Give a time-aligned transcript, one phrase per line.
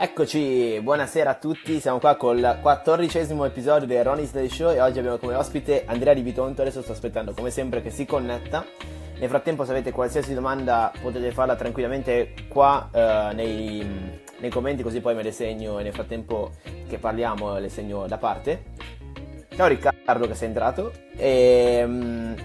[0.00, 5.00] Eccoci, buonasera a tutti, siamo qua col quattordicesimo episodio del Ronnie's Day Show e oggi
[5.00, 8.64] abbiamo come ospite Andrea Di Bitonto, adesso sto aspettando come sempre che si connetta.
[9.18, 15.00] Nel frattempo se avete qualsiasi domanda potete farla tranquillamente qua eh, nei, nei, commenti così
[15.00, 16.52] poi me le segno e nel frattempo
[16.88, 18.66] che parliamo le segno da parte.
[19.48, 20.92] Ciao Riccardo che sei entrato.
[21.16, 22.36] E, um,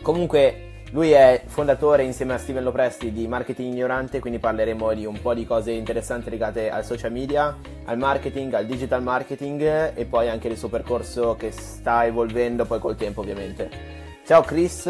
[0.00, 5.20] comunque lui è fondatore insieme a Steven Lopresti di Marketing Ignorante, quindi parleremo di un
[5.20, 10.28] po' di cose interessanti legate al social media, al marketing, al digital marketing e poi
[10.28, 14.22] anche del suo percorso che sta evolvendo poi col tempo ovviamente.
[14.24, 14.84] Ciao Chris,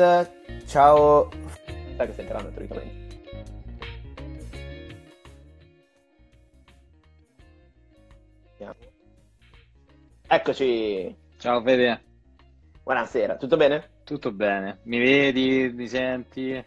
[0.66, 1.30] ciao...
[1.96, 3.02] Sai che stai entrando teoricamente.
[10.26, 11.16] Eccoci.
[11.38, 12.02] Ciao Fede.
[12.82, 13.93] Buonasera, tutto bene?
[14.04, 16.62] Tutto bene, mi vedi, mi senti?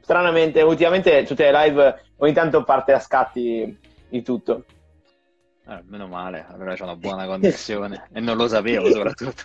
[0.00, 4.64] Stranamente, ultimamente tutte le live ogni tanto parte a scatti di tutto.
[5.66, 9.42] Eh, meno male, allora c'è una buona connessione e non lo sapevo soprattutto.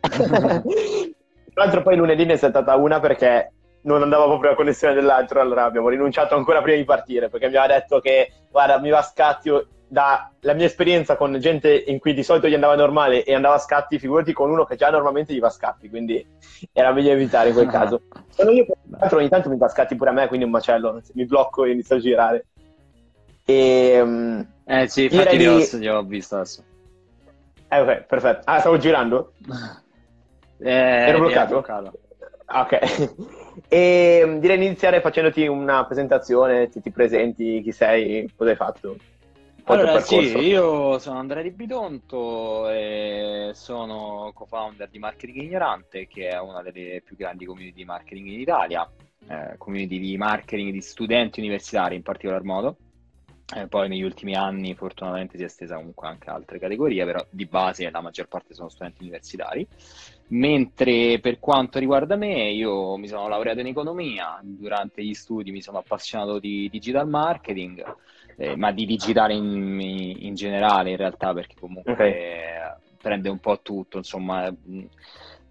[0.00, 5.40] Tra l'altro poi lunedì ne è stata una perché non andava proprio la connessione dell'altro,
[5.40, 8.98] allora abbiamo rinunciato ancora prima di partire perché mi aveva detto che guarda mi va
[8.98, 9.50] a scatti
[9.88, 13.58] dalla mia esperienza con gente in cui di solito gli andava normale e andava a
[13.58, 16.24] scatti, figurati con uno che già normalmente gli va a scatti, quindi
[16.72, 18.00] era meglio evitare in quel caso.
[18.30, 20.50] Sono io, tra l'altro, ogni tanto mi va a scatti pure a me, quindi un
[20.50, 22.46] macello, mi blocco e inizio a girare.
[23.44, 25.46] E, um, eh sì, infatti di...
[25.46, 26.64] host li ho visto adesso.
[27.68, 28.42] Eh ok, perfetto.
[28.44, 29.32] Ah, stavo girando?
[30.58, 31.48] eh, Ero bloccato?
[31.50, 31.92] bloccato.
[32.48, 33.14] Ok.
[33.68, 38.56] e um, direi di iniziare facendoti una presentazione, ti, ti presenti, chi sei, cosa hai
[38.56, 38.96] fatto.
[39.68, 46.38] Allora, sì, io sono Andrea Di Bidonto e sono co-founder di Marketing Ignorante, che è
[46.38, 48.88] una delle più grandi community di marketing in Italia,
[49.26, 52.76] eh, community di marketing di studenti universitari in particolar modo.
[53.56, 57.26] Eh, poi negli ultimi anni fortunatamente si è estesa comunque anche a altre categorie, però
[57.28, 59.66] di base la maggior parte sono studenti universitari.
[60.28, 65.60] Mentre per quanto riguarda me, io mi sono laureato in economia, durante gli studi mi
[65.60, 67.84] sono appassionato di digital marketing
[68.36, 72.14] eh, ma di digitale in, in, generale in realtà, perché comunque okay.
[73.00, 74.52] prende un po' tutto, insomma,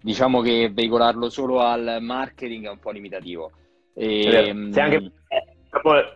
[0.00, 3.50] diciamo che veicolarlo solo al marketing è un po' limitativo.
[3.92, 5.10] E, Se anche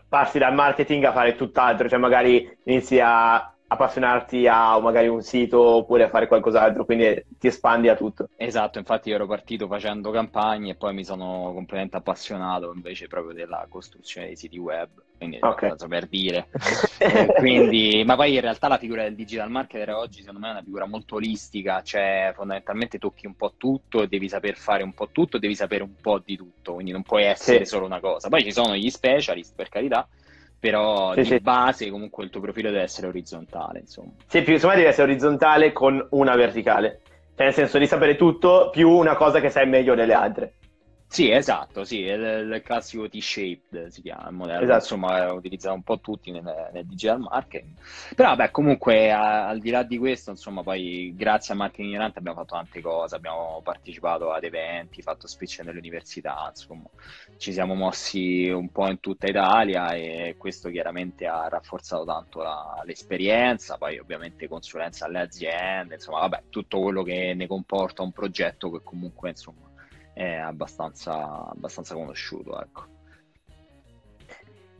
[0.08, 5.60] passi dal marketing a fare tutt'altro, cioè magari inizi a appassionarti a magari un sito
[5.60, 8.28] oppure a fare qualcos'altro, quindi ti espandi a tutto.
[8.36, 13.64] Esatto, infatti ero partito facendo campagne e poi mi sono completamente appassionato invece proprio della
[13.68, 15.74] costruzione dei siti web, quindi okay.
[15.88, 16.48] per dire.
[17.00, 20.50] Eh, quindi, ma poi in realtà la figura del digital marketer oggi secondo me è
[20.50, 25.08] una figura molto olistica, cioè fondamentalmente tocchi un po' tutto, devi saper fare un po'
[25.10, 27.70] tutto, devi sapere un po' di tutto, quindi non puoi essere sì.
[27.70, 28.28] solo una cosa.
[28.28, 30.06] Poi ci sono gli specialist, per carità,
[30.60, 31.40] però sì, di sì.
[31.40, 34.10] base comunque il tuo profilo deve essere orizzontale, insomma.
[34.26, 37.00] Sì, più, insomma deve essere orizzontale con una verticale,
[37.34, 40.52] cioè nel senso di sapere tutto più una cosa che sai meglio delle altre.
[41.12, 44.78] Sì, esatto, sì, è il classico T-shaped si chiama il modello, esatto.
[44.78, 47.74] insomma utilizzato un po' tutti nel, nel digital marketing.
[48.14, 52.20] Però vabbè, comunque a, al di là di questo, insomma, poi grazie a Marketing Ignorante
[52.20, 56.88] abbiamo fatto tante cose, abbiamo partecipato ad eventi, fatto speech nelle università, insomma,
[57.38, 62.82] ci siamo mossi un po' in tutta Italia e questo chiaramente ha rafforzato tanto la,
[62.84, 68.70] l'esperienza, poi ovviamente consulenza alle aziende, insomma, vabbè, tutto quello che ne comporta un progetto
[68.70, 69.69] che comunque, insomma,
[70.12, 72.60] è abbastanza, abbastanza conosciuto.
[72.60, 72.84] Ecco.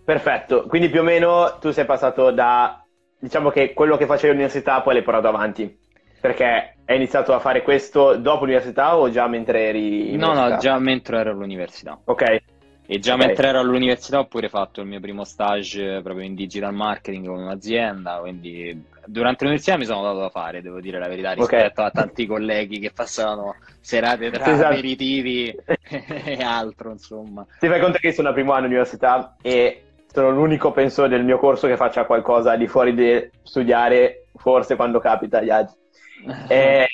[0.05, 2.85] Perfetto, quindi più o meno tu sei passato da,
[3.19, 5.79] diciamo che quello che facevi all'università poi l'hai portato avanti,
[6.21, 10.79] perché hai iniziato a fare questo dopo l'università o già mentre eri No, no, già
[10.79, 11.99] mentre ero all'università.
[12.05, 12.43] Ok.
[12.87, 13.27] E già okay.
[13.27, 17.39] mentre ero all'università ho pure fatto il mio primo stage proprio in digital marketing con
[17.39, 21.87] un'azienda, quindi durante l'università mi sono dato da fare, devo dire la verità, rispetto okay.
[21.87, 24.73] a tanti colleghi che passavano serate tra esatto.
[24.73, 25.55] aperitivi
[25.89, 27.47] e altro, insomma.
[27.59, 31.39] Ti fai conto che sono al primo anno all'università e sono l'unico, penso, del mio
[31.39, 35.77] corso che faccia qualcosa di fuori di studiare, forse quando capita agli altri.
[36.49, 36.89] e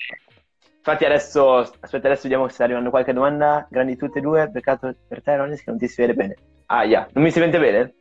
[0.86, 3.66] Infatti adesso, aspetta, adesso vediamo se sta arrivando qualche domanda.
[3.69, 6.36] Grandi tutte e due, peccato per te Ronis che non ti si vede bene.
[6.66, 7.08] Ah, yeah.
[7.12, 7.94] non mi si sente bene?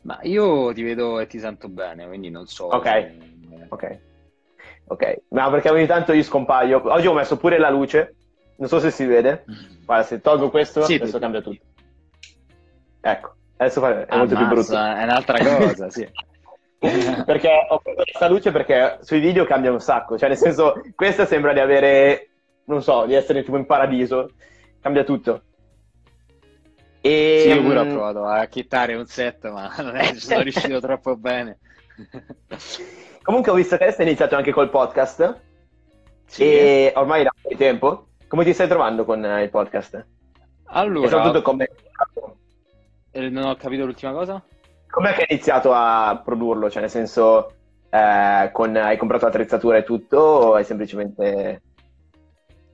[0.00, 2.66] Ma io ti vedo e ti sento bene, quindi non so.
[2.66, 3.33] Ok, se...
[3.68, 3.98] ok.
[4.86, 6.82] Ok, ma perché ogni tanto io scompaio.
[6.92, 8.16] Oggi ho messo pure la luce,
[8.56, 9.44] non so se si vede.
[9.50, 9.84] Mm.
[9.84, 11.64] Guarda, se tolgo questo, sì, adesso cambia tutto.
[13.00, 14.72] Ecco, adesso è ah, molto più brutto.
[14.72, 16.06] È un'altra cosa, sì.
[17.24, 21.24] perché ho preso questa luce perché sui video cambia un sacco, cioè nel senso questa
[21.24, 22.30] sembra di avere,
[22.66, 24.30] non so, di essere tipo in paradiso,
[24.80, 25.42] cambia tutto.
[27.00, 27.40] E...
[27.42, 31.16] Sì, io pure ho provato a chittare un set, ma non è, sono riuscito troppo
[31.16, 31.58] bene.
[33.24, 35.40] Comunque ho visto che adesso hai iniziato anche col podcast
[36.26, 36.42] sì.
[36.42, 38.06] e ormai da un po' di tempo.
[38.28, 40.06] Come ti stai trovando con il podcast?
[40.64, 41.06] Allora...
[41.06, 41.70] E soprattutto come...
[43.12, 44.44] Eh, non ho capito l'ultima cosa?
[44.90, 46.68] Com'è che hai iniziato a produrlo?
[46.68, 47.54] Cioè nel senso,
[47.88, 48.76] eh, con...
[48.76, 51.62] hai comprato l'attrezzatura e tutto o hai semplicemente...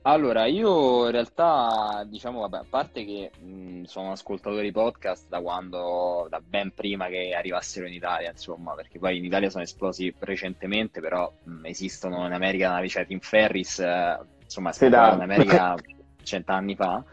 [0.03, 5.39] Allora, io in realtà, diciamo, vabbè, a parte che mh, sono ascoltatore di podcast da
[5.41, 10.11] quando, da ben prima che arrivassero in Italia, insomma, perché poi in Italia sono esplosi
[10.17, 15.75] recentemente, però mh, esistono in America cioè Tim Ferris, eh, insomma, sì, in America
[16.23, 17.03] cent'anni fa,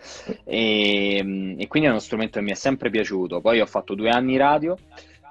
[0.45, 3.43] e, e quindi è uno strumento che mi è sempre piaciuto.
[3.43, 4.77] Poi ho fatto due anni radio,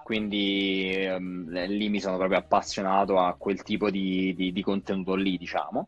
[0.08, 5.38] quindi um, lì mi sono proprio appassionato a quel tipo di, di, di, contenuto lì,
[5.38, 5.86] diciamo.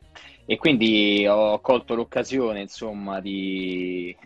[0.52, 4.18] E quindi ho colto l'occasione, insomma, di,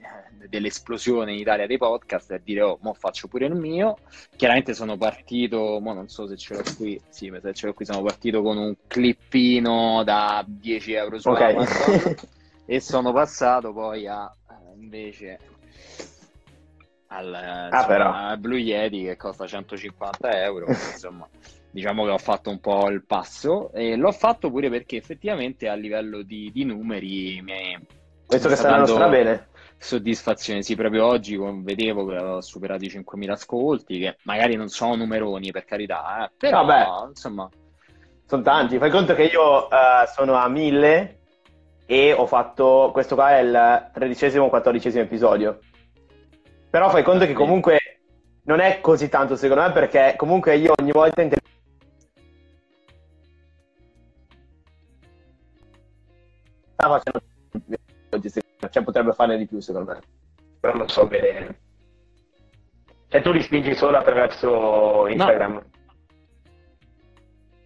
[0.48, 3.98] dell'esplosione in Italia dei podcast e dire, oh, mo faccio pure il mio.
[4.38, 7.84] Chiaramente sono partito, mo non so se ce l'ho qui, sì, se ce l'ho qui,
[7.84, 11.56] sono partito con un clippino da 10 euro su okay.
[11.56, 12.16] Amazon
[12.68, 14.34] e sono passato poi a,
[14.80, 15.40] invece,
[17.08, 20.68] al, ah, insomma, Blue Yeti che costa 150 euro.
[20.70, 21.28] insomma,
[21.74, 25.74] diciamo che ho fatto un po' il passo e l'ho fatto pure perché effettivamente a
[25.74, 27.78] livello di, di numeri mi
[28.28, 29.48] Penso che saranno stra bene.
[29.78, 34.96] Soddisfazione, sì, proprio oggi vedevo che ho superato i 5.000 ascolti, che magari non sono
[34.96, 37.10] numeroni per carità, eh, però Vabbè.
[37.10, 37.50] insomma...
[38.25, 41.20] Sono tanti, fai conto che io uh, sono a 1000
[41.86, 45.60] e ho fatto, questo qua è il tredicesimo o quattordicesimo episodio.
[46.70, 47.80] Però fai conto che comunque
[48.46, 51.30] non è così tanto secondo me perché comunque io ogni volta in
[56.83, 57.21] stava facendo
[58.69, 60.00] cioè potrebbe farne di più secondo me
[60.59, 61.59] però non so bene
[63.07, 65.71] cioè tu li spingi solo attraverso Instagram no.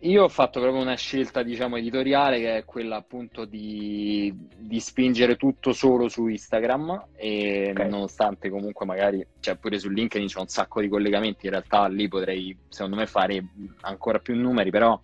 [0.02, 5.38] Io ho fatto proprio una scelta, diciamo, editoriale che è quella appunto di, di spingere
[5.38, 7.90] tutto solo su Instagram e okay.
[7.90, 12.08] nonostante comunque magari, cioè pure su LinkedIn c'è un sacco di collegamenti, in realtà lì
[12.08, 13.44] potrei, secondo me, fare
[13.82, 15.02] ancora più numeri, però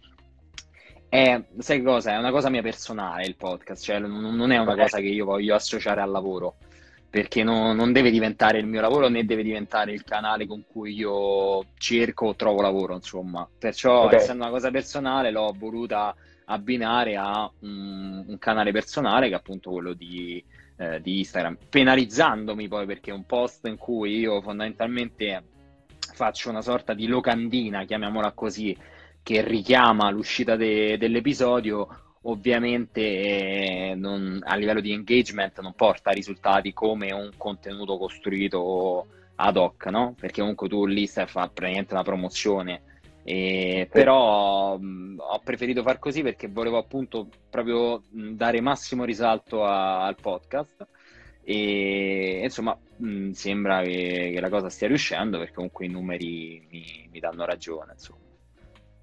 [1.14, 2.14] è, sai cosa?
[2.14, 5.26] È una cosa mia personale il podcast, cioè non, non è una cosa che io
[5.26, 6.56] voglio associare al lavoro
[7.08, 10.96] perché no, non deve diventare il mio lavoro né deve diventare il canale con cui
[10.96, 13.48] io cerco o trovo lavoro, insomma.
[13.60, 14.18] Perciò, okay.
[14.18, 16.16] essendo una cosa personale, l'ho voluta
[16.46, 20.44] abbinare a un, un canale personale che è appunto quello di,
[20.78, 25.44] eh, di, Instagram, penalizzandomi poi perché è un post in cui io fondamentalmente
[26.16, 28.76] faccio una sorta di locandina, chiamiamola così,
[29.24, 31.88] che richiama l'uscita de- dell'episodio
[32.24, 39.58] ovviamente eh, non, a livello di engagement non porta risultati come un contenuto costruito ad
[39.58, 40.16] hoc, no?
[40.20, 42.82] Perché comunque tu lì stai a fare praticamente una promozione.
[43.26, 50.04] E, però mh, ho preferito far così perché volevo appunto proprio dare massimo risalto a,
[50.06, 50.86] al podcast
[51.42, 57.08] e insomma mh, sembra che, che, la cosa stia riuscendo perché comunque i numeri mi,
[57.12, 58.23] mi danno ragione insomma.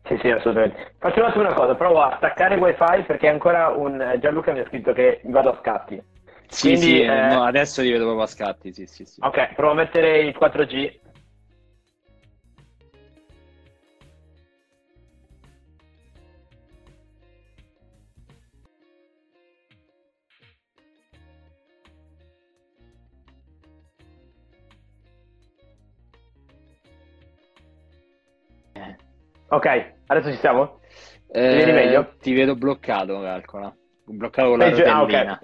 [0.04, 0.94] Sì, sì, assolutamente.
[0.98, 4.60] Faccio un attimo una cosa, provo a staccare il wifi perché ancora un Gianluca mi
[4.60, 6.02] ha scritto che vado a scatti.
[6.48, 7.26] Sì, Quindi, sì, eh...
[7.28, 9.20] no, adesso li vedo proprio a scatti, sì, sì, sì.
[9.22, 10.98] Ok, provo a mettere il 4G.
[29.52, 30.80] Ok, adesso ci siamo?
[31.26, 32.14] Eh, ti vedi meglio?
[32.20, 33.76] Ti vedo bloccato, calcola.
[34.04, 35.38] Bloccato con la Peggio, ah, okay.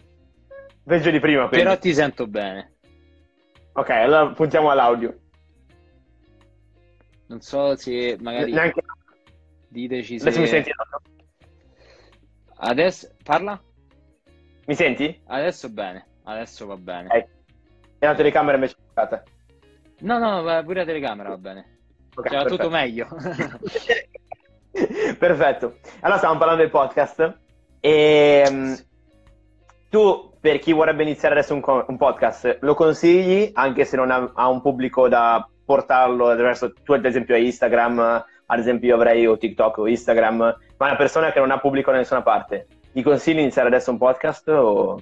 [0.84, 1.66] Peggio di prima, quindi.
[1.66, 2.76] Però ti sento bene.
[3.72, 5.18] Ok, allora puntiamo all'audio.
[7.26, 8.52] Non so se magari...
[8.52, 8.80] Neanche...
[9.68, 10.28] Diteci se...
[10.28, 10.70] Adesso mi senti?
[12.58, 13.10] Adesso...
[13.24, 13.60] Parla?
[14.66, 15.20] Mi senti?
[15.26, 17.06] Adesso bene, adesso va bene.
[17.06, 17.26] Okay.
[17.98, 19.22] E la telecamera invece è bloccata?
[20.00, 21.75] No, no, pure la telecamera va bene.
[22.22, 23.08] C'era tutto meglio.
[25.18, 25.78] perfetto.
[26.00, 27.38] Allora stiamo parlando del podcast
[27.80, 28.76] e ehm,
[29.88, 34.32] tu per chi vorrebbe iniziare adesso un, un, podcast lo consigli anche se non ha,
[34.34, 39.26] ha, un pubblico da portarlo attraverso tu ad esempio hai Instagram ad esempio io avrei
[39.26, 43.02] o TikTok o Instagram ma una persona che non ha pubblico da nessuna parte gli
[43.02, 45.00] consigli iniziare adesso un podcast o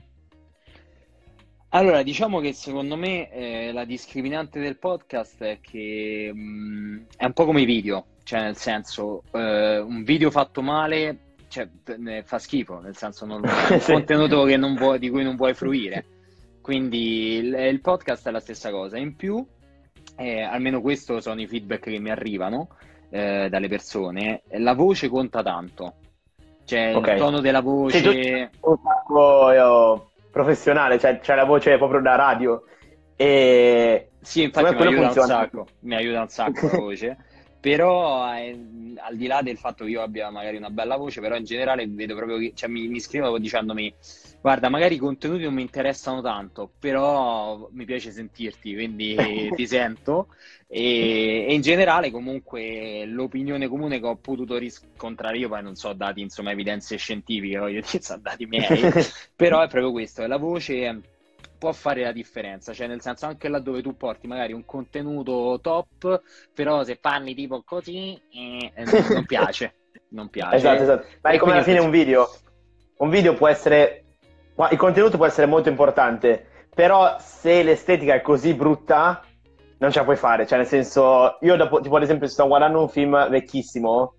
[1.74, 7.24] allora, diciamo che secondo me eh, la discriminante del podcast è che mh, mm, è
[7.24, 11.68] un po' come i video, cioè nel senso, eh, un video fatto male cioè,
[12.24, 14.44] fa schifo, nel senso non, è un contenuto
[14.76, 16.04] vuoi, di cui non vuoi fruire.
[16.60, 18.96] Quindi il, il, podcast è la stessa cosa.
[18.96, 19.44] In più,
[20.16, 22.68] eh, almeno questo sono i feedback che mi arrivano,
[23.10, 25.94] eh, dalle persone, la voce conta tanto.
[26.64, 27.14] Cioè, okay.
[27.14, 27.98] il tono della voce...
[27.98, 32.64] Sì, tu, sacco io, professionale, cioè c'è la voce proprio da radio.
[33.14, 34.10] E...
[34.20, 37.16] Sì, infatti mi aiuta, un sacco, mi aiuta un sacco la voce.
[37.64, 41.34] però eh, al di là del fatto che io abbia magari una bella voce, però
[41.34, 43.94] in generale vedo proprio che cioè, mi, mi scrivono dicendomi
[44.42, 49.16] guarda, magari i contenuti non mi interessano tanto, però mi piace sentirti, quindi
[49.56, 50.28] ti sento.
[50.66, 55.90] E, e, in generale comunque l'opinione comune che ho potuto riscontrare io, poi non so
[55.94, 58.92] dati, insomma, evidenze scientifiche, voglio dire, sono dati miei,
[59.34, 61.13] però è proprio questo, è la voce
[61.64, 66.20] può fare la differenza, cioè nel senso anche laddove tu porti magari un contenuto top,
[66.52, 69.76] però se parli tipo così eh, non piace,
[70.10, 70.56] non piace.
[70.56, 71.06] Esatto, esatto.
[71.22, 72.28] Ma è come alla fine un video,
[72.98, 74.04] un video può essere,
[74.70, 79.24] il contenuto può essere molto importante, però se l'estetica è così brutta
[79.78, 82.82] non ce la puoi fare, cioè nel senso, io dopo, tipo ad esempio sto guardando
[82.82, 84.16] un film vecchissimo,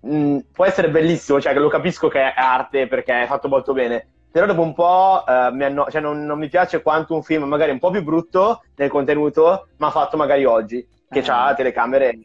[0.00, 3.72] mh, mm, può essere bellissimo, cioè lo capisco che è arte perché è fatto molto
[3.72, 7.22] bene, però dopo un po' eh, mi anno- cioè non, non, mi piace quanto un
[7.22, 11.24] film magari un po' più brutto nel contenuto, ma fatto magari oggi, che eh.
[11.28, 12.18] ha telecamere.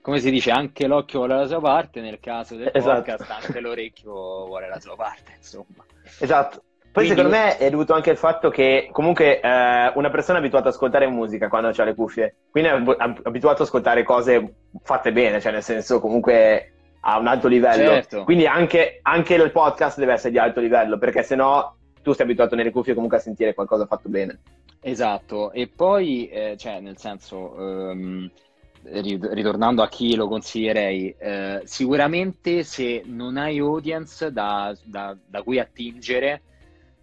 [0.00, 3.02] Come si dice, anche l'occhio vuole la sua parte, nel caso del esatto.
[3.02, 4.12] podcast anche l'orecchio
[4.46, 5.84] vuole la sua parte, insomma.
[6.18, 6.62] Esatto.
[6.92, 7.22] Poi Quindi...
[7.22, 10.74] secondo me è dovuto anche al fatto che comunque eh, una persona è abituata ad
[10.74, 15.52] ascoltare musica quando ha le cuffie, quindi è abituato ad ascoltare cose fatte bene, cioè
[15.52, 16.71] nel senso comunque
[17.04, 17.90] a un alto livello.
[17.90, 18.24] Certo.
[18.24, 22.24] Quindi anche, anche, il podcast deve essere di alto livello, perché se no tu sei
[22.24, 24.40] abituato nelle cuffie comunque a sentire qualcosa fatto bene.
[24.80, 28.28] Esatto, e poi, eh, cioè, nel senso, um,
[28.82, 35.60] ritornando a chi lo consiglierei, eh, sicuramente se non hai audience da, da, da cui
[35.60, 36.42] attingere,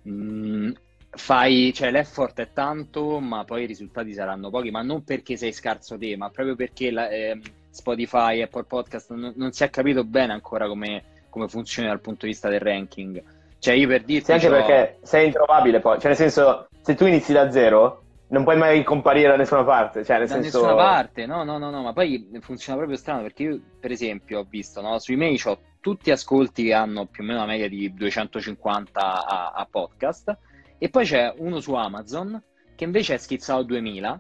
[0.02, 0.72] mh, mm,
[1.12, 5.54] fai, cioè l'effort è tanto, ma poi i risultati saranno pochi, ma non perché sei
[5.54, 10.04] scarso te, ma proprio perché la, eh, Spotify, Apple Podcast, non, non, si è capito
[10.04, 13.22] bene ancora come, come, funziona dal punto di vista del ranking.
[13.60, 14.26] Cioè io per dirti...
[14.26, 18.44] Sì, anche perché sei introvabile poi, cioè nel senso, se tu inizi da zero, non
[18.44, 20.04] puoi mai comparire da nessuna parte.
[20.04, 20.60] Cioè, nel da senso...
[20.60, 24.40] nessuna parte, no, no, no, no, ma poi funziona proprio strano perché io, per esempio,
[24.40, 27.70] ho visto, no, sui mail ho tutti ascolti che hanno più o meno una media
[27.70, 30.38] di 250 a, a podcast
[30.78, 32.42] e poi c'è uno su Amazon
[32.76, 34.20] che invece è schizzato a 2000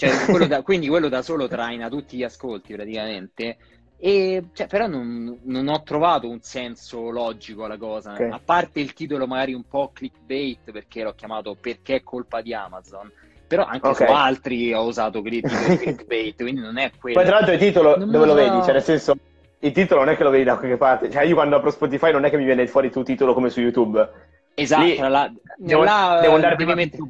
[0.00, 3.58] cioè, quello da, quindi quello da solo traina tutti gli ascolti praticamente.
[3.98, 8.30] E, cioè, però non, non, ho trovato un senso logico alla cosa, okay.
[8.30, 12.54] a parte il titolo magari un po' clickbait perché l'ho chiamato perché è colpa di
[12.54, 13.12] Amazon,
[13.46, 14.06] però anche okay.
[14.06, 17.18] su altri ho usato clickbait, quindi non è quello.
[17.18, 18.62] Poi tra l'altro il titolo non dove lo vedi?
[18.62, 19.14] Cioè nel senso,
[19.58, 22.10] il titolo non è che lo vedi da qualche parte, cioè io quando apro Spotify
[22.10, 24.10] non è che mi viene fuori tuo titolo come su YouTube.
[24.54, 27.02] Esatto, Lì, la, devo, là, devo andare prima mettere...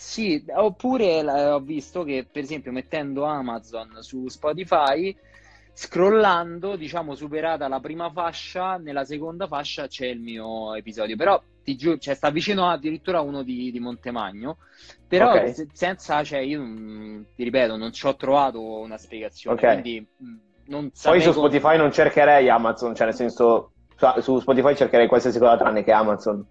[0.00, 5.14] Sì, oppure ho visto che per esempio mettendo Amazon su Spotify,
[5.74, 11.16] scrollando, diciamo, superata la prima fascia, nella seconda fascia c'è il mio episodio.
[11.16, 14.56] Però ti giuro, cioè, sta vicino addirittura uno di, di Montemagno.
[15.06, 15.52] Però okay.
[15.52, 16.62] se, senza, cioè, io
[17.36, 19.56] ti ripeto, non ci ho trovato una spiegazione.
[19.56, 19.82] Okay.
[19.82, 20.06] Quindi
[20.68, 23.72] non Poi su Spotify non cercherei Amazon, cioè nel senso,
[24.20, 26.42] su Spotify cercherei qualsiasi cosa tranne che Amazon.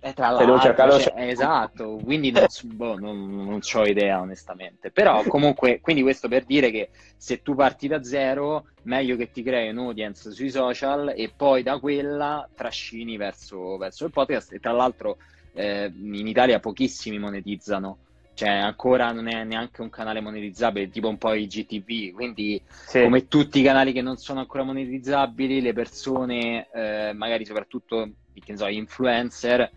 [0.00, 5.80] Eh, tra l'altro, cioè, esatto, quindi non, boh, non, non ho idea onestamente, però comunque,
[5.80, 10.30] quindi questo per dire che se tu parti da zero, meglio che ti crei un'audience
[10.30, 14.52] sui social e poi da quella trascini verso, verso il podcast.
[14.52, 15.16] E tra l'altro
[15.54, 17.98] eh, in Italia pochissimi monetizzano,
[18.34, 23.02] cioè ancora non è neanche un canale monetizzabile, tipo un po' i GTV, quindi sì.
[23.02, 28.56] come tutti i canali che non sono ancora monetizzabili, le persone, eh, magari soprattutto, che
[28.56, 29.68] so, influencer,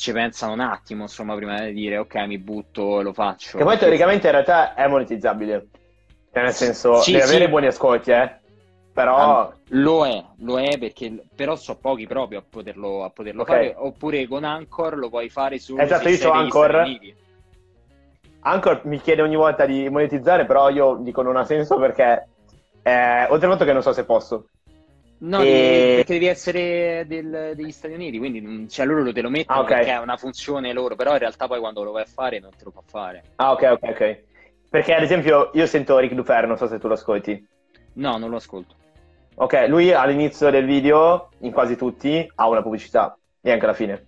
[0.00, 3.58] ci pensano un attimo, insomma, prima di dire ok, mi butto e lo faccio.
[3.58, 5.66] Che poi teoricamente in realtà è monetizzabile.
[6.32, 7.34] Cioè, nel senso, sì, deve sì.
[7.34, 8.34] avere buoni ascolti, eh.
[8.94, 9.52] Però...
[9.68, 13.72] Lo è, lo è perché però so pochi proprio a poterlo, a poterlo okay.
[13.72, 13.74] fare.
[13.76, 16.82] Oppure con Anchor lo puoi fare su Esatto, io ho Anchor.
[18.40, 22.26] Anchor mi chiede ogni volta di monetizzare, però io dico non ha senso perché
[22.82, 24.46] eh, oltre al fatto che non so se posso.
[25.22, 25.94] No, e...
[25.96, 29.76] perché devi essere del, degli Stati Uniti, quindi cioè, loro te lo mettono ah, okay.
[29.78, 32.50] perché è una funzione loro, però in realtà poi quando lo vai a fare non
[32.56, 33.22] te lo fa fare.
[33.36, 34.18] Ah, ok, ok, ok.
[34.70, 37.46] Perché ad esempio io sento Rick Dufer, non so se tu lo ascolti.
[37.94, 38.74] No, non lo ascolto.
[39.34, 44.06] Ok, lui all'inizio del video, in quasi tutti, ha una pubblicità, e anche alla fine.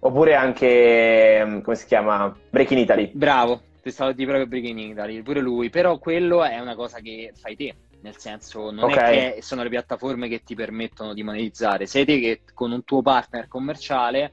[0.00, 2.36] Oppure anche, mm, come si chiama?
[2.50, 3.10] Breaking Italy.
[3.12, 7.32] Bravo, ti stavo di proprio Breaking Italy, pure lui, però quello è una cosa che
[7.34, 9.16] fai te nel senso non okay.
[9.16, 12.84] è che sono le piattaforme che ti permettono di monetizzare, sei te che con un
[12.84, 14.32] tuo partner commerciale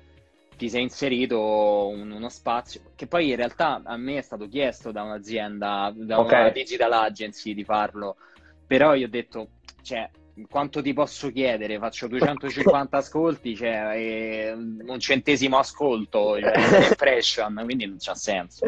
[0.56, 4.92] ti sei inserito un, uno spazio che poi in realtà a me è stato chiesto
[4.92, 6.42] da un'azienda, da okay.
[6.42, 8.16] una digital agency di farlo,
[8.66, 9.50] però io ho detto,
[9.82, 10.10] cioè,
[10.50, 11.78] quanto ti posso chiedere?
[11.78, 16.54] Faccio 250 ascolti, cioè, un centesimo ascolto, cioè,
[16.90, 18.66] impression, quindi non c'ha senso.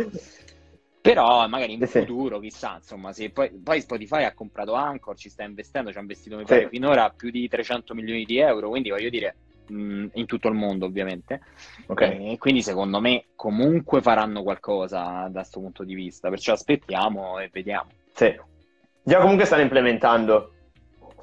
[1.13, 1.99] Però magari in sì.
[1.99, 6.01] futuro, chissà, insomma, se poi, poi, Spotify ha comprato Anchor, ci sta investendo, ci ha
[6.01, 6.69] investito mi pare sì.
[6.69, 9.35] finora più di 300 milioni di euro, quindi voglio dire,
[9.67, 11.41] mh, in tutto il mondo ovviamente.
[11.85, 12.33] Okay.
[12.33, 17.49] E quindi secondo me comunque faranno qualcosa da questo punto di vista, perciò aspettiamo e
[17.51, 17.89] vediamo.
[18.13, 18.35] Sì.
[19.03, 20.51] Già comunque stanno implementando.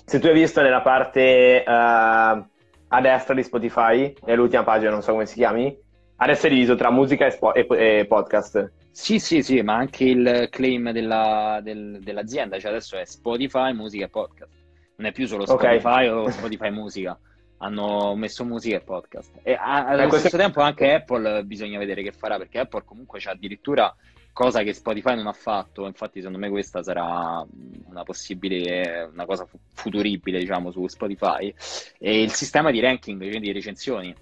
[0.05, 5.13] Se tu hai visto nella parte uh, a destra di Spotify, nell'ultima pagina, non so
[5.13, 5.77] come si chiami,
[6.17, 8.73] adesso è diviso tra musica e, spo- e, e podcast.
[8.95, 14.05] Sì, sì, sì, ma anche il claim della, del, dell'azienda, cioè adesso è Spotify, musica
[14.05, 14.53] e podcast.
[14.95, 16.09] Non è più solo Spotify okay.
[16.09, 17.19] o Spotify musica.
[17.59, 19.41] Hanno messo musica e podcast.
[19.43, 23.19] E a, allo eh, stesso tempo anche Apple bisogna vedere che farà, perché Apple comunque
[23.19, 23.93] c'è addirittura
[24.33, 25.87] cosa che Spotify non ha fatto.
[25.87, 27.45] Infatti, secondo me, questa sarà
[27.87, 31.53] una possibile, una cosa futuribile, diciamo, su Spotify.
[31.99, 34.15] E il sistema di ranking, quindi di recensioni.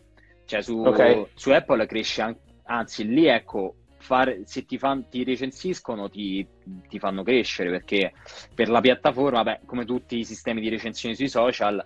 [0.46, 1.26] Cioè, su, okay.
[1.34, 6.46] su Apple cresce anche, anzi, lì ecco fare, se ti, fan, ti recensiscono ti,
[6.88, 8.12] ti, fanno crescere perché
[8.54, 11.82] per la piattaforma, beh, come tutti i sistemi di recensione sui social,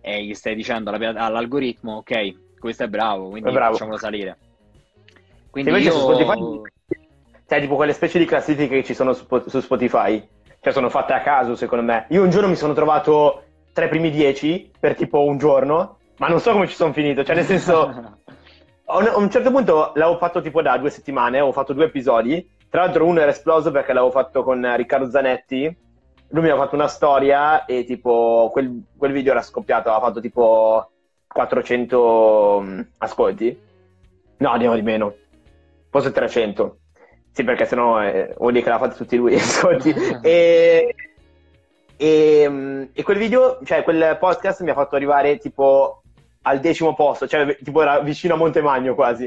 [0.00, 3.72] eh, gli stai dicendo alla, all'algoritmo, ok, questo è bravo, quindi è bravo.
[3.72, 4.38] facciamolo salire.
[5.50, 5.92] Quindi io...
[5.92, 6.60] su Spotify,
[7.46, 10.26] cioè tipo quelle specie di classifiche che ci sono su, su Spotify,
[10.60, 12.06] cioè sono fatte a caso secondo me.
[12.10, 16.28] Io un giorno mi sono trovato tra i primi dieci per tipo un giorno, ma
[16.28, 18.20] non so come ci sono finito, cioè nel senso
[18.90, 22.56] a un certo punto l'avevo fatto tipo da due settimane, avevo fatto due episodi.
[22.70, 25.76] Tra l'altro uno era esploso perché l'avevo fatto con Riccardo Zanetti.
[26.30, 30.20] Lui mi ha fatto una storia e tipo quel, quel video era scoppiato, aveva fatto
[30.20, 30.90] tipo
[31.26, 33.60] 400 mm, ascolti.
[34.38, 35.14] No, andiamo di meno.
[35.90, 36.78] Forse 300.
[37.32, 39.94] Sì, perché sennò eh, vuol dire che l'ha fatto tutti lui, ascolti.
[40.22, 40.94] e,
[41.96, 45.97] e, mm, e quel video, cioè quel podcast mi ha fatto arrivare tipo
[46.42, 49.24] al decimo posto, cioè tipo era vicino a Montemagno quasi.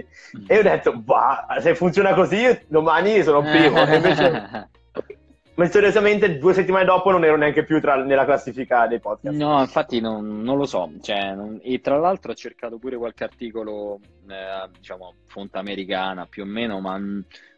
[0.47, 3.85] E io ho detto, bah, se funziona così, domani sono primo.
[3.85, 4.69] E invece,
[5.55, 9.37] misteriosamente, due settimane dopo non ero neanche più tra, nella classifica dei podcast.
[9.37, 10.89] No, infatti non, non lo so.
[11.01, 16.43] Cioè, non, e tra l'altro ho cercato pure qualche articolo, eh, diciamo, fonte americana più
[16.43, 16.97] o meno, ma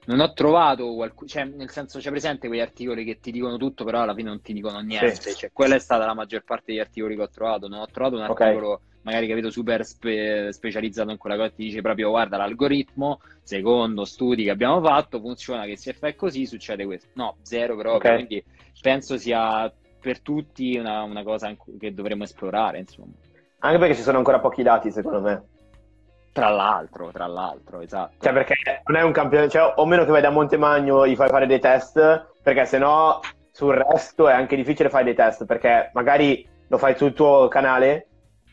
[0.05, 3.85] non ho trovato qualcuno, cioè nel senso c'è presente quegli articoli che ti dicono tutto
[3.85, 5.33] però alla fine non ti dicono niente, sì.
[5.33, 8.17] cioè quella è stata la maggior parte degli articoli che ho trovato, non ho trovato
[8.17, 12.37] un articolo okay magari capito super spe- specializzato in quella cosa, ti dice proprio guarda
[12.37, 17.09] l'algoritmo, secondo studi che abbiamo fatto, funziona che se fai così succede questo.
[17.13, 18.15] No, zero proprio, okay.
[18.15, 18.43] quindi
[18.81, 23.13] penso sia per tutti una, una cosa che dovremmo esplorare, insomma.
[23.59, 25.43] Anche perché ci sono ancora pochi dati, secondo me.
[26.33, 28.15] Tra l'altro, tra l'altro, esatto.
[28.19, 28.55] Cioè, perché
[28.87, 31.59] non è un campione, cioè, o meno che vai da Montemagno gli fai fare dei
[31.59, 36.97] test, perché sennò sul resto è anche difficile fare dei test, perché magari lo fai
[36.97, 38.07] sul tuo canale,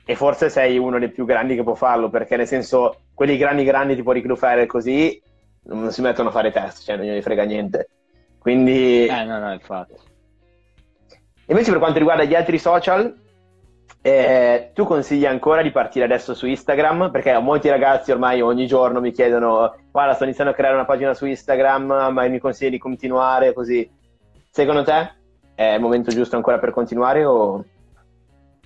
[0.05, 3.65] e forse sei uno dei più grandi che può farlo, perché nel senso, quelli grandi
[3.65, 5.21] grandi tipo Rick Lufer così,
[5.65, 7.89] non si mettono a fare test, cioè non gli frega niente.
[8.39, 9.07] Quindi...
[9.07, 9.95] Eh, no, no, infatti.
[11.47, 13.15] Invece per quanto riguarda gli altri social,
[14.03, 17.11] eh, tu consigli ancora di partire adesso su Instagram?
[17.11, 21.13] Perché molti ragazzi ormai ogni giorno mi chiedono, guarda, sto iniziando a creare una pagina
[21.13, 23.89] su Instagram, ma mi consigli di continuare così?
[24.49, 25.15] Secondo te
[25.55, 27.65] è il momento giusto ancora per continuare o...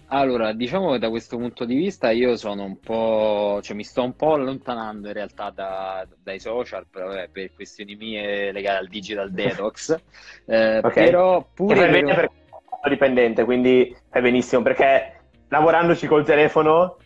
[0.09, 4.03] Allora, diciamo che da questo punto di vista io sono un po', cioè mi sto
[4.03, 9.31] un po' allontanando in realtà da, dai social vabbè, per questioni mie legate al digital
[9.31, 9.97] detox.
[10.47, 11.07] Eh, okay.
[11.07, 11.77] Però pure...
[11.77, 16.97] Fai bene perché sono dipendente, quindi fai benissimo perché lavorandoci col telefono,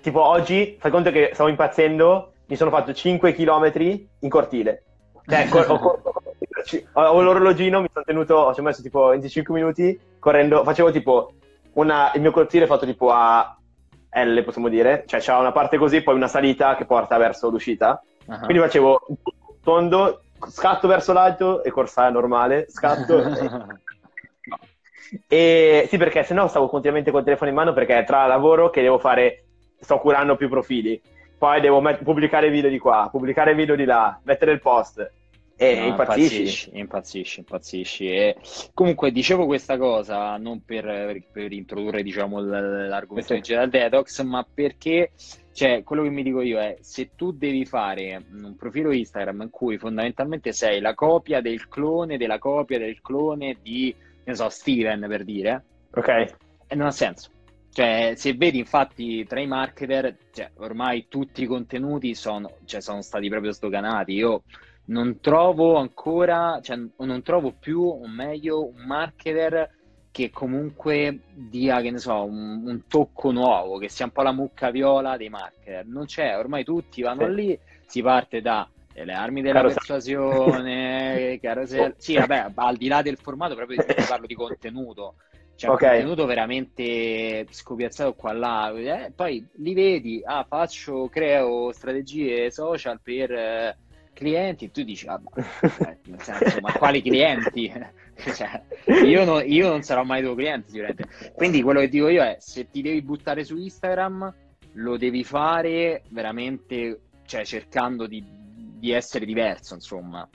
[0.00, 3.72] tipo oggi, fai conto che stavo impazzendo, mi sono fatto 5 km
[4.20, 4.84] in cortile.
[5.26, 6.00] Cioè, ho,
[6.92, 11.32] ho, ho l'orologino, mi sono tenuto, ci ho messo tipo 25 minuti correndo, facevo tipo
[11.76, 13.56] una, il mio cortile è fatto tipo a
[14.10, 18.02] L, possiamo dire, cioè c'ha una parte così, poi una salita che porta verso l'uscita.
[18.26, 18.38] Uh-huh.
[18.40, 19.06] Quindi facevo
[19.62, 23.22] tondo, scatto verso l'alto e corsa normale, scatto.
[25.28, 28.98] e sì, perché sennò stavo continuamente col telefono in mano perché tra lavoro che devo
[28.98, 29.44] fare,
[29.78, 31.00] sto curando più profili,
[31.38, 35.12] poi devo met- pubblicare video di qua, pubblicare video di là, mettere il post
[35.56, 36.70] e no, impazzisci.
[36.74, 37.40] impazzisci.
[37.40, 38.10] Impazzisci.
[38.10, 38.36] E
[38.74, 45.12] comunque dicevo questa cosa non per, per introdurre diciamo, l'argomento di Digital Detox, ma perché
[45.56, 49.50] cioè, quello che mi dico io è se tu devi fare un profilo Instagram in
[49.50, 55.06] cui fondamentalmente sei la copia del clone della copia del clone di, ne so, Steven
[55.08, 56.34] per dire, ok,
[56.66, 57.30] e non ha senso.
[57.72, 63.00] Cioè, se vedi infatti tra i marketer, cioè, ormai tutti i contenuti sono, cioè, sono
[63.00, 64.12] stati proprio sdoganati.
[64.12, 64.42] Io
[64.86, 69.70] non trovo ancora, cioè non trovo più, o meglio, un marketer
[70.10, 74.32] che comunque dia, che ne so, un, un, tocco nuovo, che sia un po' la
[74.32, 75.84] mucca viola dei marketer.
[75.86, 77.34] Non c'è, ormai tutti vanno sì.
[77.34, 81.94] lì, si parte da eh, le armi della Caro persuasione, carosello.
[81.98, 85.16] Sì, vabbè, al di là del formato, proprio parlo di contenuto.
[85.54, 85.96] Cioè, okay.
[85.98, 88.70] contenuto veramente scopiazzato qua là.
[88.70, 93.76] Eh, poi li vedi, ah, faccio, creo strategie social per eh,
[94.16, 97.70] clienti, tu dici, ah, ma, cioè, nel senso, ma quali clienti?
[98.34, 98.62] cioè,
[99.04, 101.32] io, no, io, non sarò mai tuo cliente sicuramente.
[101.34, 104.34] Quindi quello che dico io è, se ti devi buttare su Instagram,
[104.72, 110.26] lo devi fare veramente, cioè, cercando di, di essere diverso, insomma.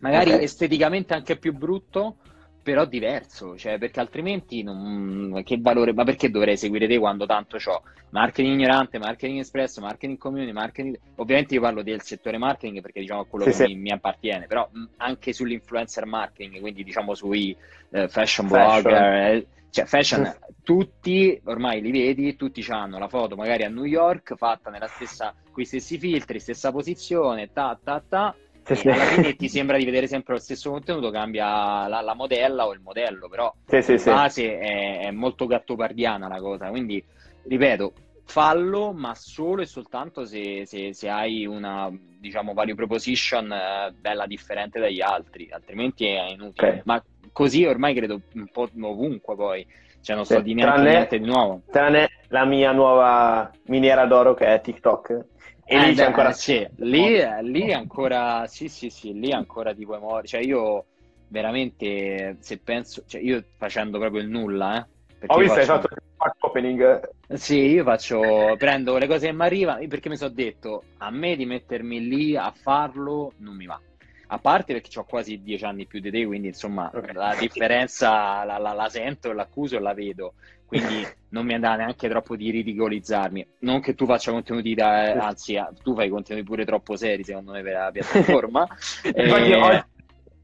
[0.00, 0.42] Magari okay.
[0.42, 2.16] esteticamente anche più brutto,
[2.62, 5.42] però diverso, cioè, perché altrimenti non...
[5.44, 10.18] che valore, ma perché dovrei seguire te quando tanto ho marketing ignorante, marketing espresso, marketing
[10.18, 13.74] community, marketing, ovviamente io parlo del settore marketing perché diciamo quello sì, che sì.
[13.74, 17.56] Mi, mi, appartiene, però anche sull'influencer marketing, quindi diciamo sui
[17.90, 20.30] eh, fashion, fashion blogger, eh, cioè fashion,
[20.62, 25.34] tutti ormai li vedi, tutti hanno la foto magari a New York fatta nella stessa,
[25.50, 28.88] con i stessi filtri, stessa posizione, ta ta ta, sì, sì.
[28.88, 32.72] alla fine ti sembra di vedere sempre lo stesso contenuto, cambia la, la modella o
[32.72, 37.02] il modello, però sì, sì, base è, è, molto gattopardiana la cosa, quindi
[37.44, 37.92] ripeto,
[38.24, 44.26] fallo, ma solo e soltanto se, se, se hai una, diciamo, value proposition eh, bella
[44.26, 46.68] differente dagli altri, altrimenti è inutile.
[46.68, 46.82] Okay.
[46.84, 49.66] Ma così ormai credo un po' ovunque poi,
[50.00, 51.62] cioè non so di tranne, niente di nuovo.
[51.70, 55.24] Tranne la mia nuova miniera d'oro che è TikTok,
[55.64, 56.32] e lì eh, c'è ancora...
[56.32, 58.46] Sì, lì, lì ancora...
[58.46, 60.26] Sì, sì, sì, lì ancora ti puoi muovere.
[60.26, 60.86] Cioè io
[61.28, 63.04] veramente, se penso...
[63.06, 64.90] Cioè io facendo proprio il nulla, eh.
[65.26, 66.00] Ho visto, hai fatto il
[66.40, 67.10] opening.
[67.34, 71.36] Sì, io faccio, prendo le cose che mi arrivano, perché mi sono detto, a me
[71.36, 73.80] di mettermi lì a farlo non mi va.
[74.26, 77.12] A parte perché ho quasi dieci anni più di te, quindi insomma okay.
[77.12, 80.34] la differenza la, la, la sento, l'accuso e la vedo
[80.72, 83.46] quindi non mi andava neanche troppo di ridicolizzarmi.
[83.60, 87.62] Non che tu faccia contenuti da, anzi, tu fai contenuti pure troppo seri, secondo me,
[87.62, 88.66] per la piattaforma.
[89.04, 89.30] e...
[89.30, 89.84] oggi,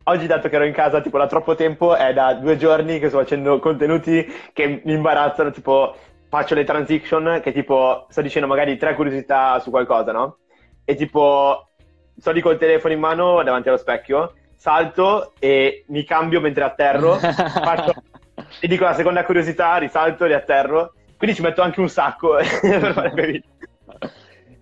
[0.05, 3.09] oggi, dato che ero in casa tipo da troppo tempo, è da due giorni che
[3.09, 5.97] sto facendo contenuti che mi imbarazzano, tipo
[6.29, 10.37] faccio le transition che tipo sto dicendo magari tre curiosità su qualcosa, no?
[10.85, 11.69] E tipo
[12.19, 17.15] sto lì col telefono in mano davanti allo specchio, salto e mi cambio mentre atterro,
[17.17, 17.95] faccio
[18.61, 20.95] e dico la seconda curiosità, risalto, riatterro.
[21.17, 23.43] Quindi ci metto anche un sacco per fare video.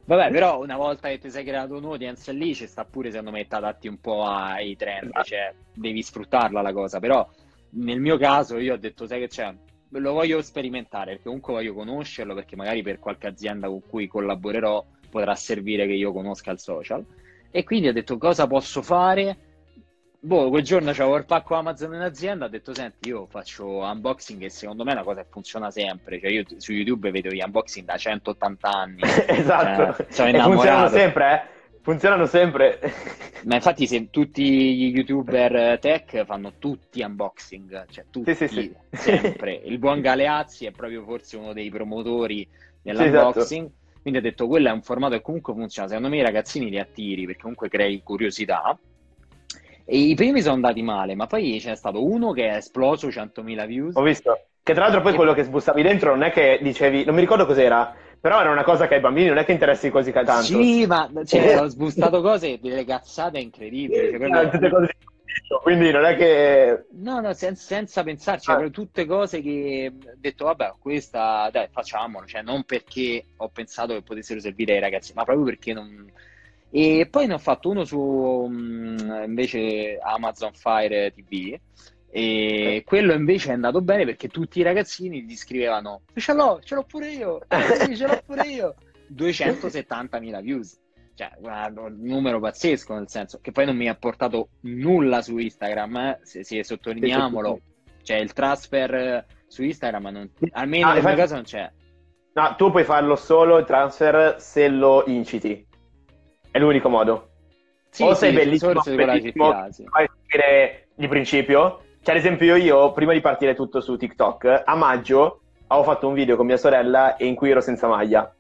[0.07, 3.45] Vabbè, però una volta che ti sei creato un'audience lì ci sta pure secondo me
[3.49, 5.25] adatti un po' ai trend, esatto.
[5.25, 7.29] cioè devi sfruttarla la cosa, però
[7.71, 9.53] nel mio caso io ho detto sai che c'è,
[9.89, 14.85] lo voglio sperimentare perché comunque voglio conoscerlo perché magari per qualche azienda con cui collaborerò
[15.11, 17.05] potrà servire che io conosca il social
[17.51, 19.37] e quindi ho detto cosa posso fare
[20.27, 24.43] boh, quel giorno c'avevo il pacco Amazon in azienda, ho detto, senti, io faccio unboxing
[24.43, 26.21] e secondo me è una cosa che funziona sempre.
[26.21, 29.01] Cioè, io su YouTube vedo gli unboxing da 180 anni.
[29.27, 30.03] esatto.
[30.03, 30.57] Cioè, sono innamorato.
[30.57, 31.55] funzionano sempre, eh?
[31.81, 32.81] Funzionano sempre.
[33.45, 34.43] Ma infatti se tutti
[34.75, 38.75] gli youtuber tech fanno tutti unboxing, cioè tutti, sì, sì, sì.
[38.91, 39.55] sempre.
[39.65, 42.47] Il buon Galeazzi è proprio forse uno dei promotori
[42.83, 43.67] dell'unboxing.
[43.67, 43.85] Esatto.
[44.03, 45.87] Quindi ho detto, quello è un formato che comunque funziona.
[45.87, 48.77] Secondo me i ragazzini li attiri perché comunque crei curiosità
[49.89, 53.67] e i primi sono andati male, ma poi c'è stato uno che è esploso 100.000
[53.67, 53.95] views.
[53.95, 54.39] Ho visto.
[54.63, 57.47] Che tra l'altro poi quello che sbussavi dentro non è che dicevi, non mi ricordo
[57.47, 60.43] cos'era, però era una cosa che ai bambini non è che interessi così tanto.
[60.43, 64.11] Sì, ma cioè, ho sbustato cose, delle cazzate incredibili.
[64.11, 64.51] Cioè, proprio...
[64.51, 64.97] tutte cose
[65.63, 66.87] quindi non è che...
[66.93, 68.69] No, no, sen- senza pensarci, ah.
[68.71, 74.03] tutte cose che ho detto, vabbè, questa, dai, facciamolo, cioè non perché ho pensato che
[74.03, 76.11] potessero servire ai ragazzi, ma proprio perché non
[76.71, 81.59] e poi ne ho fatto uno su um, invece Amazon Fire TV.
[82.11, 86.75] E quello invece è andato bene perché tutti i ragazzini gli scrivevano: Ce l'ho, ce
[86.75, 88.75] l'ho pure io, eh, ce l'ho pure io.
[89.15, 90.79] 270.000 views,
[91.15, 95.97] cioè un numero pazzesco, nel senso che poi non mi ha portato nulla su Instagram,
[95.97, 97.61] eh, se, se sottolineiamolo,
[98.03, 101.71] cioè il transfer su Instagram, non, almeno ah, nel mio caso non c'è.
[102.33, 105.67] No, tu puoi farlo solo il transfer se lo inciti
[106.57, 107.29] è l'unico modo.
[107.91, 109.51] Sì, o sei sì, bellissimo, bellissimo
[109.91, 111.81] puoi seguire di principio.
[112.03, 116.15] Cioè, ad esempio, io prima di partire tutto su TikTok, a maggio avevo fatto un
[116.15, 118.33] video con mia sorella in cui ero senza maglia.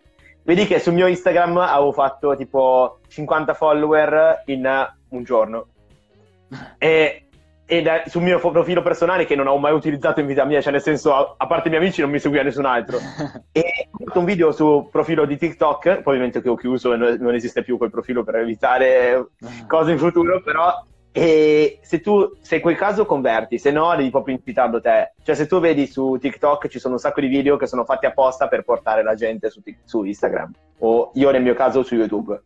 [0.42, 5.66] Vedi che sul mio Instagram avevo fatto tipo 50 follower in un giorno.
[6.78, 7.25] E
[7.66, 10.72] e da, sul mio profilo personale che non ho mai utilizzato in vita mia, cioè
[10.72, 12.98] nel senso a, a parte i miei amici non mi seguiva nessun altro.
[13.50, 16.96] e ho fatto un video sul profilo di TikTok, poi ovviamente che ho chiuso e
[16.96, 19.30] non, non esiste più quel profilo per evitare
[19.66, 20.72] cose in futuro, però
[21.10, 25.14] E se tu, se in quel caso converti, se no devi proprio invitarlo te.
[25.22, 28.04] Cioè, se tu vedi su TikTok ci sono un sacco di video che sono fatti
[28.04, 32.38] apposta per portare la gente su, su Instagram, o io nel mio caso su YouTube.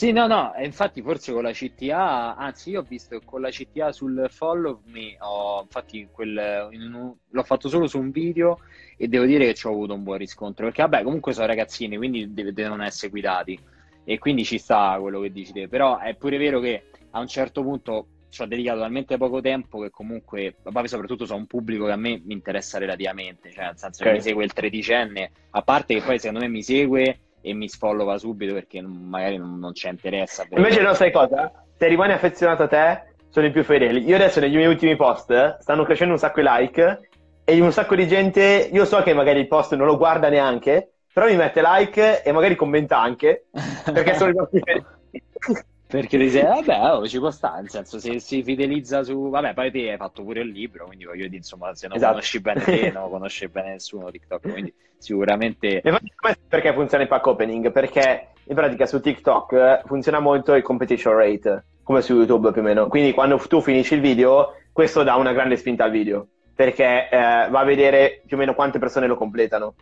[0.00, 3.50] Sì, no, no, infatti forse con la CTA, anzi io ho visto che con la
[3.50, 8.60] CTA sul follow me, ho, infatti quel, un, l'ho fatto solo su un video
[8.96, 11.98] e devo dire che ci ho avuto un buon riscontro, perché vabbè comunque sono ragazzini,
[11.98, 13.60] quindi devono essere guidati
[14.02, 17.26] e quindi ci sta quello che dici te, però è pure vero che a un
[17.26, 21.84] certo punto ci ho dedicato talmente poco tempo che comunque, vabbè, soprattutto sono un pubblico
[21.84, 24.14] che a me mi interessa relativamente, cioè nel senso okay.
[24.14, 27.68] che mi segue il tredicenne, a parte che poi secondo me mi segue e mi
[27.68, 30.44] sfollova subito perché magari non, non ci interessa.
[30.50, 31.50] Invece no, sai cosa?
[31.76, 34.04] Se rimani affezionato a te, sono i più fedeli.
[34.04, 37.10] Io adesso negli miei ultimi post stanno crescendo un sacco i like
[37.44, 40.92] e un sacco di gente, io so che magari il post non lo guarda neanche,
[41.12, 43.46] però mi mette like e magari commenta anche,
[43.92, 44.84] perché sono i più fedeli.
[45.90, 49.28] Perché dice, vabbè, oh, ci può stare, nel senso, se si fidelizza su...
[49.28, 52.12] Vabbè, poi te hai fatto pure il libro, quindi voglio dire, insomma, se non esatto.
[52.12, 55.82] conosci bene te, non conosci bene nessuno TikTok, quindi sicuramente...
[56.46, 57.72] Perché funziona il pack opening?
[57.72, 62.64] Perché in pratica su TikTok funziona molto il competition rate, come su YouTube più o
[62.64, 62.86] meno.
[62.86, 66.24] Quindi quando tu finisci il video, questo dà una grande spinta al video,
[66.54, 69.74] perché eh, va a vedere più o meno quante persone lo completano,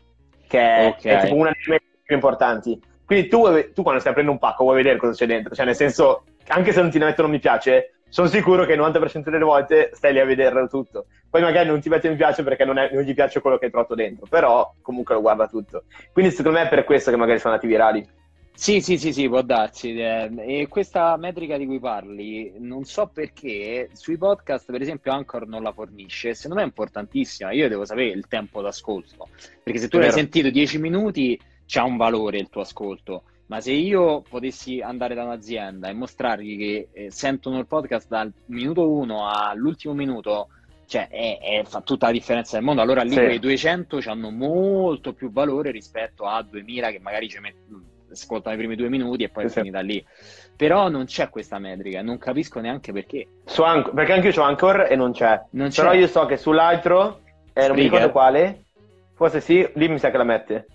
[0.47, 1.12] che okay.
[1.12, 2.81] è tipo una delle più importanti.
[3.09, 3.42] Quindi tu,
[3.73, 6.73] tu, quando stai aprendo un pacco vuoi vedere cosa c'è dentro, cioè nel senso, anche
[6.73, 10.21] se non ti mettono mi piace, sono sicuro che il 90% delle volte stai lì
[10.21, 11.07] a vederlo tutto.
[11.31, 13.64] Poi magari non ti mette mi piace perché non, è, non gli piace quello che
[13.64, 15.85] hai trovato dentro, però comunque lo guarda tutto.
[16.12, 18.07] Quindi secondo me è per questo che magari sono andati virali.
[18.53, 19.97] Sì, sì, sì, sì, può darsi.
[19.97, 25.47] Eh, e questa metrica di cui parli, non so perché sui podcast, per esempio, Anchor
[25.47, 26.35] non la fornisce.
[26.35, 27.53] Secondo me è importantissima.
[27.53, 29.29] Io devo sapere il tempo d'ascolto.
[29.62, 33.22] Perché se tu l'hai sentito 10 minuti, c'ha un valore il tuo ascolto.
[33.46, 38.33] Ma se io potessi andare da un'azienda e mostrargli che eh, sentono il podcast dal
[38.46, 40.48] minuto 1 all'ultimo minuto,
[40.87, 42.83] cioè è, è, fa tutta la differenza del mondo.
[42.83, 43.20] Allora lì sì.
[43.20, 48.59] quei 200 hanno molto più valore rispetto a 2000 che magari ci mettono ascoltano i
[48.59, 50.04] primi due minuti e poi sì, è finita lì.
[50.57, 53.26] Però non c'è questa metrica, non capisco neanche perché.
[53.44, 55.40] Su Anchor, perché anche io ho Anchor e non c'è.
[55.50, 55.83] non c'è.
[55.83, 57.20] Però io so che sull'altro,
[57.52, 58.64] eh, non mi ricordo quale,
[59.14, 60.66] forse sì, lì mi sa che la mette.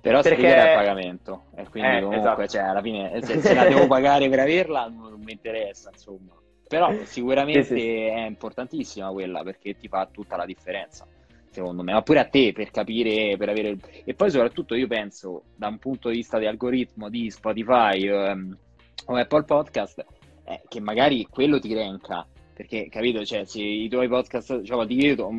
[0.00, 2.46] Però perché è a pagamento e quindi eh, comunque esatto.
[2.46, 6.34] cioè, alla fine se, se la devo pagare per averla non, mi interessa insomma
[6.66, 7.96] però sicuramente sì, sì.
[8.04, 11.06] è importantissima quella perché ti fa tutta la differenza
[11.50, 15.42] secondo me ma pure a te per capire per avere e poi soprattutto io penso
[15.54, 18.56] da un punto di vista di algoritmo di Spotify um,
[19.06, 20.04] o Apple Podcast
[20.44, 24.96] eh, che magari quello ti renca perché capito cioè se i tuoi podcast cioè, ti
[24.96, 25.30] vedo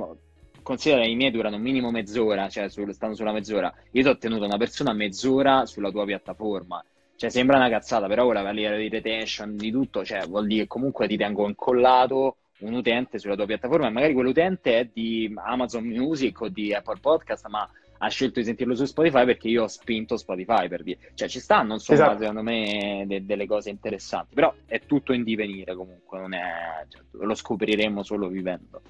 [0.62, 3.74] considera i miei durano minimo mezz'ora, cioè sul, stanno sulla mezz'ora.
[3.92, 6.84] Io ti ho tenuto una persona mezz'ora sulla tua piattaforma.
[7.16, 10.64] Cioè, sembra una cazzata, però ora a livello di retention, di tutto, cioè, vuol dire
[10.64, 15.32] che comunque ti tengo incollato un utente sulla tua piattaforma e magari quell'utente è di
[15.36, 17.70] Amazon Music o di Apple Podcast, ma
[18.04, 21.12] ha scelto di sentirlo su Spotify perché io ho spinto Spotify per dire.
[21.14, 22.20] Cioè, ci stanno, insomma, esatto.
[22.20, 24.34] secondo me, de- delle cose interessanti.
[24.34, 26.86] Però è tutto in divenire comunque, non è...
[26.88, 28.82] Cioè, lo scopriremo solo vivendo.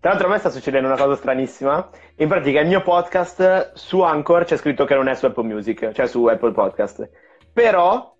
[0.00, 1.88] Tra l'altro a me sta succedendo una cosa stranissima.
[2.16, 5.92] In pratica il mio podcast su Anchor c'è scritto che non è su Apple Music,
[5.92, 7.08] cioè su Apple Podcast.
[7.52, 8.14] Però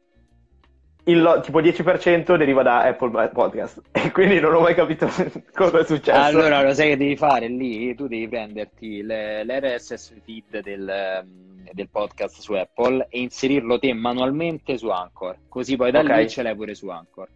[1.09, 5.07] il tipo 10% deriva da Apple Podcast e quindi non ho mai capito
[5.55, 6.19] cosa è successo.
[6.19, 7.95] Allora lo sai che devi fare lì?
[7.95, 11.25] Tu devi prenderti le, l'RSS feed del,
[11.73, 16.23] del, podcast su Apple e inserirlo te manualmente su Anchor, così poi da okay.
[16.23, 17.29] lì ce l'hai pure su Anchor.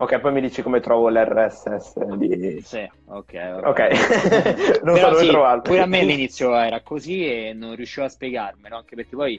[0.00, 2.58] Ok, poi mi dici come trovo l'RSS di...
[2.62, 3.60] Sì, ok.
[3.64, 5.60] Ok, non so dove sì, trovarlo.
[5.60, 9.38] Pure a me all'inizio era così e non riuscivo a spiegarmelo, anche perché poi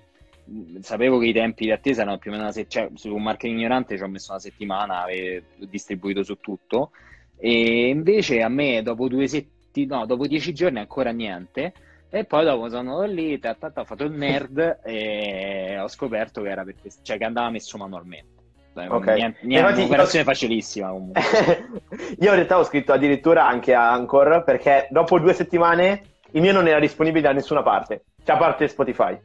[0.82, 3.24] sapevo che i tempi di attesa erano più o meno una settimana, cioè su un
[3.24, 6.92] marketing ignorante ci ho messo una settimana e distribuito su tutto,
[7.38, 11.74] e invece a me dopo due settimane, no, dopo dieci giorni ancora niente,
[12.08, 15.88] e poi dopo sono andato lì, ta, ta, ta, ho fatto il nerd e ho
[15.88, 18.41] scoperto che era per cioè che andava messo manualmente.
[18.74, 19.16] Okay.
[19.16, 20.32] Niente, niente un'operazione io...
[20.32, 21.22] facilissima comunque.
[22.20, 26.54] io in realtà ho scritto addirittura anche a Anchor perché dopo due settimane il mio
[26.54, 29.20] non era disponibile da nessuna parte, cioè a parte Spotify.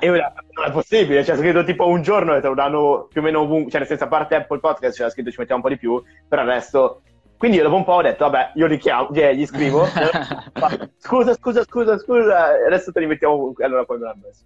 [0.00, 3.06] e ora non è possibile, cioè, ho scritto tipo un giorno e te lo danno
[3.10, 5.62] più o meno ovunque, cioè nel senso a parte Apple Podcast c'era scritto ci mettiamo
[5.62, 7.02] un po' di più, però il resto...
[7.36, 9.84] Quindi io dopo un po' ho detto, vabbè, io li chiamo, cioè, gli scrivo,
[10.96, 14.44] scusa, scusa, scusa, scusa, adesso te li mettiamo ovunque, allora poi me l'hanno messo.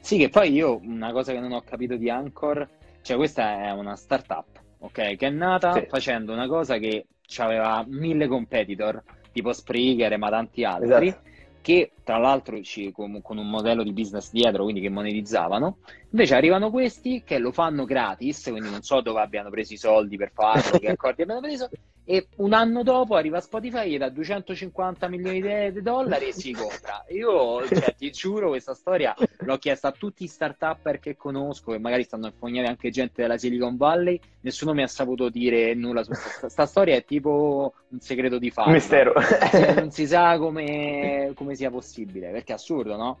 [0.00, 2.68] Sì, che poi io una cosa che non ho capito di Anchor
[3.04, 4.46] cioè, questa è una startup,
[4.78, 5.16] ok?
[5.16, 5.84] Che è nata sì.
[5.86, 7.04] facendo una cosa che
[7.36, 11.08] aveva mille competitor, tipo Spreaker, ma tanti altri.
[11.08, 11.32] Esatto.
[11.60, 15.80] che tra l'altro ci, con, con, un modello di business dietro, quindi che monetizzavano.
[16.12, 20.16] Invece arrivano questi che lo fanno gratis, quindi non so dove abbiano preso i soldi
[20.16, 21.68] per farlo, che accordi abbiano preso,
[22.04, 27.04] e un anno dopo arriva Spotify e da 250 milioni di dollari e si compra.
[27.08, 31.78] Io cioè, ti giuro, questa storia l'ho chiesta a tutti i start-upper che conosco, che
[31.78, 36.02] magari stanno a fognare anche gente della Silicon Valley, nessuno mi ha saputo dire nulla
[36.02, 36.96] su questa questa storia.
[36.96, 38.70] È tipo un segreto di fatto.
[38.70, 39.14] Mistero.
[39.76, 43.18] non si sa come, come sia possibile, perché è assurdo, no?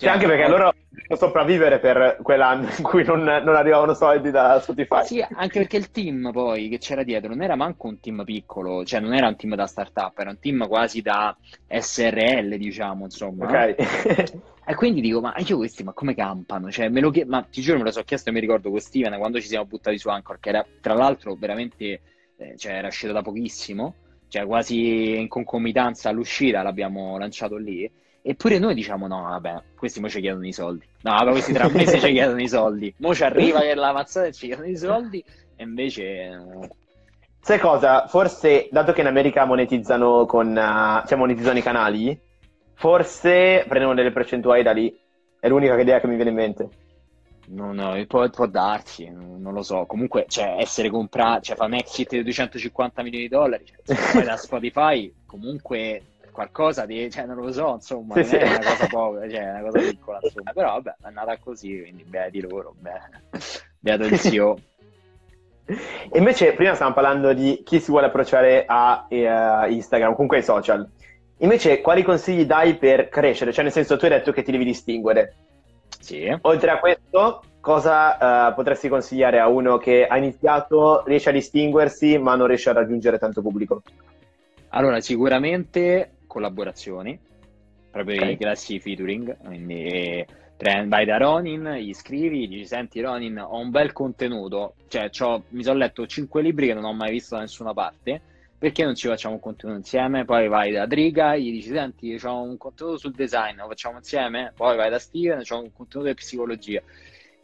[0.00, 4.58] Cioè, anche perché loro devono sopravvivere per quell'anno in cui non, non, arrivavano soldi da
[4.58, 5.04] Spotify.
[5.04, 8.82] Sì, anche perché il team poi che c'era dietro non era manco un team piccolo,
[8.82, 11.36] cioè non era un team da startup, era un team quasi da
[11.68, 13.44] SRL, diciamo, insomma.
[13.44, 14.48] Ok.
[14.70, 16.70] E quindi dico, ma io questi, ma come campano?
[16.70, 18.78] Cioè, me lo chied- ma ti giuro, me lo so chiesto e mi ricordo con
[18.78, 22.00] Steven quando ci siamo buttati su Anchor, che era tra l'altro veramente,
[22.36, 23.96] eh, cioè era uscito da pochissimo,
[24.28, 27.90] cioè quasi in concomitanza all'uscita l'abbiamo lanciato lì
[28.22, 30.86] Eppure noi diciamo no, vabbè, questi mo ci chiedono i soldi.
[31.02, 32.94] No, vabbè, questi tra mesi ci chiedono i soldi.
[32.98, 35.24] Mo ci arriva che la mazzata e ci chiedono i soldi
[35.56, 36.68] e invece...
[37.42, 38.06] Sai cosa?
[38.06, 40.48] Forse, dato che in America monetizzano con...
[40.48, 42.18] Uh, cioè monetizzano i canali,
[42.74, 44.94] forse prendono delle percentuali da lì.
[45.38, 46.68] È l'unica idea che mi viene in mente.
[47.48, 49.84] No, no, può, può darsi, non lo so.
[49.86, 54.36] Comunque, cioè, essere comprato, cioè, fa un exit di 250 milioni di dollari, cioè, da
[54.38, 58.36] Spotify, comunque qualcosa di, cioè non lo so, insomma, sì, non sì.
[58.36, 61.80] è una cosa povera, cioè è una cosa piccola, insomma, però vabbè, è andata così,
[61.80, 62.74] quindi beati loro,
[63.78, 64.58] beato il CEO.
[65.66, 70.42] E invece prima stavamo parlando di chi si vuole approcciare a uh, Instagram, comunque ai
[70.42, 70.88] social.
[71.38, 73.52] Invece quali consigli dai per crescere?
[73.52, 75.34] Cioè nel senso tu hai detto che ti devi distinguere.
[75.98, 76.36] Sì.
[76.42, 82.18] Oltre a questo, cosa uh, potresti consigliare a uno che ha iniziato, riesce a distinguersi
[82.18, 83.82] ma non riesce a raggiungere tanto pubblico?
[84.70, 87.18] Allora, sicuramente collaborazioni,
[87.90, 88.32] proprio okay.
[88.34, 90.24] i classi featuring, quindi
[90.86, 95.10] vai da Ronin, gli scrivi, gli senti Ronin, ho un bel contenuto, cioè
[95.48, 98.20] mi sono letto 5 libri che non ho mai visto da nessuna parte,
[98.56, 100.24] perché non ci facciamo un contenuto insieme?
[100.24, 104.52] Poi vai da Driga, gli dici senti, ho un contenuto sul design, lo facciamo insieme?
[104.54, 106.82] Poi vai da Steven, ho un contenuto di psicologia.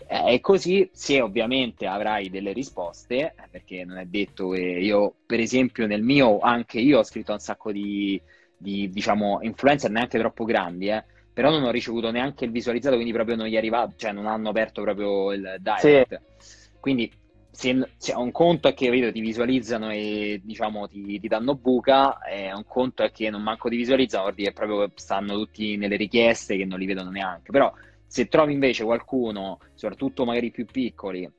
[0.07, 5.15] Eh, e così, se ovviamente avrai delle risposte, eh, perché non è detto che io,
[5.25, 8.21] per esempio, nel mio, anche io ho scritto un sacco di,
[8.57, 13.13] di diciamo, influencer neanche troppo grandi, eh, però non ho ricevuto neanche il visualizzato, quindi
[13.13, 16.21] proprio non gli è arrivato, cioè non hanno aperto proprio il direct.
[16.39, 16.59] Sì.
[16.81, 17.13] Quindi
[17.51, 22.19] se, se, un conto è che vedo, ti visualizzano e diciamo ti, ti danno buca,
[22.21, 25.77] e un conto è che non manco ti visualizzano, vuol dire che proprio stanno tutti
[25.77, 27.53] nelle richieste che non li vedono neanche.
[27.53, 27.73] Però
[28.07, 31.31] se trovi invece qualcuno, soprattutto magari più piccoli,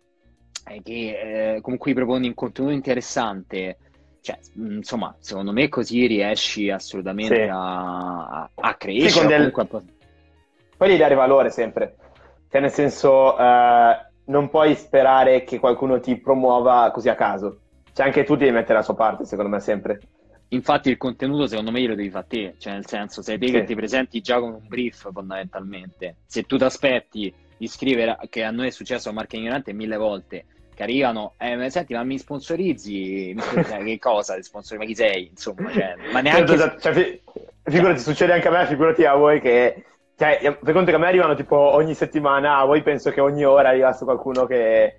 [0.69, 3.77] eh, che eh, con cui proponi un contenuto interessante,
[4.27, 7.49] cioè, insomma, secondo me così riesci assolutamente sì.
[7.49, 9.09] a, a, crescere.
[9.09, 9.51] Sì, del...
[9.51, 9.83] comunque...
[10.75, 11.95] Poi gli dare valore sempre,
[12.51, 17.59] cioè nel senso eh, non puoi sperare che qualcuno ti promuova così a caso,
[17.93, 20.01] cioè anche tu devi mettere la sua parte, secondo me sempre.
[20.49, 23.53] Infatti il contenuto secondo me lo devi fare te, cioè nel senso sei te sì.
[23.53, 26.17] che ti presenti già con un brief fondamentalmente.
[26.25, 29.95] Se tu ti aspetti di scrivere, che a noi è successo a Marca Ignorante mille
[29.95, 30.45] volte,
[30.77, 33.33] che arrivano, eh, senti, ma mi sponsorizzi?
[33.33, 34.39] Mi sponsorizzi che cosa?
[34.39, 35.29] Sponsor, ma chi sei?
[35.29, 36.55] Insomma, cioè, ma neanche...
[36.55, 37.21] Certo, cioè, fi-
[37.63, 39.83] figurati, succede anche a me, figurati a voi che...
[40.15, 43.43] Cioè, per conto che a me arrivano tipo ogni settimana, a voi penso che ogni
[43.43, 44.97] ora arrivasse qualcuno che...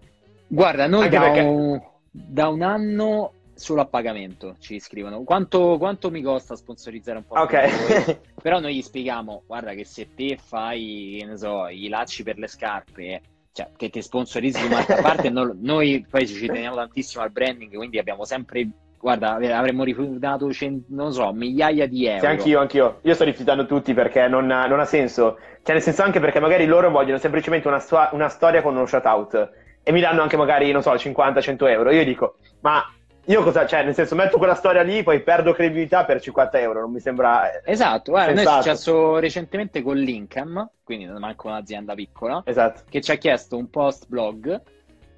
[0.48, 1.40] Guarda, noi da, perché...
[1.42, 7.26] un, da un anno solo a pagamento ci scrivono quanto, quanto mi costa sponsorizzare un
[7.26, 12.22] po' ok però noi gli spieghiamo guarda che se te fai ne so i lacci
[12.22, 13.20] per le scarpe
[13.58, 17.30] cioè, che ti sponsorizzi di marca a parte, no, noi poi ci teniamo tantissimo al
[17.30, 18.68] branding, quindi abbiamo sempre
[19.00, 20.48] guarda, avremmo rifiutato,
[20.88, 22.20] non so, migliaia di euro.
[22.20, 22.98] Sì, anch'io, anch'io.
[23.02, 25.38] Io sto rifiutando tutti perché non ha, non ha, senso.
[25.62, 29.50] Cioè, nel senso anche perché magari loro vogliono semplicemente una, una storia con uno shoutout
[29.82, 31.90] e mi danno anche magari, non so, 50-100 euro.
[31.90, 32.82] Io dico, ma
[33.28, 36.80] io cosa, cioè, nel senso, metto quella storia lì, poi perdo credibilità per 50 euro,
[36.80, 37.52] non mi sembra.
[37.52, 42.82] Eh, esatto, guarda, noi è successo recentemente con Linkham, quindi non manco un'azienda piccola, esatto.
[42.88, 44.60] che ci ha chiesto un post blog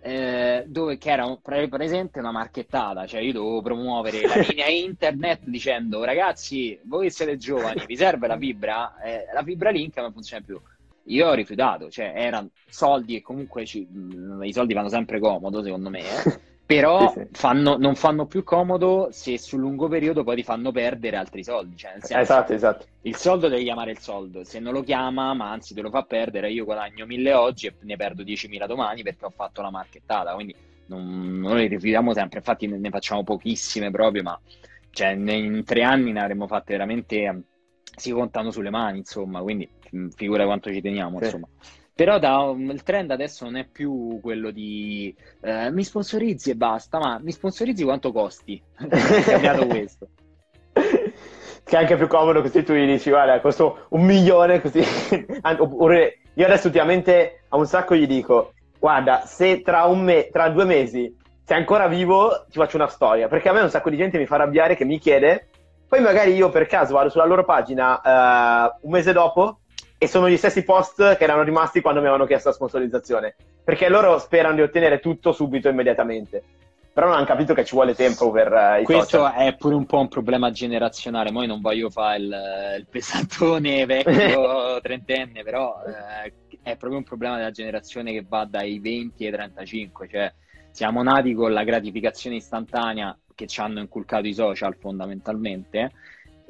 [0.03, 5.41] eh, dove che era un, presente una marchettata, cioè io dovevo promuovere la linea internet
[5.45, 9.01] dicendo ragazzi, voi siete giovani, vi serve la fibra?
[9.03, 10.61] Eh, la fibra Linkham non funziona più.
[11.05, 13.87] Io ho rifiutato, cioè erano soldi e comunque ci,
[14.43, 16.01] i soldi vanno sempre comodo secondo me.
[16.01, 16.41] Eh.
[16.75, 17.27] Però sì, sì.
[17.33, 21.77] Fanno, non fanno più comodo se sul lungo periodo poi ti fanno perdere altri soldi.
[21.77, 22.87] Cioè, senso, esatto, esatto.
[23.03, 26.03] Il soldo devi chiamare il soldo, se non lo chiama, ma anzi te lo fa
[26.03, 30.33] perdere, io guadagno 1000 oggi e ne perdo 10.000 domani perché ho fatto la marchettata.
[30.35, 30.55] Quindi
[30.87, 34.41] non, noi rifiutiamo sempre, infatti ne facciamo pochissime proprio, ma
[34.93, 37.43] cioè, in tre anni ne avremmo fatte veramente
[37.97, 39.68] si contano sulle mani, insomma, quindi
[40.14, 41.25] figura quanto ci teniamo, sì.
[41.25, 41.49] insomma.
[42.01, 46.98] Però da, il trend adesso non è più quello di eh, mi sponsorizzi e basta,
[46.98, 48.59] ma mi sponsorizzi quanto costi.
[48.88, 50.09] è cambiato questo.
[51.62, 54.82] Che è anche più comodo così tu gli dici, guarda, costo un milione così.
[55.59, 60.64] Oppure io adesso ultimamente a un sacco gli dico, guarda, se tra, me- tra due
[60.64, 63.28] mesi sei ancora vivo, ti faccio una storia.
[63.28, 65.48] Perché a me un sacco di gente mi fa arrabbiare che mi chiede,
[65.86, 69.60] poi magari io per caso vado sulla loro pagina uh, un mese dopo
[70.03, 73.90] e sono gli stessi post che erano rimasti quando mi avevano chiesto la sponsorizzazione, perché
[73.90, 76.42] loro sperano di ottenere tutto subito, immediatamente.
[76.90, 79.34] Però non hanno capito che ci vuole tempo per uh, i Questo social.
[79.34, 81.30] è pure un po' un problema generazionale.
[81.30, 82.36] Poi non voglio fare il,
[82.78, 86.32] il pesantone vecchio trentenne, però eh,
[86.62, 90.09] è proprio un problema della generazione che va dai 20 ai 35.
[90.09, 90.32] Cioè,
[90.70, 95.92] siamo nati con la gratificazione istantanea che ci hanno inculcato i social fondamentalmente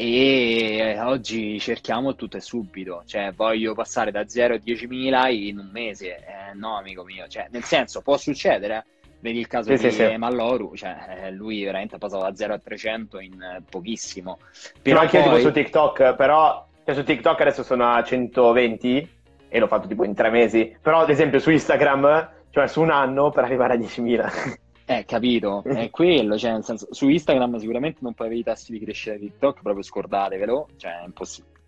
[0.03, 5.69] e oggi cerchiamo tutto e subito, cioè voglio passare da 0 a 10.000 in un
[5.71, 8.87] mese, eh, no amico mio, cioè, nel senso può succedere,
[9.21, 12.55] vedi il caso sì, di sì, Malloru, cioè, eh, lui veramente ha passato da 0
[12.55, 14.39] a 300 in eh, pochissimo.
[14.81, 15.29] Però anche poi...
[15.29, 19.11] tipo su TikTok, però cioè, su TikTok adesso sono a 120
[19.51, 22.91] e l'ho fatto tipo in tre mesi, però ad esempio su Instagram, cioè su un
[22.91, 24.55] anno per arrivare a 10.000.
[24.91, 28.73] Eh, capito, è quello, cioè nel senso, su Instagram sicuramente non puoi avere i tassi
[28.73, 31.59] di crescita di TikTok, proprio scordatevelo, cioè è impossibile.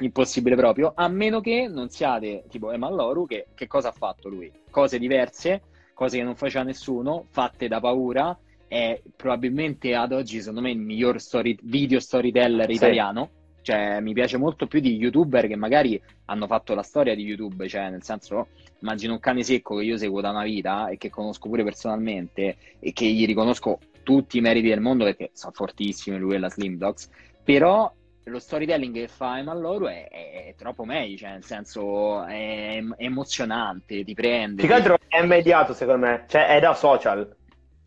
[0.00, 4.52] Impossibile proprio, a meno che non siate tipo Emalloru, che, che cosa ha fatto lui?
[4.70, 5.62] Cose diverse,
[5.94, 10.78] cose che non faceva nessuno, fatte da paura, è probabilmente ad oggi secondo me il
[10.78, 13.30] miglior story, video storyteller italiano,
[13.62, 17.66] cioè mi piace molto più di youtuber che magari hanno fatto la storia di YouTube,
[17.66, 18.48] cioè nel senso
[18.80, 22.56] immagino un cane secco che io seguo da una vita e che conosco pure personalmente
[22.78, 26.48] e che gli riconosco tutti i meriti del mondo perché sono fortissimi lui e la
[26.48, 27.10] Slim Dogs,
[27.44, 27.92] però
[28.24, 32.78] lo storytelling che fa Eman Loro è, è, è, troppo meglio, cioè nel senso è,
[32.78, 34.60] è emozionante, ti prende.
[34.60, 37.34] Più che altro è immediato secondo me, cioè è da social,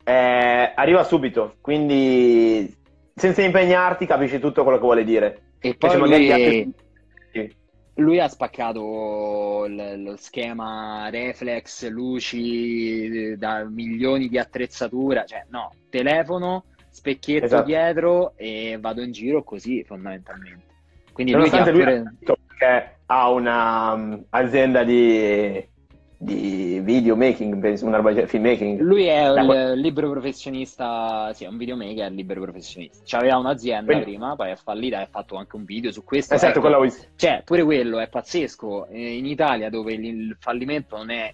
[0.03, 2.75] arriva subito, quindi
[3.15, 5.41] senza impegnarti capisci tutto quello che vuole dire.
[5.59, 6.31] E poi lui...
[6.31, 6.73] Altri
[7.95, 16.65] lui ha spaccato l- lo schema reflex, luci, da milioni di attrezzatura, cioè no, telefono,
[16.89, 17.65] specchietto esatto.
[17.65, 20.69] dietro e vado in giro così fondamentalmente.
[21.11, 21.71] Quindi lui, pure...
[21.71, 22.37] lui
[23.07, 25.67] ha un'azienda um, di
[26.22, 28.80] di videomaking, una roba di filmmaking.
[28.80, 33.01] Lui è un libero professionista, sì, è un videomaker libero professionista.
[33.03, 34.03] C'aveva un'azienda Quindi...
[34.03, 36.36] prima, poi è fallita e ha fatto anche un video su questo.
[36.36, 38.88] Esatto, ecco, quello Cioè, pure quello è pazzesco.
[38.91, 41.34] In Italia, dove il fallimento non è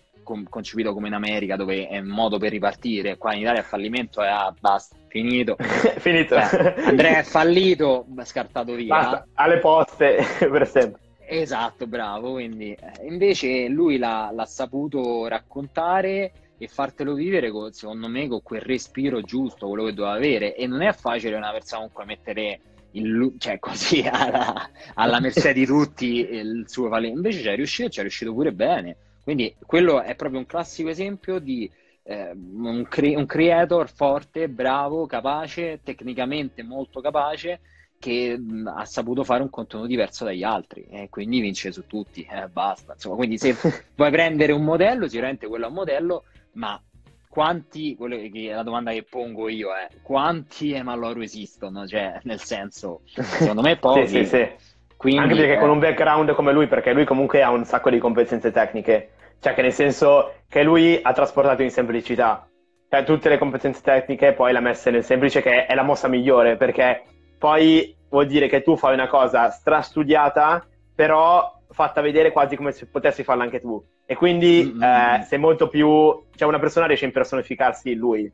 [0.49, 4.21] concepito come in America, dove è un modo per ripartire, qua in Italia il fallimento
[4.21, 5.57] è ah, basta, finito.
[5.99, 6.39] finito.
[6.39, 8.95] Cioè, Andrea è fallito, scartato via.
[8.95, 11.05] Basta, alle poste per sempre.
[11.30, 12.34] Esatto, bravo.
[12.34, 18.41] Quindi eh, invece lui l'ha, l'ha, saputo raccontare e fartelo vivere, con, secondo me, con
[18.41, 20.55] quel respiro giusto, quello che doveva avere.
[20.55, 22.59] E non è facile una persona comunque mettere
[22.91, 27.11] il, cioè così alla, alla mercé di tutti il suo valore.
[27.11, 28.95] Invece ci è riuscito, ci è riuscito pure bene.
[29.21, 31.69] Quindi quello è proprio un classico esempio di
[32.03, 37.59] eh, un, cre- un creator forte, bravo, capace, tecnicamente molto capace
[37.99, 42.27] che mh, ha saputo fare un contenuto diverso dagli altri e quindi vince su tutti,
[42.29, 42.93] eh, basta.
[42.93, 43.55] Insomma, quindi se
[43.95, 46.23] vuoi prendere un modello, sicuramente quello è un modello,
[46.53, 46.79] ma
[47.27, 51.87] quanti, che, la domanda che pongo io è, quanti Emaloro esistono?
[51.87, 54.07] Cioè, nel senso, secondo me pochi.
[54.07, 54.49] sì, sì, sì.
[54.95, 55.59] Quindi, Anche perché eh...
[55.59, 59.53] con un background come lui, perché lui comunque ha un sacco di competenze tecniche, cioè
[59.53, 62.49] che nel senso che lui ha trasportato in semplicità,
[62.89, 66.57] cioè tutte le competenze tecniche poi l'ha messa nel semplice che è la mossa migliore,
[66.57, 67.03] perché
[67.38, 70.65] poi vuol dire che tu fai una cosa strastudiata,
[70.95, 73.83] però fatta vedere quasi come se potessi farla anche tu.
[74.05, 74.81] E quindi mm-hmm.
[74.81, 75.88] eh, sei molto più...
[76.35, 78.31] cioè una persona riesce a impersonificarsi lui.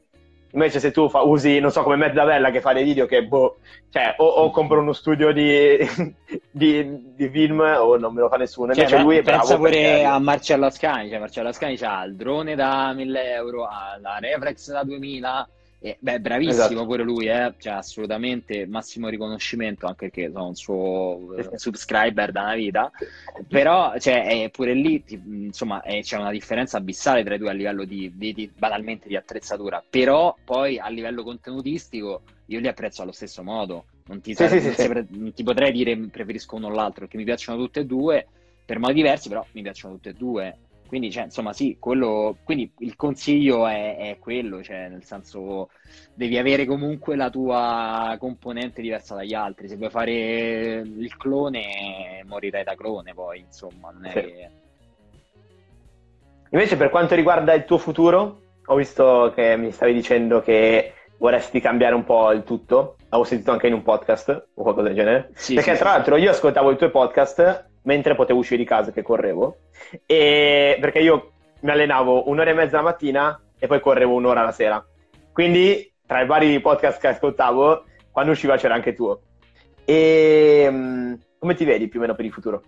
[0.54, 3.26] Invece se tu fa, usi, non so, come Matt Davella che fa dei video che,
[3.26, 3.58] boh,
[3.89, 5.78] cioè, o, o compro uno studio di,
[6.51, 8.72] di, di, film o non me lo fa nessuno.
[8.72, 9.39] Invece cioè, lui è bravo.
[9.39, 10.04] Pensa pure perché...
[10.04, 14.72] a Marcello Ascani, cioè Marcello Ascani ha il drone da 1000 euro, ha la reflex
[14.72, 15.49] da 2000
[15.86, 16.86] e, beh, bravissimo esatto.
[16.86, 17.56] pure lui, eh?
[17.58, 22.90] cioè, assolutamente massimo riconoscimento anche perché sono un suo eh, subscriber da una vita.
[23.50, 27.54] Però, cioè, pure lì, ti, insomma, è, c'è una differenza abissale tra i due a
[27.54, 29.84] livello di, di, di, banalmente di attrezzatura.
[29.90, 33.84] Però, poi a livello contenutistico, io li apprezzo allo stesso modo.
[34.06, 37.26] Non ti, sì, sì, sì, non ti potrei dire preferisco uno o l'altro, perché mi
[37.26, 38.26] piacciono tutte e due
[38.66, 40.58] per modi diversi, però mi piacciono tutte e due
[40.94, 45.72] Quindi, cioè, insomma, sì, quello, quindi il consiglio è, è, quello, cioè, nel senso,
[46.14, 49.68] devi avere comunque la tua componente diversa dagli altri.
[49.68, 54.20] Se vuoi fare il clone, morirai da clone, poi, insomma, non è sì.
[54.20, 54.50] che...
[56.52, 61.60] Invece, per quanto riguarda il tuo futuro, ho visto che mi stavi dicendo che vorresti
[61.60, 62.98] cambiare un po' il tutto.
[63.10, 65.32] Avevo sentito anche in un podcast o qualcosa del genere.
[65.34, 68.92] Sì, Perché, sì, tra l'altro, io ascoltavo i tuoi podcast mentre potevo uscire di casa
[68.92, 69.58] che correvo.
[70.06, 74.52] E perché io mi allenavo un'ora e mezza la mattina e poi correvo un'ora la
[74.52, 74.86] sera.
[75.32, 79.22] Quindi, tra i vari podcast che ascoltavo, quando usciva c'era anche tuo.
[79.86, 82.64] E mm, come ti vedi più o meno per il futuro?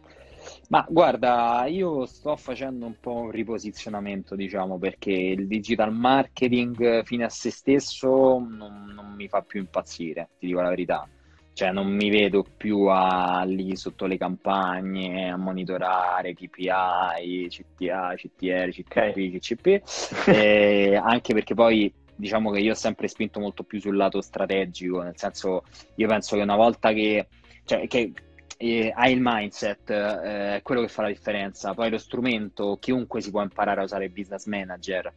[0.69, 7.25] Ma guarda, io sto facendo un po' un riposizionamento, diciamo, perché il digital marketing fine
[7.25, 11.07] a se stesso non, non mi fa più impazzire, ti dico la verità.
[11.55, 18.69] Cioè non mi vedo più a, lì sotto le campagne a monitorare KPI, CTA, CTR,
[18.71, 19.39] CTP.
[19.39, 24.19] CCP, eh, anche perché poi diciamo che io ho sempre spinto molto più sul lato
[24.19, 25.63] strategico, nel senso
[25.95, 27.27] io penso che una volta che,
[27.63, 28.11] cioè, che
[28.57, 33.21] eh, hai il mindset, eh, è quello che fa la differenza, poi lo strumento, chiunque
[33.21, 35.13] si può imparare a usare il business manager,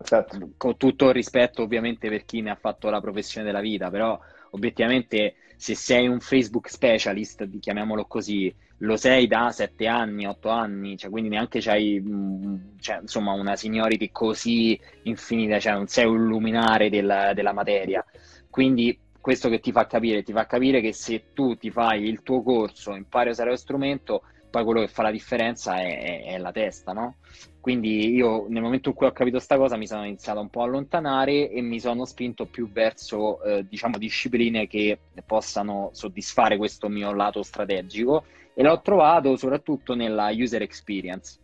[0.00, 0.50] esatto.
[0.56, 4.16] con tutto il rispetto ovviamente per chi ne ha fatto la professione della vita, però
[4.50, 10.96] obiettivamente se sei un Facebook specialist, chiamiamolo così, lo sei da 7 anni, 8 anni,
[10.96, 16.26] cioè quindi neanche c'hai mm, cioè, insomma, una seniority così infinita, cioè non sei un
[16.26, 18.04] luminare della, della materia.
[18.50, 22.22] Quindi questo che ti fa capire, ti fa capire che se tu ti fai il
[22.22, 24.22] tuo corso, impari a usare lo strumento,
[24.52, 27.16] poi quello che fa la differenza è, è, è, la testa, no?
[27.58, 30.60] Quindi io nel momento in cui ho capito questa cosa mi sono iniziato un po'
[30.60, 36.88] a allontanare e mi sono spinto più verso, eh, diciamo, discipline che possano soddisfare questo
[36.88, 41.40] mio lato strategico e l'ho trovato soprattutto nella user experience.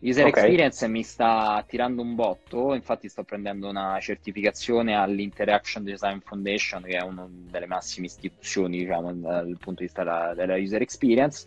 [0.00, 0.42] User okay.
[0.42, 6.96] experience mi sta attirando un botto, infatti sto prendendo una certificazione all'Interaction Design Foundation, che
[6.96, 11.46] è una delle massime istituzioni, diciamo, dal punto di vista della, della user experience.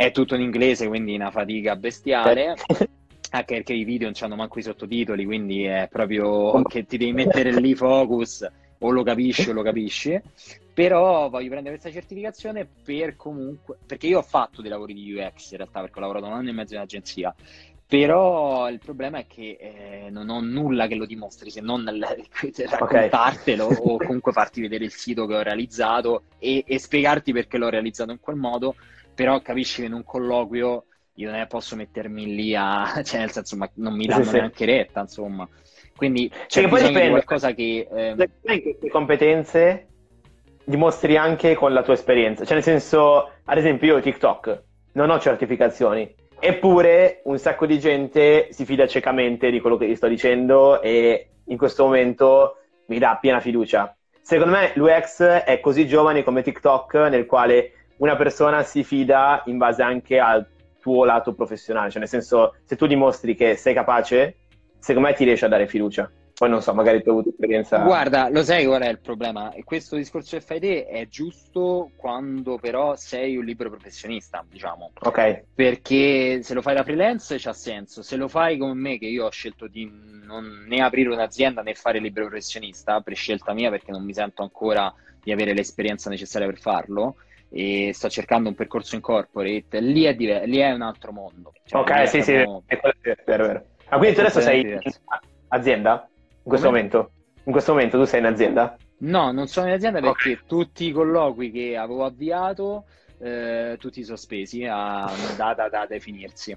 [0.00, 2.54] È tutto in inglese, quindi una fatica bestiale.
[3.32, 7.12] anche perché i video non hanno manco i sottotitoli, quindi è proprio che ti devi
[7.12, 8.48] mettere lì focus,
[8.78, 10.18] o lo capisci o lo capisci.
[10.72, 15.50] Però voglio prendere questa certificazione per comunque, perché io ho fatto dei lavori di UX
[15.50, 17.34] in realtà, perché ho lavorato un anno e mezzo in agenzia,
[17.90, 23.64] però il problema è che eh, non ho nulla che lo dimostri se non raccontartelo
[23.64, 23.78] okay.
[23.82, 28.12] o comunque farti vedere il sito che ho realizzato e, e, spiegarti perché l'ho realizzato
[28.12, 28.76] in quel modo,
[29.20, 30.84] però capisci che in un colloquio
[31.16, 32.90] io non posso mettermi lì a...
[33.04, 34.64] cioè nel senso ma non mi danno sì, neanche sì.
[34.64, 35.46] retta insomma.
[35.94, 37.86] Quindi c'è poi dipende, di qualcosa che...
[37.92, 38.14] Eh...
[38.16, 39.88] Le competenze
[40.64, 44.62] dimostri anche con la tua esperienza, cioè nel senso, ad esempio io TikTok
[44.92, 49.94] non ho certificazioni, Eppure un sacco di gente si fida ciecamente di quello che gli
[49.94, 52.56] sto dicendo e in questo momento
[52.86, 53.94] mi dà piena fiducia.
[54.22, 59.58] Secondo me l'UX è così giovane come TikTok nel quale una persona si fida in
[59.58, 60.46] base anche al
[60.80, 64.36] tuo lato professionale, cioè nel senso se tu dimostri che sei capace,
[64.78, 66.10] secondo me ti riesce a dare fiducia.
[66.40, 67.76] Poi non so, magari tu hai avuto esperienza.
[67.80, 69.52] Guarda, lo sai qual è il problema?
[69.62, 74.92] Questo discorso che fai te è giusto quando però sei un libero professionista, diciamo.
[75.00, 75.42] Ok.
[75.54, 78.00] Perché se lo fai da freelance c'ha senso.
[78.00, 79.92] Se lo fai come me, che io ho scelto di
[80.24, 84.40] non né aprire un'azienda né fare libero professionista, per scelta mia, perché non mi sento
[84.40, 84.90] ancora
[85.22, 87.16] di avere l'esperienza necessaria per farlo,
[87.50, 91.52] e sto cercando un percorso in corporate, lì è, diver- lì è un altro mondo.
[91.64, 92.44] Cioè, ok, sì, sì, è
[93.24, 93.64] vero, vero.
[93.90, 94.80] Ma quindi tu adesso sei in
[95.48, 96.08] azienda?
[96.14, 96.78] In questo Come?
[96.78, 97.10] momento?
[97.44, 98.76] In questo momento tu sei in azienda?
[98.98, 100.46] No, non sono in azienda perché okay.
[100.46, 102.84] tutti i colloqui che avevo avviato,
[103.18, 106.56] eh, tutti sospesi a data da definirsi.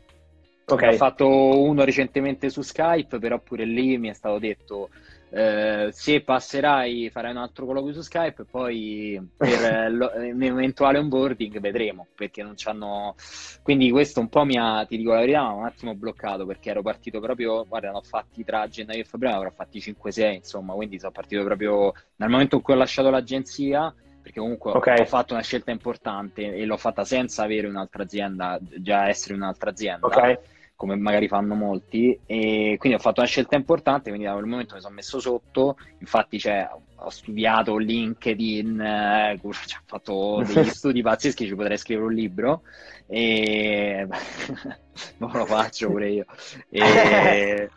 [0.65, 0.93] Okay.
[0.93, 4.89] Ho fatto uno recentemente su Skype, però pure lì mi è stato detto
[5.36, 12.43] eh, se passerai, farai un altro colloquio su Skype, poi per l'eventuale onboarding vedremo, perché
[12.43, 13.15] non c'hanno...
[13.63, 16.84] Quindi questo un po' mi ha, ti dico la verità, un attimo bloccato, perché ero
[16.84, 20.99] partito proprio, guarda, ne ho fatti tra gennaio e febbraio, avrò fatti 5-6, insomma, quindi
[20.99, 24.99] sono partito proprio dal momento in cui ho lasciato l'agenzia, perché comunque okay.
[24.99, 29.71] ho fatto una scelta importante e l'ho fatta senza avere un'altra azienda, già essere un'altra
[29.71, 30.05] azienda.
[30.05, 30.38] Okay
[30.84, 34.75] come magari fanno molti, e quindi ho fatto una scelta importante, quindi da quel momento
[34.75, 41.01] mi sono messo sotto, infatti cioè, ho studiato LinkedIn, eh, cioè, ho fatto degli studi
[41.01, 42.63] pazzeschi, ci potrei scrivere un libro,
[43.08, 44.08] e
[45.18, 46.26] non lo faccio pure io.
[46.70, 47.70] E...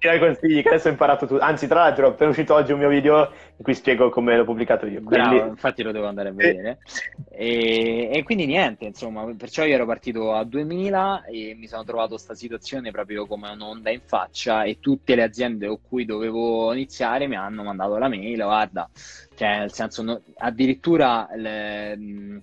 [0.00, 1.40] dai consigli che adesso ho imparato tutto.
[1.40, 4.44] Anzi, tra l'altro, è appena uscito oggi un mio video in cui spiego come l'ho
[4.44, 5.02] pubblicato io.
[5.02, 5.36] Quindi...
[5.36, 6.78] Bravo, infatti lo devo andare a vedere.
[7.30, 12.10] e, e, quindi niente, insomma, perciò io ero partito a 2000 e mi sono trovato
[12.10, 17.26] questa situazione proprio come un'onda in faccia e tutte le aziende con cui dovevo iniziare
[17.26, 18.88] mi hanno mandato la mail, guarda,
[19.34, 22.42] cioè nel senso no, addirittura le,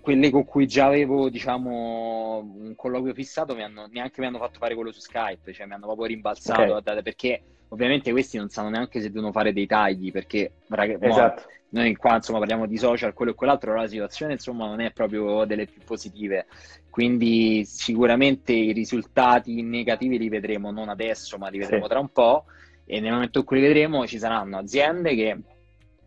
[0.00, 4.58] quelle con cui già avevo diciamo un colloquio fissato mi hanno, neanche mi hanno fatto
[4.58, 7.02] fare quello su Skype cioè mi hanno proprio rimbalzato okay.
[7.02, 11.42] perché ovviamente questi non sanno neanche se devono fare dei tagli perché ragazzi, esatto.
[11.70, 15.44] noi qua insomma parliamo di social quello e quell'altro la situazione insomma non è proprio
[15.44, 16.46] delle più positive
[16.88, 21.90] quindi sicuramente i risultati negativi li vedremo non adesso ma li vedremo sì.
[21.90, 22.44] tra un po'
[22.84, 25.38] e nel momento in cui li vedremo ci saranno aziende che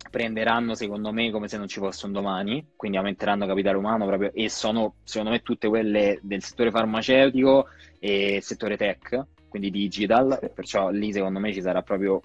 [0.10, 4.32] prenderanno secondo me come se non ci fosse un domani, quindi aumenteranno capitale umano proprio
[4.34, 7.68] e sono secondo me tutte quelle del settore farmaceutico
[8.00, 10.50] e settore tech, quindi digital, sì.
[10.54, 12.22] perciò lì secondo me ci sarà proprio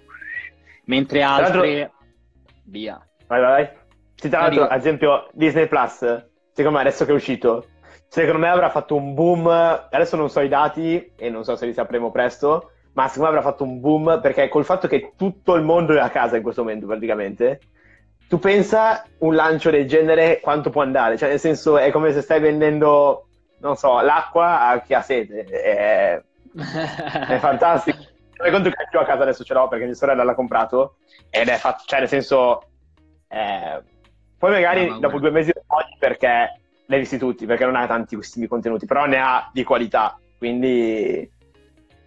[0.84, 1.92] mentre altre
[2.64, 3.04] via.
[3.26, 3.68] Vai vai.
[4.14, 5.98] Sì, tra l'altro, ad esempio Disney Plus,
[6.52, 7.66] secondo me adesso che è uscito,
[8.08, 11.64] secondo me avrà fatto un boom, adesso non so i dati e non so se
[11.64, 15.54] li sapremo presto, ma secondo me avrà fatto un boom perché col fatto che tutto
[15.54, 17.60] il mondo è a casa in questo momento praticamente,
[18.30, 21.16] tu pensa un lancio del genere quanto può andare?
[21.16, 23.26] Cioè, nel senso, è come se stai vendendo,
[23.58, 25.42] non so, l'acqua a chi ha sete.
[25.44, 26.22] È,
[27.28, 27.98] è fantastico.
[28.42, 30.98] Mi conto che anche io a casa adesso ce l'ho perché mia sorella l'ha comprato
[31.28, 32.62] ed è fatto, cioè, nel senso,
[33.28, 33.82] eh,
[34.38, 38.46] poi magari no, dopo due mesi togli perché l'hai visti tutti, perché non ha tantissimi
[38.46, 41.28] contenuti, però ne ha di qualità, quindi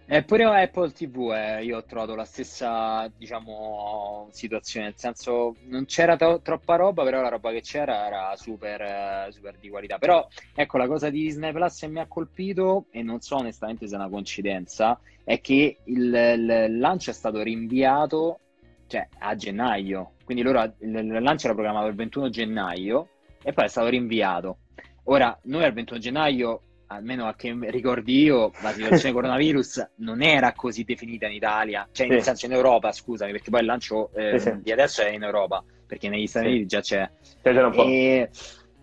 [0.06, 6.16] Eppure Apple TV eh, io ho trovato la stessa, diciamo, situazione, nel senso non c'era
[6.16, 9.96] to- troppa roba, però la roba che c'era era super, eh, super di qualità.
[9.96, 13.88] Però ecco, la cosa di Disney Plus che mi ha colpito, e non so onestamente
[13.88, 18.40] se è una coincidenza, è che il, il lancio è stato rinviato
[18.86, 23.08] cioè, a gennaio, quindi loro, il, il lancio era programmato il 21 gennaio
[23.42, 24.58] e poi è stato rinviato.
[25.04, 26.60] Ora, noi al 21 gennaio
[26.94, 32.08] almeno a che ricordi io, la situazione coronavirus non era così definita in Italia, cioè
[32.10, 32.20] sì.
[32.20, 34.62] senso in Europa, scusami, perché poi il lancio eh, sì, sì.
[34.62, 37.10] di adesso è in Europa, perché negli Stati Uniti già c'è.
[37.42, 38.30] E,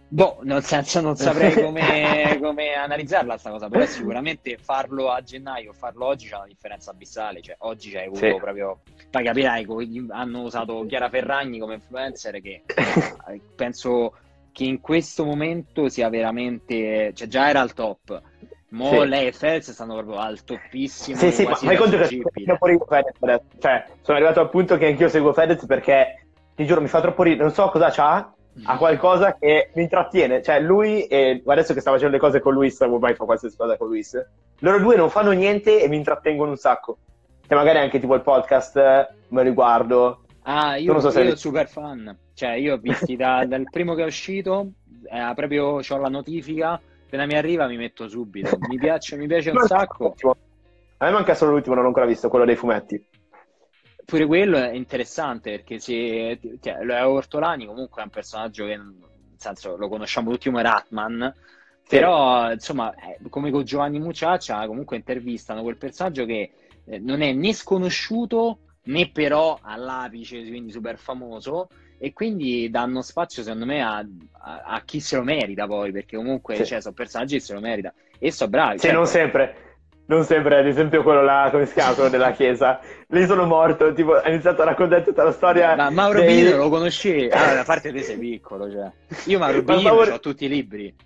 [0.07, 5.73] boh, nel senso non saprei come, come analizzarla questa cosa, però sicuramente farlo a gennaio,
[5.73, 8.81] farlo oggi c'è una differenza abissale, cioè oggi c'hai avuto proprio...
[9.09, 9.67] Poi capirai,
[10.09, 12.63] hanno usato Chiara Ferragni come influencer che
[13.55, 14.13] penso
[14.51, 18.21] che in questo momento sia veramente, cioè già era al top.
[18.71, 19.07] Mo sì.
[19.07, 21.17] lei e Fedez stanno proprio al toppissimo.
[21.17, 23.43] Sì, sì, ma fai conto che Fedez adesso.
[23.59, 26.25] Cioè, sono arrivato al punto che anch'io seguo Fedez perché,
[26.55, 27.43] ti giuro, mi fa troppo ridere.
[27.43, 28.33] Non so cosa c'ha,
[28.63, 30.41] ha qualcosa che mi intrattiene.
[30.41, 33.75] Cioè, lui e adesso che sta facendo le cose con Luis, ormai fa qualsiasi cosa
[33.75, 34.17] con Luis.
[34.59, 36.97] Loro due non fanno niente e mi intrattengono un sacco.
[37.45, 38.75] Cioè, magari anche tipo il podcast
[39.27, 40.21] me lo guardo.
[40.43, 42.17] Ah, io, sono so io super fan.
[42.41, 44.71] Cioè, io ho visti da, dal primo che è uscito,
[45.03, 48.57] eh, proprio ho la notifica, appena mi arriva mi metto subito.
[48.67, 50.15] Mi piace, mi piace un sacco.
[50.97, 53.05] A me manca solo l'ultimo, non ho ancora visto, quello dei fumetti.
[54.03, 58.75] Pure quello è interessante perché se cioè, lo è Ortolani comunque è un personaggio che
[58.75, 58.95] nel
[59.37, 61.33] senso lo conosciamo tutti come Ratman.
[61.83, 61.95] Sì.
[61.95, 66.51] Però, insomma, eh, come con Giovanni Muciaccia, comunque intervistano quel personaggio che
[66.85, 71.67] eh, non è né sconosciuto né però all'apice, quindi super famoso,
[72.03, 76.15] e quindi danno spazio secondo me a, a, a chi se lo merita poi, perché
[76.15, 76.65] comunque sì.
[76.65, 78.79] cioè, sono personaggi che se lo merita e sono bravi.
[78.79, 78.97] Sì, certo.
[78.97, 79.55] non sempre.
[80.07, 82.79] Non sempre, ad esempio quello là, come si chiama, quello della chiesa.
[83.09, 85.75] Lì sono morto, tipo, ha iniziato a raccontare tutta la storia.
[85.75, 86.43] Ma Mauro dei...
[86.43, 87.29] Bino lo conosci?
[87.31, 88.91] Allora, a parte te sei piccolo, cioè.
[89.25, 90.15] Io Mauro Bino Mauro...
[90.15, 90.93] ho tutti i libri.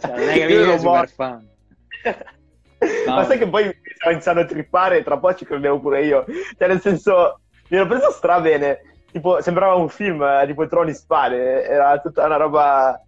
[0.00, 1.48] Cioè, non è che io sono super fan.
[3.06, 3.14] No.
[3.14, 6.24] Ma sai che poi stavo iniziando a trippare e tra poco ci credevo pure io.
[6.58, 8.80] Cioè, nel senso, mi ero preso stra bene
[9.10, 13.02] tipo, sembrava un film eh, tipo Troni Spade, era tutta una roba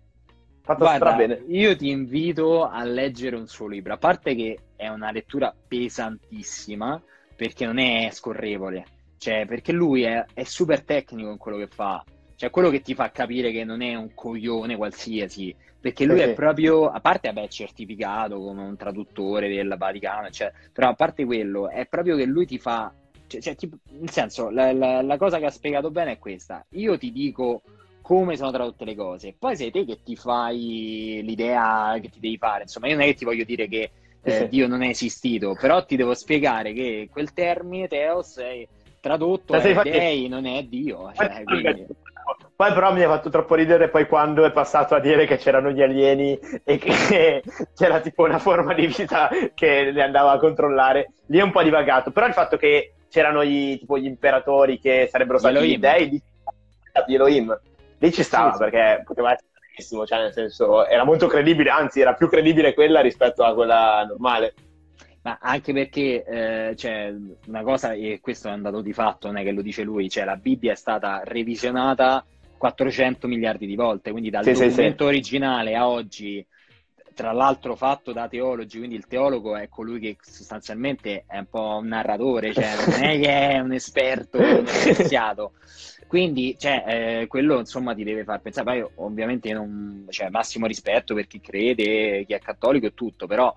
[0.62, 1.42] fatta Guarda, bene.
[1.48, 7.00] Io ti invito a leggere un suo libro, a parte che è una lettura pesantissima,
[7.34, 8.84] perché non è scorrevole,
[9.18, 12.05] cioè perché lui è, è super tecnico in quello che fa,
[12.36, 16.22] cioè quello che ti fa capire che non è un coglione qualsiasi, perché lui sì,
[16.22, 21.24] è proprio, a parte vabbè, certificato come un traduttore del Vaticano, cioè, però a parte
[21.24, 22.92] quello, è proprio che lui ti fa
[23.32, 26.64] cioè, cioè, tipo, nel senso, la, la, la, cosa che ha spiegato bene è questa.
[26.70, 27.62] Io ti dico
[28.02, 32.36] come sono tradotte le cose, poi sei te che ti fai l'idea che ti devi
[32.36, 32.62] fare.
[32.62, 33.90] Insomma, io non è che ti voglio dire che
[34.22, 38.66] eh, Dio non è esistito, però ti devo spiegare che quel termine Teos è
[39.00, 39.90] tradotto è fatti...
[39.90, 41.12] Dei, non è Dio.
[41.14, 41.86] Cioè, quindi...
[42.54, 45.72] Poi però mi ha fatto troppo ridere poi quando è passato a dire che c'erano
[45.72, 47.42] gli alieni e che
[47.74, 51.10] c'era tipo una forma di vita che le andava a controllare.
[51.26, 55.06] Lì è un po' divagato, però il fatto che c'erano gli, tipo, gli imperatori che
[55.10, 56.22] sarebbero stati gli dei di,
[57.06, 57.60] di Elohim,
[57.98, 58.70] lì ci stava sì, sì.
[58.70, 63.02] perché poteva essere benissimo, cioè nel senso era molto credibile, anzi era più credibile quella
[63.02, 64.54] rispetto a quella normale.
[65.24, 67.14] Ma anche perché eh, cioè,
[67.46, 70.24] una cosa, e questo è andato di fatto, non è che lo dice lui, cioè
[70.24, 72.24] la Bibbia è stata revisionata
[72.56, 76.44] 400 miliardi di volte, quindi dal sì, documento originale a oggi,
[77.14, 81.78] tra l'altro fatto da teologi, quindi il teologo è colui che sostanzialmente è un po'
[81.80, 85.52] un narratore, cioè non è che è un esperto, un scienziato.
[86.06, 86.84] Quindi, cioè,
[87.22, 88.66] eh, quello insomma ti deve far pensare.
[88.66, 93.54] Poi, ovviamente, non, cioè, massimo rispetto per chi crede, chi è cattolico e tutto, però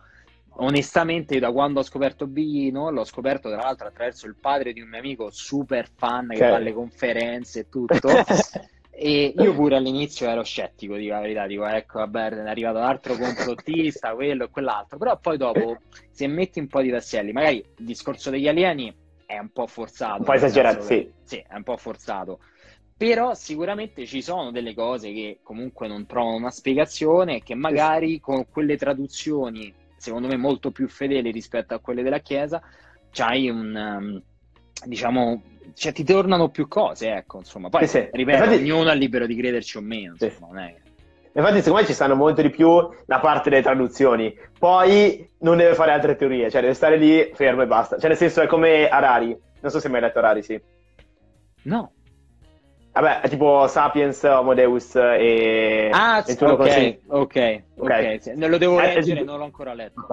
[0.57, 4.87] onestamente da quando ho scoperto Bino l'ho scoperto tra l'altro attraverso il padre di un
[4.87, 8.07] mio amico super fan che fa le conferenze e tutto
[8.97, 13.15] e io pure all'inizio ero scettico dico la verità dico ecco vabbè è arrivato l'altro
[13.15, 14.97] complottista quello e quell'altro.
[14.97, 15.77] Però poi dopo
[16.09, 18.93] se metti un po' di tasselli magari il discorso degli alieni
[19.25, 21.11] è un po' forzato un po' esagerato sì.
[21.23, 22.39] sì è un po' forzato.
[22.97, 28.47] Però sicuramente ci sono delle cose che comunque non trovano una spiegazione che magari con
[28.49, 32.61] quelle traduzioni secondo me molto più fedeli rispetto a quelle della Chiesa,
[33.11, 34.21] c'hai un, um,
[34.85, 35.41] diciamo,
[35.73, 37.69] cioè ti tornano più cose, ecco, insomma.
[37.69, 38.09] Poi, sì, sì.
[38.11, 38.71] ripeto, Infatti...
[38.71, 40.25] ognuno è libero di crederci o meno, sì.
[40.25, 40.75] insomma, non è...
[41.37, 42.69] Infatti, secondo me ci stanno molto di più
[43.07, 44.33] la parte delle traduzioni.
[44.57, 47.97] Poi non deve fare altre teorie, cioè deve stare lì fermo e basta.
[47.97, 49.37] Cioè, nel senso, è come Arari.
[49.59, 50.61] Non so se hai mai letto Arari, sì.
[51.63, 51.91] No.
[52.93, 55.89] Vabbè, è tipo Sapiens, Homo Deus e...
[55.91, 58.17] Ah, e tu ok, ok, ok, ok.
[58.21, 60.07] Sì, lo devo eh, leggere, non l'ho ancora letto.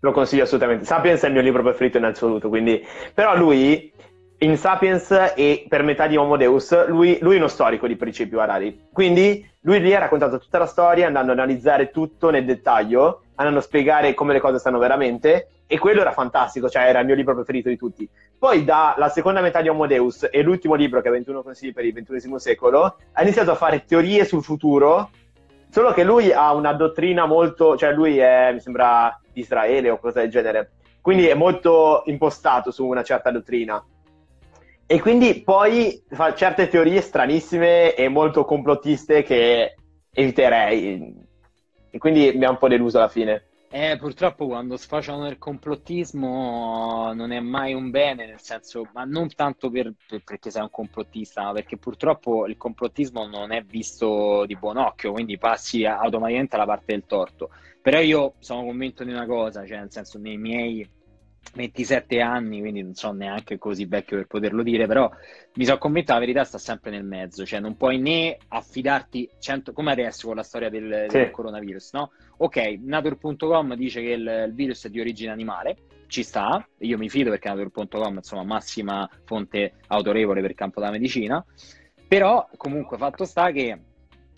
[0.00, 0.84] Lo consiglio assolutamente.
[0.84, 2.84] Sapiens è il mio libro preferito in assoluto, quindi...
[3.14, 3.92] Però lui,
[4.42, 8.40] in Sapiens e per metà di Homo Deus, lui, lui è uno storico di principio
[8.40, 8.88] Harari.
[8.90, 13.60] Quindi lui lì ha raccontato tutta la storia, andando ad analizzare tutto nel dettaglio, andando
[13.60, 17.14] a spiegare come le cose stanno veramente, e quello era fantastico, cioè era il mio
[17.14, 18.08] libro preferito di tutti.
[18.38, 21.84] Poi dalla seconda metà di Homo Deus e l'ultimo libro che è 21 consigli per
[21.84, 25.10] il XXI secolo, ha iniziato a fare teorie sul futuro,
[25.68, 29.98] solo che lui ha una dottrina molto, cioè lui è, mi sembra, di Israele o
[29.98, 30.70] cosa del genere,
[31.02, 33.84] quindi è molto impostato su una certa dottrina.
[34.92, 39.76] E quindi poi fa certe teorie stranissime e molto complottiste che
[40.10, 41.14] eviterei.
[41.90, 43.44] E quindi mi ha un po' deluso alla fine.
[43.70, 49.32] Eh, purtroppo quando sfociano nel complottismo non è mai un bene, nel senso, ma non
[49.32, 54.44] tanto per, per, perché sei un complottista, ma perché purtroppo il complottismo non è visto
[54.44, 57.50] di buon occhio, quindi passi automaticamente alla parte del torto.
[57.80, 60.84] Però io sono convinto di una cosa, cioè nel senso, nei miei
[61.54, 65.10] 27 anni, quindi non sono neanche così vecchio per poterlo dire, però
[65.54, 69.28] mi sono convinto che la verità sta sempre nel mezzo, cioè non puoi né affidarti
[69.38, 71.16] 100, come adesso con la storia del, sì.
[71.16, 72.12] del coronavirus, no?
[72.38, 75.76] Ok, nature.com dice che il, il, virus è di origine animale,
[76.06, 80.92] ci sta, io mi fido perché nature.com insomma massima fonte autorevole per il campo della
[80.92, 81.44] medicina,
[82.06, 83.78] però comunque fatto sta che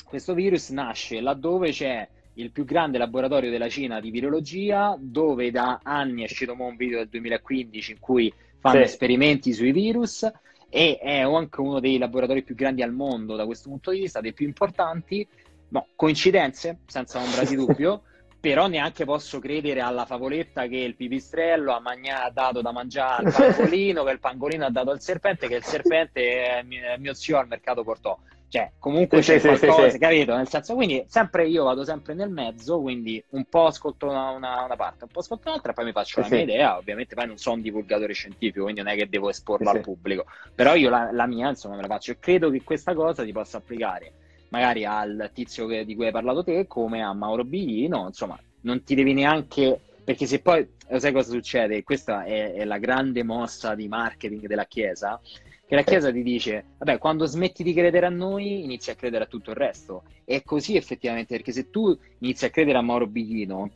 [0.04, 5.80] questo virus nasce laddove c'è il più grande laboratorio della Cina di virologia, dove da
[5.82, 8.82] anni è uscito un video del 2015 in cui fanno sì.
[8.82, 10.30] esperimenti sui virus
[10.70, 14.20] e è anche uno dei laboratori più grandi al mondo da questo punto di vista,
[14.20, 15.26] dei più importanti.
[15.68, 18.02] No, coincidenze, senza ombra di dubbio,
[18.40, 23.26] però neanche posso credere alla favoletta che il pipistrello ha, magna- ha dato da mangiare
[23.26, 27.38] al pangolino, che il pangolino ha dato al serpente, che il serpente eh, mio zio
[27.38, 28.18] al mercato portò.
[28.52, 30.36] Cioè, comunque sì, c'è sì, qualcosa, sì, capito?
[30.36, 34.64] Nel senso, quindi sempre io vado sempre nel mezzo, quindi un po' ascolto una, una,
[34.64, 36.76] una parte, un po' ascolto un'altra, e poi mi faccio la mia idea.
[36.76, 40.26] Ovviamente poi non sono un divulgatore scientifico, quindi non è che devo esporla al pubblico.
[40.54, 43.32] Però io la, la, mia, insomma, me la faccio e credo che questa cosa ti
[43.32, 44.12] possa applicare
[44.50, 48.82] magari al tizio che, di cui hai parlato te, come a Mauro Biglino, insomma, non
[48.84, 49.80] ti devi neanche...
[50.04, 51.82] Perché se poi, sai cosa succede?
[51.84, 55.18] Questa è, è la grande mossa di marketing della Chiesa,
[55.72, 59.24] che la Chiesa ti dice, vabbè, quando smetti di credere a noi, inizi a credere
[59.24, 60.02] a tutto il resto.
[60.22, 63.70] È così effettivamente, perché se tu inizi a credere a Mauro Biglino,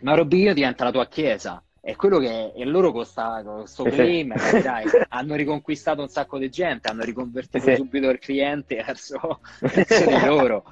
[0.00, 1.62] Mauro Biglino diventa la tua Chiesa.
[1.82, 6.48] È quello che è, e loro con questo claim dai, hanno riconquistato un sacco di
[6.48, 7.74] gente, hanno riconvertito sì.
[7.74, 10.64] subito il cliente verso, verso di loro.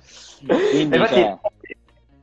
[0.46, 1.38] Quindi, Infatti, cioè...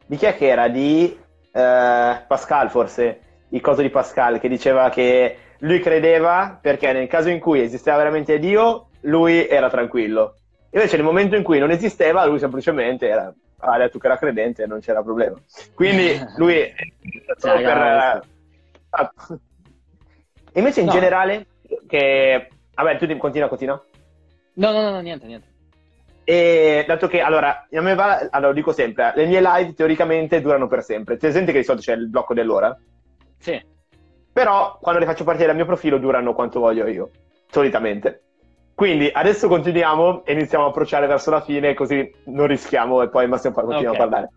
[0.08, 0.68] Di chi è che era?
[0.70, 3.20] Di eh, Pascal forse,
[3.50, 7.98] il coso di Pascal, che diceva che lui credeva perché nel caso in cui esisteva
[7.98, 10.36] veramente Dio, lui era tranquillo.
[10.72, 14.64] Invece nel momento in cui non esisteva, lui semplicemente era, ha detto che era credente
[14.64, 15.38] e non c'era problema.
[15.74, 16.74] Quindi lui è
[17.38, 18.22] solo per...
[18.92, 19.40] Uh,
[20.54, 20.92] invece in no.
[20.92, 21.46] generale,
[21.88, 22.50] che...
[22.76, 23.84] Vabbè, tu continua, continua.
[24.54, 25.48] No, no, no, niente, niente.
[26.24, 30.68] E dato che, allora, a me va, allora, dico sempre, le mie live teoricamente durano
[30.68, 31.18] per sempre.
[31.18, 32.78] Ti senti che di solito c'è il blocco dell'ora?
[33.40, 33.60] Sì.
[34.40, 37.10] Però quando le faccio partire dal mio profilo durano quanto voglio io,
[37.52, 38.22] solitamente.
[38.74, 43.28] Quindi adesso continuiamo e iniziamo a approcciare verso la fine, così non rischiamo e poi
[43.28, 44.00] Massimo continuiamo okay.
[44.00, 44.30] a parlare.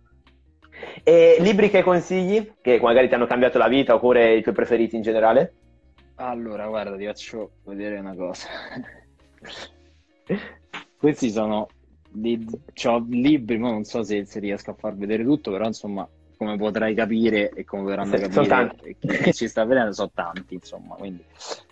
[1.05, 4.97] E libri che consigli, che magari ti hanno cambiato la vita, oppure i tuoi preferiti
[4.97, 5.53] in generale?
[6.17, 8.49] Allora, guarda, ti faccio vedere una cosa.
[10.99, 11.69] Questi sono
[12.09, 12.45] di,
[12.87, 16.05] ho libri, ma non so se, se, riesco a far vedere tutto, però insomma,
[16.43, 20.97] come potrai capire e come potranno sì, capire chi ci sta vedendo, sono tanti, insomma.
[20.97, 21.25] Quindi,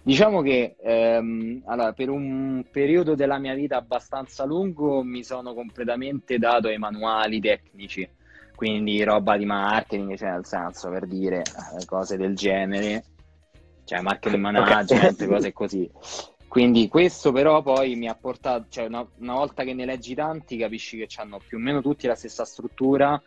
[0.03, 6.39] diciamo che ehm, allora, per un periodo della mia vita abbastanza lungo mi sono completamente
[6.39, 8.09] dato ai manuali tecnici,
[8.55, 13.05] quindi roba di marketing, cioè nel senso per dire eh, cose del genere,
[13.85, 15.27] cioè marketing management, okay.
[15.27, 15.91] cose così.
[16.47, 20.57] Quindi questo però poi mi ha portato, cioè una, una, volta che ne leggi tanti
[20.57, 23.21] capisci che hanno più o meno tutti la stessa struttura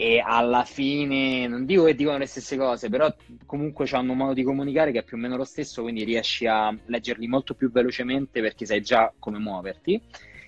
[0.00, 3.12] e alla fine, non dico che dicono le stesse cose, però
[3.46, 6.46] comunque hanno un modo di comunicare che è più o meno lo stesso, quindi riesci
[6.46, 10.00] a leggerli molto più velocemente perché sai già come muoverti.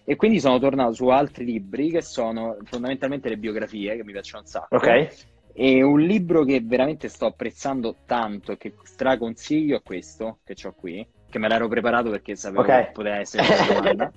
[0.04, 4.42] E quindi sono tornato su altri libri che sono fondamentalmente le biografie, che mi piacciono
[4.42, 4.76] un sacco.
[4.76, 5.26] Ok.
[5.52, 10.72] E un libro che veramente sto apprezzando tanto e che straconsiglio è questo che ho
[10.74, 12.84] qui, che me l'ero preparato perché sapevo okay.
[12.84, 14.12] che poteva essere una domanda,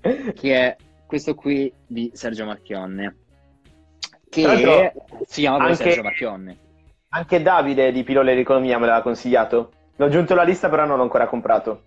[0.32, 3.16] che è questo qui di Sergio Marchionne,
[4.32, 4.92] che
[5.26, 6.58] si chiama anche, Sergio Marchionne.
[7.10, 9.72] Anche Davide di Pillole di Economia me l'ha consigliato.
[9.96, 11.82] L'ho aggiunto alla lista, però non l'ho ancora comprato.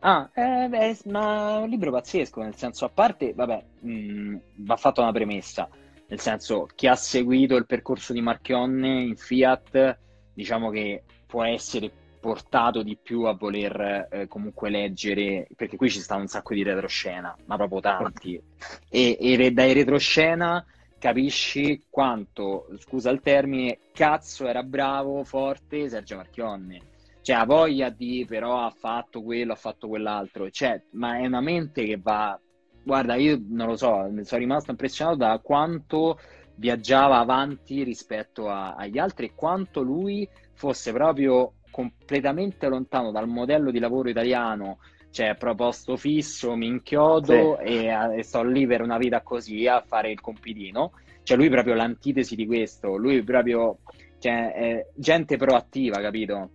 [0.00, 4.36] Ah, eh, beh, ma è un libro pazzesco, nel senso, a parte, vabbè, mh, mm,
[4.58, 5.68] va fatta una premessa,
[6.08, 9.98] nel senso, chi ha seguito il percorso di Marchionne in Fiat,
[10.32, 16.00] diciamo che può essere portato di più a voler eh, comunque leggere, perché qui ci
[16.00, 18.40] sta un sacco di retroscena, ma proprio tanti.
[18.88, 20.64] E, e dai retroscena
[21.06, 26.80] capisci quanto, scusa il termine, cazzo era bravo, forte Sergio Marchionne.
[27.22, 30.50] Cioè, ha voglia di, però ha fatto quello, ha fatto quell'altro.
[30.50, 32.36] Cioè, ma è una mente che va...
[32.82, 36.18] Guarda, io non lo so, sono rimasto impressionato da quanto
[36.56, 43.70] viaggiava avanti rispetto a, agli altri e quanto lui fosse proprio completamente lontano dal modello
[43.70, 44.78] di lavoro italiano,
[45.10, 47.64] cioè proposto fisso, mi inchiodo sì.
[47.64, 50.92] e, e, sto lì per una vita così a fare il compitino.
[51.22, 53.78] Cioè lui proprio l'antitesi di questo, lui proprio
[54.18, 56.50] cioè, gente proattiva, capito?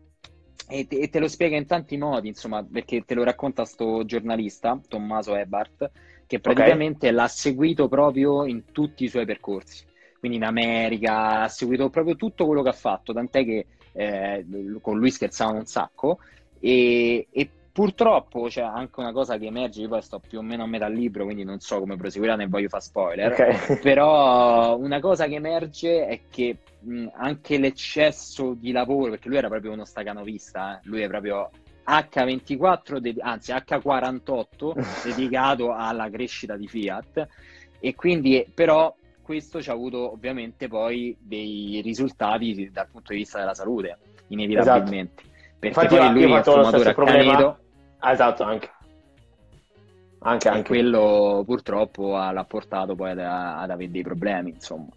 [0.68, 4.06] E te, e te, lo spiega in tanti modi, insomma, perché te lo racconta sto
[4.06, 5.92] giornalista, Tommaso Ebert,
[6.26, 7.18] che praticamente okay.
[7.18, 9.84] l'ha seguito proprio in tutti i suoi percorsi.
[10.18, 14.46] Quindi in America ha seguito proprio tutto quello che ha fatto, tant'è che eh,
[14.80, 16.20] con lui scherzavano un sacco
[16.60, 20.64] e, e purtroppo c'è anche una cosa che emerge, io poi sto più o meno
[20.64, 23.80] a metà libro, quindi non so come proseguirà, ne voglio fare spoiler, okay.
[23.82, 29.48] però una cosa che emerge è che mh, anche l'eccesso di lavoro, perché lui era
[29.48, 30.80] proprio uno stacanovista, eh?
[30.84, 31.50] lui è proprio
[31.86, 37.28] H24, de- anzi H48 dedicato alla crescita di Fiat
[37.80, 43.40] e quindi però questo ci ha avuto ovviamente poi dei risultati dal punto di vista
[43.40, 43.98] della salute,
[44.28, 45.22] inevitabilmente.
[45.22, 45.30] Esatto.
[45.62, 47.60] Perché Infatti, poi lui è fumatore accanito.
[48.02, 48.70] Ah, esatto, anche.
[50.24, 50.68] Anche, anche.
[50.68, 54.90] quello purtroppo l'ha portato poi ad, ad, avere dei problemi, insomma.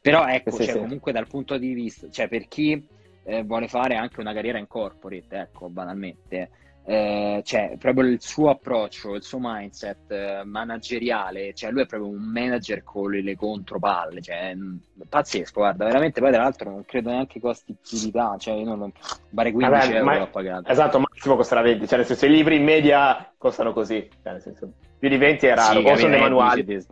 [0.00, 0.78] Però ecco, sì, cioè, sì.
[0.78, 2.86] comunque dal punto di vista, cioè per chi
[3.24, 6.50] eh, vuole fare anche una carriera in corporate, ecco, banalmente,
[6.84, 12.10] eh, cioè proprio il suo approccio, il suo mindset eh, manageriale, cioè lui è proprio
[12.10, 14.76] un manager con le, le contropalle, cioè mm,
[15.08, 18.74] pazzesco, guarda, veramente poi tra l'altro non credo neanche costi più di tanto, cioè io
[18.74, 18.92] non,
[19.34, 20.68] pare 15 Vabbè, euro ma, pagato.
[20.68, 24.42] Esatto, massimo costerà 20, cioè nel senso i libri in media costano così, cioè nel
[24.42, 26.84] senso più di 20 è raro, sì, o sono dei manuali.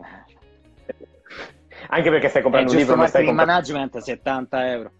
[1.91, 3.51] Anche perché stai comprando eh, un libro, ma stai comprando...
[3.51, 4.91] management a 70 euro.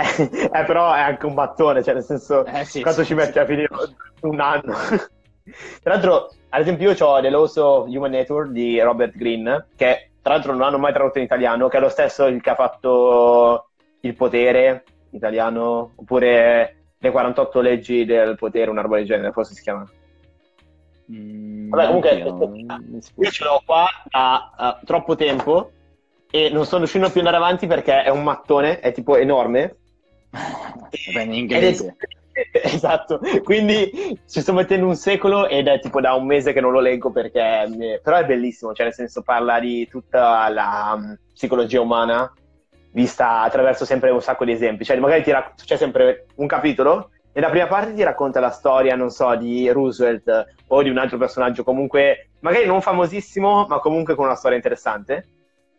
[0.52, 3.38] eh, però è anche un mattone, cioè nel senso, eh, sì, quanto sì, ci metti
[3.38, 3.68] a finire
[4.20, 4.74] un anno?
[5.82, 10.10] tra l'altro, ad esempio, io ho The Laws of Human Network di Robert Greene, che
[10.22, 13.68] tra l'altro non hanno mai tradotto in italiano, che è lo stesso che ha fatto
[14.00, 19.62] Il potere italiano, oppure Le 48 leggi del potere, una roba del genere, forse si
[19.62, 19.88] chiama.
[21.10, 25.72] Mm, Vabbè, comunque, io ce l'ho qua da uh, troppo tempo
[26.30, 29.76] e non sto riuscendo più ad andare avanti perché è un mattone, è tipo enorme
[30.30, 31.96] in inglese.
[32.52, 36.72] Esatto, quindi ci sto mettendo un secolo ed è tipo da un mese che non
[36.72, 38.00] lo leggo perché...
[38.02, 42.32] Però è bellissimo, cioè nel senso parla di tutta la um, psicologia umana
[42.92, 44.84] vista attraverso sempre un sacco di esempi.
[44.84, 48.50] Cioè magari ti rac- c'è sempre un capitolo e la prima parte ti racconta la
[48.50, 53.78] storia, non so, di Roosevelt o di un altro personaggio comunque magari non famosissimo, ma
[53.78, 55.26] comunque con una storia interessante,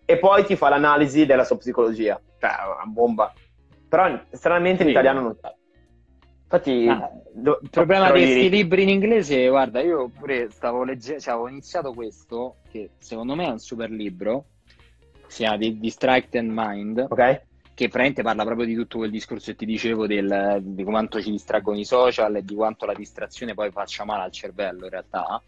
[0.06, 2.20] e poi ti fa l'analisi della sua psicologia.
[2.40, 3.34] Cioè, una bomba.
[3.92, 5.54] Però stranamente in italiano non c'è.
[6.44, 11.20] Infatti, ah, do, il problema di questi libri in inglese, guarda, io pure stavo leggendo,
[11.20, 14.46] cioè, ho iniziato questo, che secondo me è un super libro,
[15.28, 17.42] si chiama The Distracted Mind, ok?
[17.74, 21.32] che praticamente parla proprio di tutto quel discorso che ti dicevo del, di quanto ci
[21.32, 25.44] distraggono i social e di quanto la distrazione poi faccia male al cervello in realtà.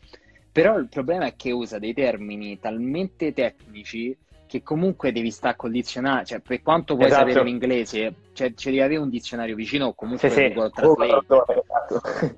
[0.52, 4.18] Però il problema è che usa dei termini talmente tecnici
[4.54, 7.28] che comunque devi stare condizionato, cioè per quanto puoi esatto.
[7.28, 10.54] sapere l'inglese, cioè, ci devi avere un dizionario vicino o comunque sì, sì.
[10.54, 11.06] Translate.
[11.06, 11.46] Esatto.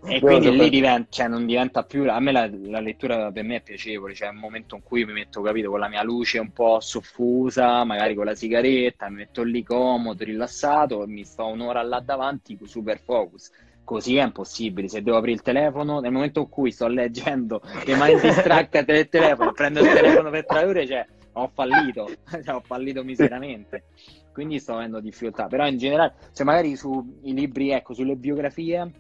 [0.06, 3.58] E quindi lì diventa, cioè, non diventa più, a me la, la, lettura per me
[3.58, 6.40] è piacevole, cioè è un momento in cui mi metto, capito, con la mia luce
[6.40, 11.48] un po' soffusa, magari con la sigaretta, mi metto lì comodo, rilassato e mi sto
[11.48, 13.52] un'ora là davanti super focus
[13.84, 14.88] così è impossibile.
[14.88, 19.08] Se devo aprire il telefono, nel momento in cui sto leggendo le mani distratte del
[19.10, 21.06] telefono, prendo il telefono per tradurre, cioè
[21.38, 22.10] ho fallito,
[22.44, 23.86] cioè, ho fallito miseramente.
[24.32, 25.48] Quindi sto avendo difficoltà.
[25.48, 28.92] Però in generale, cioè magari sui libri, ecco, sulle biografie,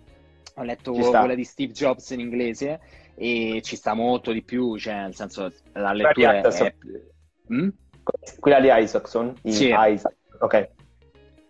[0.55, 2.79] ho letto quella di Steve Jobs in inglese
[3.15, 6.75] e ci sta molto di più, cioè nel senso la lettura è...
[7.53, 7.69] Mm?
[8.39, 9.35] Quella di Isaacson?
[9.43, 9.73] Sì.
[9.75, 10.15] Isaac.
[10.39, 10.69] Ok.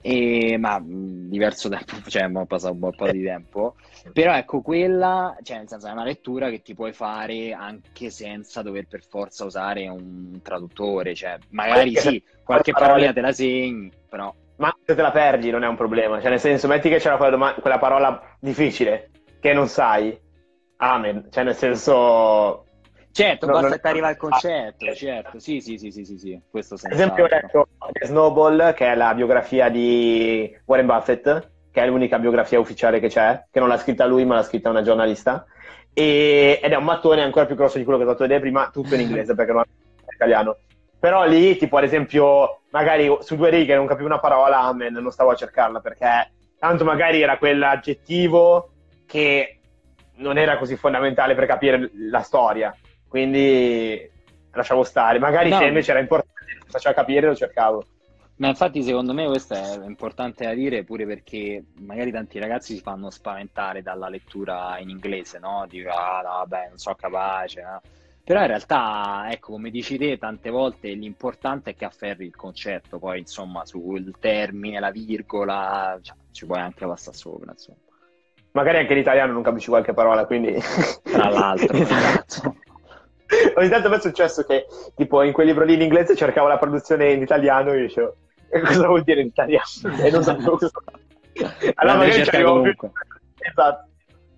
[0.08, 3.74] E, ma diverso tempo, cioè ho passato un po' di tempo,
[4.14, 8.62] però ecco quella, cioè nel senso è una lettura che ti puoi fare anche senza
[8.62, 14.32] dover per forza usare un traduttore, cioè magari sì, qualche parola te la segni, però...
[14.58, 17.18] Ma se te la perdi non è un problema, cioè nel senso metti che c'era
[17.18, 20.16] quella, doma- quella parola difficile che non sai,
[20.78, 22.65] amen, cioè nel senso
[23.16, 26.42] Certo, basta che arriva al concetto, certo, sì, sì, sì, sì, sì, sì.
[26.52, 27.68] questo senza Ad esempio ho letto
[28.02, 33.46] Snowball, che è la biografia di Warren Buffett, che è l'unica biografia ufficiale che c'è,
[33.50, 35.46] che non l'ha scritta lui, ma l'ha scritta una giornalista,
[35.94, 36.60] e...
[36.62, 38.96] ed è un mattone ancora più grosso di quello che ho fatto vedere prima, tutto
[38.96, 40.58] in inglese, perché non è italiano.
[41.00, 45.12] Però lì, tipo, ad esempio, magari su due righe non capivo una parola, amen, non
[45.12, 48.72] stavo a cercarla, perché tanto magari era quell'aggettivo
[49.06, 49.60] che
[50.16, 52.76] non era così fondamentale per capire la storia
[53.16, 54.12] quindi
[54.52, 55.20] lasciavo stare.
[55.20, 55.58] Magari no.
[55.58, 57.86] se invece era importante, faceva capire, lo cercavo.
[58.38, 62.82] Ma infatti secondo me questo è importante da dire pure perché magari tanti ragazzi si
[62.82, 65.66] fanno spaventare dalla lettura in inglese, no?
[65.70, 67.82] Dico, ah no, vabbè, non sono capace, no?
[68.22, 73.00] Però in realtà, ecco, come dici te, tante volte l'importante è che afferri il concetto,
[73.00, 77.78] poi insomma sul termine, la virgola, cioè, ci puoi anche passare sopra, insomma.
[78.52, 80.54] Magari anche in italiano non capisci qualche parola, quindi...
[81.04, 82.56] Tra l'altro, esatto.
[83.56, 84.66] Ogni tanto mi è successo che,
[84.96, 88.16] tipo, in quel libro lì in inglese cercavo la produzione in italiano e dicevo,
[88.50, 89.66] cosa vuol dire in italiano?
[90.04, 90.72] E non sapevo cosa.
[91.76, 92.74] Allora magari ci arrivo più.
[93.40, 93.90] Esatto.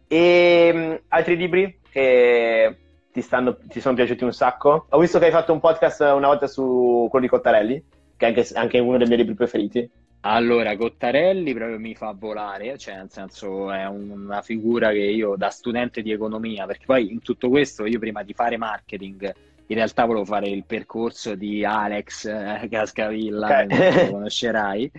[0.07, 2.77] E ehm, altri libri che
[3.11, 4.87] ti, stanno, ti, sono piaciuti un sacco?
[4.89, 7.83] Ho visto che hai fatto un podcast una volta su quello di Cottarelli,
[8.15, 9.89] che è anche, anche uno dei miei libri preferiti.
[10.21, 15.49] Allora, Cottarelli proprio mi fa volare, cioè nel senso è una figura che io da
[15.49, 19.33] studente di economia, perché poi in tutto questo io prima di fare marketing
[19.67, 24.05] in realtà volevo fare il percorso di Alex eh, Cascavilla, okay.
[24.05, 24.89] lo conoscerai,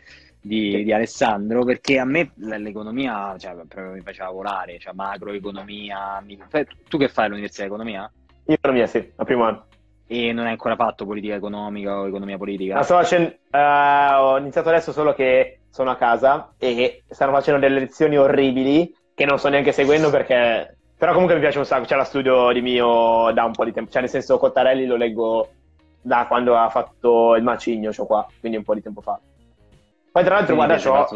[0.40, 6.22] di, di, Alessandro, perché a me l'economia cioè, proprio mi faceva volare, cioè macroeconomia.
[6.24, 6.38] Mi...
[6.88, 8.10] Tu che fai all'Università di Economia?
[8.44, 9.66] Economia, sì, a primo anno.
[10.10, 12.76] E non hai ancora fatto politica economica o economia politica?
[12.76, 17.60] Ma sto facendo, uh, ho iniziato adesso solo che sono a casa e stanno facendo
[17.60, 20.76] delle lezioni orribili che non sto neanche seguendo perché...
[20.96, 23.72] Però comunque mi piace un sacco, c'è la studio di mio da un po' di
[23.72, 25.48] tempo, cioè nel senso Cottarelli lo leggo
[26.00, 29.20] da quando ha fatto il macigno, cioè qua, quindi un po' di tempo fa.
[30.10, 31.06] Poi tra l'altro guarda, c'ho...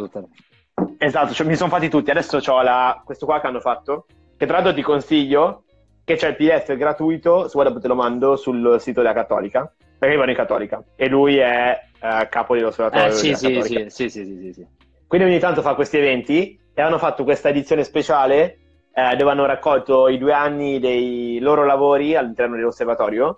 [0.99, 3.01] Esatto, cioè, mi sono fatti tutti, adesso ho la...
[3.05, 5.65] questo qua che hanno fatto, che tra l'altro ti consiglio,
[6.05, 10.17] che c'è il PDF gratuito, se dopo te lo mando, sul sito della Cattolica, perché
[10.17, 14.25] io in Cattolica, e lui è eh, capo dell'osservatorio eh, sì, sì, sì, sì, sì,
[14.25, 14.67] sì, sì,
[15.07, 18.59] Quindi ogni tanto fa questi eventi, e hanno fatto questa edizione speciale,
[18.93, 23.37] eh, dove hanno raccolto i due anni dei loro lavori all'interno dell'osservatorio,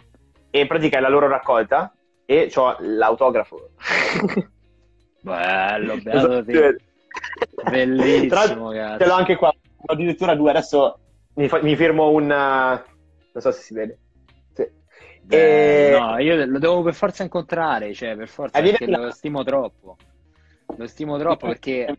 [0.50, 1.92] e in pratica è la loro raccolta,
[2.24, 3.70] e ho l'autografo.
[5.20, 6.42] Bello, bello.
[7.70, 9.50] Bellissimo, Ce l'ho anche qua,
[9.86, 10.98] addirittura due, adesso
[11.34, 12.26] mi, fa, mi firmo un...
[12.26, 12.82] non
[13.32, 13.98] so se si vede.
[14.52, 14.68] Sì.
[15.22, 15.98] Beh, e...
[15.98, 19.96] No, io lo devo per forza incontrare, cioè per forza, perché lo stimo troppo.
[20.76, 21.98] Lo stimo troppo perché...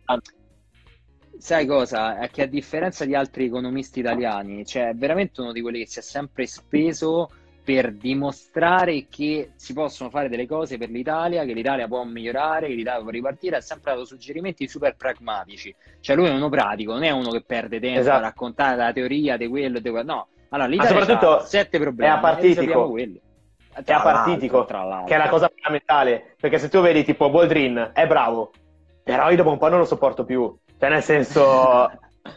[1.38, 2.18] Sai cosa?
[2.18, 5.88] È che a differenza di altri economisti italiani, cioè è veramente uno di quelli che
[5.88, 7.30] si è sempre speso
[7.66, 12.76] per dimostrare che si possono fare delle cose per l'Italia, che l'Italia può migliorare, che
[12.76, 15.76] l'Italia può ripartire, ha sempre dato suggerimenti super pragmatici.
[16.00, 18.18] Cioè lui è uno pratico, non è uno che perde tempo esatto.
[18.18, 22.12] a raccontare la teoria di quello e di quello, no, Allora, l'Italia soprattutto sette problemi.
[22.12, 22.98] È apartitico.
[23.74, 26.36] È apartitico, che è la cosa fondamentale.
[26.40, 28.52] Perché se tu vedi tipo Boldrin è bravo,
[29.04, 30.56] però io dopo un po' non lo sopporto più.
[30.78, 31.90] Cioè, nel senso,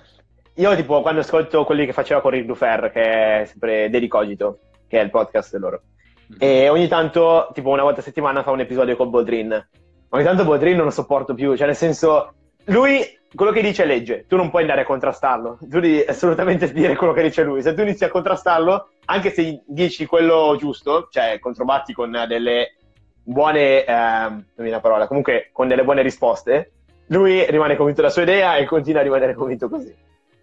[0.57, 4.99] io tipo quando ascolto quelli che faceva con Rick Dufer, che è sempre Dedicogito, che
[4.99, 5.83] è il podcast loro,
[6.31, 6.39] mm-hmm.
[6.39, 9.69] e ogni tanto, tipo una volta a settimana, fa un episodio con Boldrin.
[10.11, 12.33] Ogni tanto Boldrin non lo sopporto più, cioè nel senso,
[12.65, 16.97] lui quello che dice legge, tu non puoi andare a contrastarlo, tu devi assolutamente dire
[16.97, 17.63] quello che dice lui.
[17.63, 22.77] Se tu inizi a contrastarlo, anche se dici quello giusto, cioè controbatti con delle
[23.23, 26.73] buone, eh, non viene la parola, comunque con delle buone risposte,
[27.09, 29.95] lui rimane convinto della sua idea e continua a rimanere convinto così.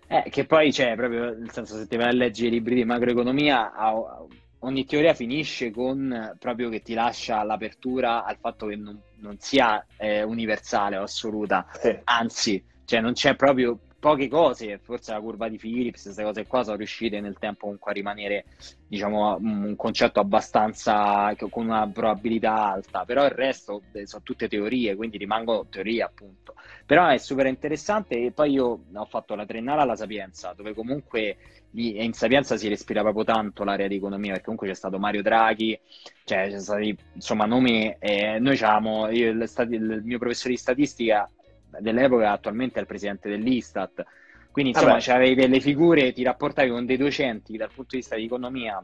[0.07, 2.75] Eh, che poi c'è cioè, proprio, nel senso, se ti vai a leggere i libri
[2.75, 3.73] di macroeconomia,
[4.59, 9.83] ogni teoria finisce con proprio che ti lascia l'apertura al fatto che non, non sia
[9.97, 11.99] eh, universale o assoluta, sì.
[12.03, 16.63] anzi, cioè non c'è proprio poche cose, forse la curva di Philips, queste cose qua
[16.63, 18.45] sono riuscite nel tempo comunque a rimanere,
[18.87, 24.95] diciamo, un concetto abbastanza con una probabilità alta, però il resto eh, sono tutte teorie,
[24.95, 26.53] quindi rimangono teorie appunto.
[26.85, 31.37] Però è super interessante e poi io ho fatto la triennale alla Sapienza, dove comunque
[31.71, 35.77] in Sapienza si respira proprio tanto l'area di economia, perché comunque c'è stato Mario Draghi,
[36.23, 41.29] cioè c'è stati insomma nomi, eh, noi avevamo, io, il, il mio professore di statistica
[41.79, 44.05] dell'epoca attualmente è il presidente dell'Istat.
[44.51, 48.25] Quindi insomma avevi delle figure, ti rapportavi con dei docenti dal punto di vista di
[48.25, 48.81] economia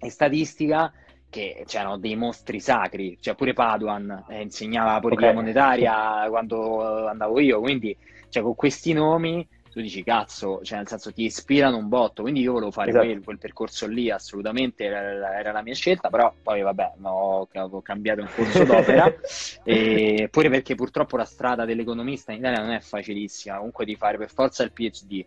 [0.00, 0.92] e statistica
[1.30, 5.38] che c'erano dei mostri sacri, cioè pure Paduan eh, insegnava politica okay.
[5.38, 7.96] monetaria quando andavo io, quindi
[8.28, 12.40] cioè, con questi nomi tu dici cazzo, cioè nel senso ti ispirano un botto, quindi
[12.40, 13.04] io volevo fare esatto.
[13.04, 17.82] quel, quel, percorso lì, assolutamente era, era, la mia scelta, però poi vabbè, no, ho
[17.82, 19.14] cambiato un corso d'opera,
[19.62, 24.18] e, pure perché purtroppo la strada dell'economista in Italia non è facilissima, comunque di fare
[24.18, 25.24] per forza il PhD.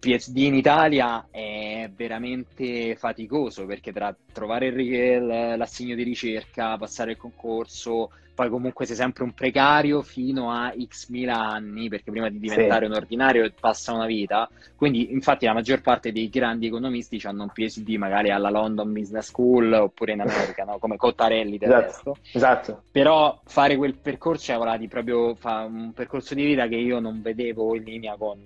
[0.00, 7.16] PhD in Italia è veramente faticoso perché tra trovare il, l'assegno di ricerca, passare il
[7.18, 12.38] concorso, poi comunque sei sempre un precario fino a x mila anni, perché prima di
[12.38, 12.90] diventare sì.
[12.90, 14.48] un ordinario passa una vita.
[14.76, 19.26] Quindi, infatti, la maggior parte dei grandi economisti hanno un PhD magari alla London Business
[19.26, 20.78] School oppure in America, no?
[20.78, 21.84] come Cottarelli del esatto.
[21.84, 22.16] resto.
[22.32, 22.82] Esatto.
[22.90, 27.76] Però fare quel percorso è di proprio un percorso di vita che io non vedevo
[27.76, 28.42] in linea con.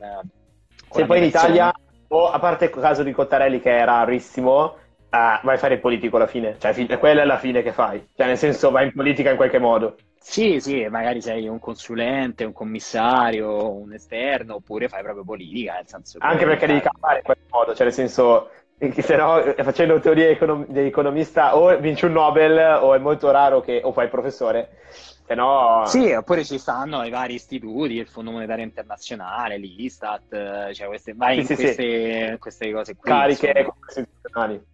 [0.94, 1.72] Se poi in Italia,
[2.08, 4.76] o a parte il caso di Cottarelli che è rarissimo,
[5.10, 8.06] ah, vai a fare il politico alla fine, cioè quella è la fine che fai,
[8.14, 9.96] cioè nel senso vai in politica in qualche modo.
[10.16, 15.86] Sì, sì, magari sei un consulente, un commissario, un esterno, oppure fai proprio politica, nel
[15.86, 20.28] senso Anche perché devi campare in qualche modo, cioè nel senso, se no facendo teoria
[20.28, 24.80] econom- di economista o vinci un Nobel o è molto raro che o fai professore,
[25.26, 25.82] se no...
[25.86, 31.44] Sì, oppure ci stanno i vari istituti, il Fondo Monetario Internazionale, l'Istat, cioè queste, vai
[31.44, 32.38] sì, in queste, sì.
[32.38, 33.10] queste, cose qui.
[33.10, 34.72] Cariche istituzionali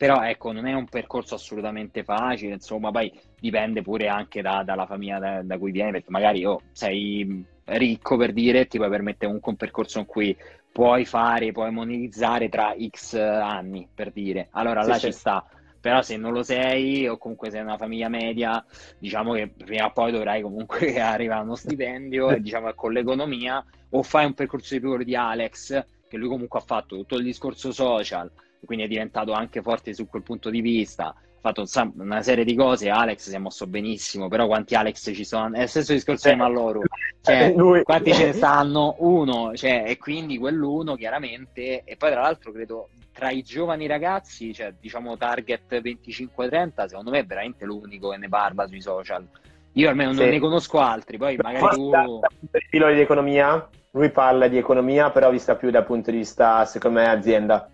[0.00, 4.86] però ecco non è un percorso assolutamente facile insomma poi dipende pure anche da, dalla
[4.86, 9.30] famiglia da, da, cui vieni perché magari oh, sei ricco per dire ti puoi permettere
[9.30, 10.34] un, un percorso in cui
[10.72, 15.06] puoi fare puoi monetizzare tra x anni per dire allora sì, là sì.
[15.06, 15.44] ci sta
[15.80, 18.64] però se non lo sei o comunque sei una famiglia media
[18.98, 22.92] diciamo che prima o poi dovrai comunque arrivare a uno stipendio e diciamo che con
[22.92, 27.16] l'economia o fai un percorso di più di Alex che lui comunque ha fatto tutto
[27.16, 28.30] il discorso social
[28.64, 31.14] quindi è diventato anche forte su quel punto di vista.
[31.40, 31.64] Fatto
[31.96, 32.90] una serie di cose.
[32.90, 35.54] Alex si è mosso benissimo, però quanti Alex ci sono?
[35.56, 36.82] È lo stesso discorso di Malloru.
[37.22, 38.96] Cioè, quanti ce ne stanno?
[38.98, 41.82] Uno, cioè, e quindi quell'uno chiaramente.
[41.84, 47.20] E poi, tra l'altro, credo tra i giovani ragazzi, cioè diciamo target 25-30, secondo me
[47.20, 49.26] è veramente l'unico che ne parla sui social.
[49.74, 51.90] Io almeno non ne conosco altri, poi magari tu...
[51.90, 56.18] Per il pilone di economia, lui parla di economia, però vista più dal punto di
[56.18, 57.68] vista, secondo me, azienda.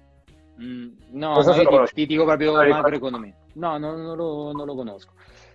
[0.62, 3.34] Mm, no, no ti, ti, dico proprio macroeconomia.
[3.54, 5.12] No, no non, lo, non, lo, conosco.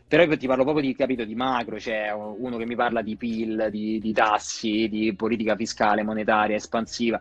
[0.08, 3.02] Però io ti parlo proprio di, capito, di macro, c'è cioè uno che mi parla
[3.02, 7.20] di PIL, di, di tassi, di politica fiscale, monetaria, espansiva.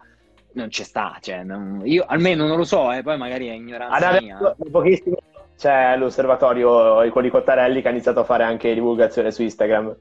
[0.52, 4.10] Non c'è sta, cioè, non, io almeno non lo so, eh, poi magari è ignoranza
[4.10, 4.56] Ad mia.
[4.70, 5.16] pochissimo
[5.56, 9.94] c'è l'osservatorio con i Cottarelli che ha iniziato a fare anche divulgazione su Instagram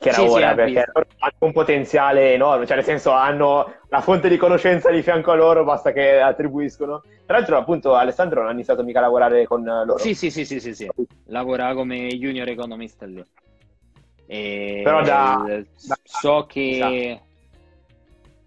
[0.00, 4.00] che era sì, ora, sì, perché hanno un potenziale enorme, cioè nel senso hanno la
[4.00, 7.02] fonte di conoscenza di fianco a loro, basta che attribuiscono.
[7.26, 9.98] Tra l'altro, appunto, Alessandro non ha iniziato mica a lavorare con loro.
[9.98, 10.90] Sì, sì, sì, sì, sì, sì.
[11.26, 13.22] lavora come junior economist lì.
[14.26, 14.80] E...
[14.82, 17.20] Però da, da so che...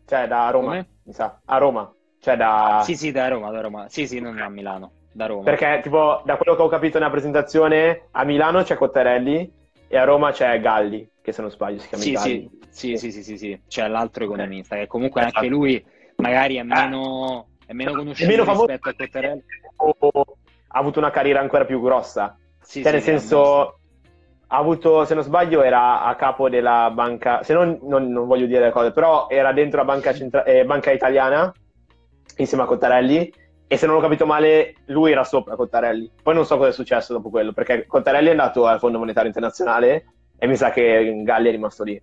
[0.07, 0.87] Cioè da Roma, come?
[1.03, 1.39] mi sa.
[1.45, 1.93] A Roma.
[2.19, 2.81] Cioè da...
[2.83, 3.85] Sì, sì, da Roma, da Roma.
[3.89, 5.43] Sì, sì, non a Milano, da Roma.
[5.43, 9.53] Perché, tipo, da quello che ho capito nella presentazione, a Milano c'è Cottarelli
[9.87, 12.49] e a Roma c'è Galli, che se non sbaglio si chiama sì, Galli.
[12.69, 15.37] Sì, sì, sì, sì, sì, c'è l'altro economista, che comunque esatto.
[15.37, 15.83] anche lui
[16.17, 19.43] magari è meno, è meno conosciuto è meno rispetto a Cottarelli.
[20.75, 22.37] Ha avuto una carriera ancora più grossa.
[22.61, 23.79] Sì, cioè, sì, nel senso,
[24.47, 28.45] ha avuto, se non sbaglio, era a capo della banca, se non, non, non voglio
[28.45, 31.53] dire le cose, però era dentro la banca, centra- eh, banca italiana
[32.37, 33.31] insieme a Cottarelli
[33.65, 36.11] e se non ho capito male lui era sopra Cottarelli.
[36.21, 39.29] Poi non so cosa è successo dopo quello, perché Cottarelli è andato al Fondo Monetario
[39.29, 40.05] Internazionale
[40.37, 42.01] e mi sa che Galli è rimasto lì.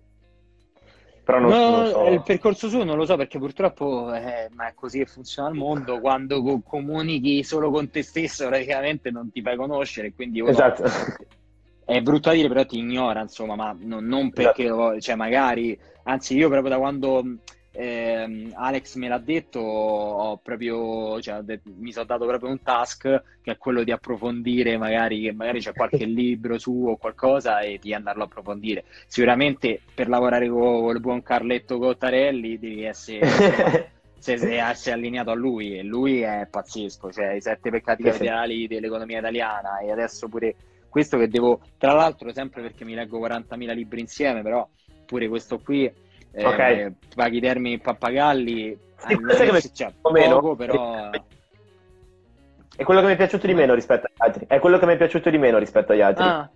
[1.23, 2.07] Però non, no, non so.
[2.07, 5.55] il percorso suo non lo so perché purtroppo eh, ma è così che funziona il
[5.55, 10.83] mondo quando comunichi solo con te stesso praticamente non ti fai conoscere quindi esatto.
[11.85, 14.99] è brutto da dire però ti ignora insomma ma non, non perché esatto.
[14.99, 17.23] cioè magari anzi io proprio da quando
[17.73, 21.41] eh, Alex me l'ha detto, proprio, cioè,
[21.77, 26.03] mi sono dato proprio un task che è quello di approfondire, magari, magari c'è qualche
[26.05, 28.83] libro su o qualcosa e di andarlo a approfondire.
[29.07, 33.89] Sicuramente per lavorare con il buon Carletto Cottarelli devi essere...
[34.21, 39.17] se sei allineato a lui e lui è pazzesco, cioè i sette peccati capitali dell'economia
[39.17, 40.55] italiana e adesso pure
[40.89, 44.67] questo che devo, tra l'altro sempre perché mi leggo 40.000 libri insieme, però
[45.07, 45.91] pure questo qui
[46.33, 46.93] eh, okay.
[47.15, 50.55] paghi i termini pappagalli sì, allora, che cioè, poco, meno.
[50.55, 51.09] però
[52.75, 54.93] è quello che mi è piaciuto di meno rispetto agli altri è quello che mi
[54.93, 56.49] è piaciuto di meno rispetto agli altri ah.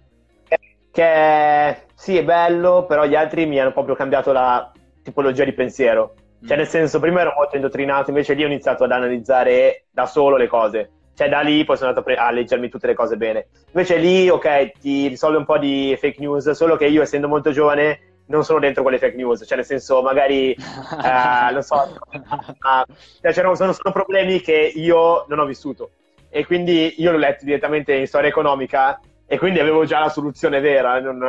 [0.91, 4.71] che sì è bello però gli altri mi hanno proprio cambiato la
[5.03, 6.13] tipologia di pensiero
[6.45, 6.59] cioè mm.
[6.59, 10.47] nel senso prima ero molto indottrinato invece lì ho iniziato ad analizzare da solo le
[10.47, 13.47] cose cioè da lì poi sono andato a, pre- a, leggermi tutte le cose bene.
[13.67, 17.51] Invece lì, ok, ti risolve un po' di fake news, solo che io essendo molto
[17.51, 22.93] giovane non sono dentro quelle fake news, cioè nel senso magari, eh, lo so, uh,
[23.21, 25.91] cioè, sono, sono problemi che io non ho vissuto
[26.29, 30.59] e quindi io l'ho letto direttamente in storia economica e quindi avevo già la soluzione
[30.59, 31.19] vera, non,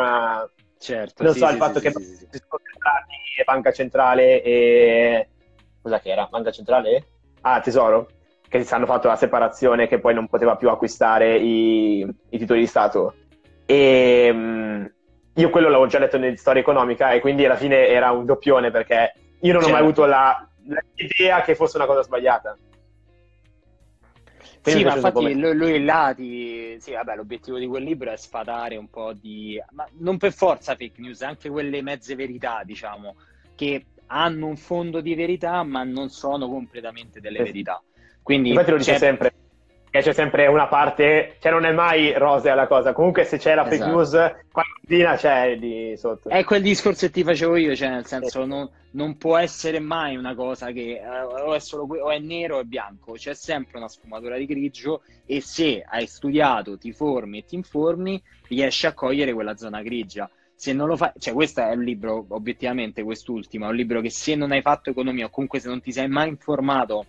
[0.78, 5.28] certo, non sì, so sì, il fatto sì, che si sono creati Banca Centrale e...
[5.80, 6.26] cosa che era?
[6.28, 7.06] Banca Centrale?
[7.42, 8.08] Ah, Tesoro?
[8.48, 12.00] Che si hanno fatto la separazione che poi non poteva più acquistare i,
[12.30, 13.14] i titoli di Stato.
[13.64, 14.92] E...
[15.36, 18.70] Io quello l'avevo già letto in storia economica e quindi alla fine era un doppione
[18.70, 19.76] perché io non certo.
[19.76, 20.02] ho mai certo.
[20.02, 20.48] avuto la,
[20.94, 22.56] l'idea che fosse una cosa sbagliata.
[24.62, 26.76] Quindi sì, ma infatti lui, lui là ti...
[26.80, 29.62] Sì, vabbè, l'obiettivo di quel libro è sfatare un po' di...
[29.70, 33.14] Ma non per forza fake news, anche quelle mezze verità, diciamo,
[33.54, 37.80] che hanno un fondo di verità ma non sono completamente delle verità.
[38.22, 39.32] Quindi, infatti lo dice sempre,
[39.96, 42.92] che c'è sempre una parte, cioè non è mai rosea la cosa.
[42.92, 43.90] Comunque se c'è la fake esatto.
[43.90, 44.10] news,
[44.52, 46.28] qualcosina c'è di sotto.
[46.28, 50.16] È quel discorso che ti facevo io, cioè nel senso non, non può essere mai
[50.16, 53.78] una cosa che eh, o, è solo, o è nero o è bianco, c'è sempre
[53.78, 58.92] una sfumatura di grigio e se hai studiato, ti formi e ti informi, riesci a
[58.92, 60.28] cogliere quella zona grigia.
[60.54, 64.10] Se non lo fai, cioè questo è un libro, obiettivamente quest'ultimo, è un libro che
[64.10, 67.04] se non hai fatto economia o comunque se non ti sei mai informato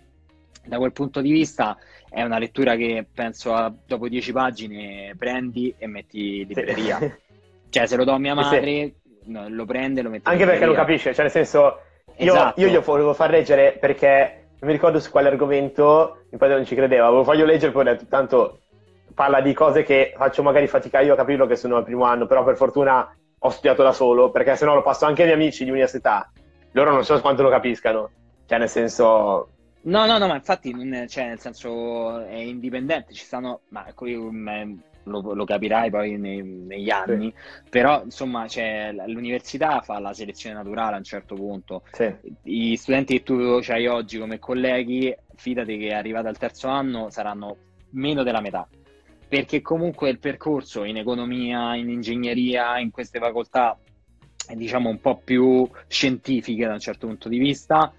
[0.68, 1.76] da quel punto di vista
[2.08, 6.98] è una lettura che penso a, dopo dieci pagine prendi e metti libreria.
[6.98, 7.12] Sì.
[7.70, 8.94] Cioè, se lo do a mia madre, sì.
[9.24, 11.80] no, lo prende e lo mette Anche perché non capisce, cioè nel senso,
[12.16, 12.60] io, esatto.
[12.62, 16.64] io gli volevo far leggere perché non mi ricordo su quale argomento, il padre non
[16.64, 18.60] ci credeva, lo voglio leggere poi ho detto, tanto
[19.12, 22.26] parla di cose che faccio magari fatica io a capirlo che sono al primo anno,
[22.26, 25.40] però per fortuna ho studiato da solo, perché se no lo passo anche ai miei
[25.40, 26.30] amici di università,
[26.72, 28.10] loro non so quanto lo capiscano,
[28.46, 29.50] cioè nel senso
[29.80, 30.72] No, no, no, ma infatti,
[31.08, 36.90] cioè, nel senso, è indipendente, ci stanno, ma qui lo, lo capirai poi nei, negli
[36.90, 37.68] anni, sì.
[37.70, 41.84] però insomma, cioè, l'università fa la selezione naturale a un certo punto.
[41.92, 42.12] Sì.
[42.42, 47.56] I studenti che tu hai oggi come colleghi, fidati che arrivati al terzo anno saranno
[47.90, 48.68] meno della metà,
[49.28, 53.78] perché comunque il percorso in economia, in ingegneria, in queste facoltà
[54.46, 57.92] è diciamo un po' più scientifiche da un certo punto di vista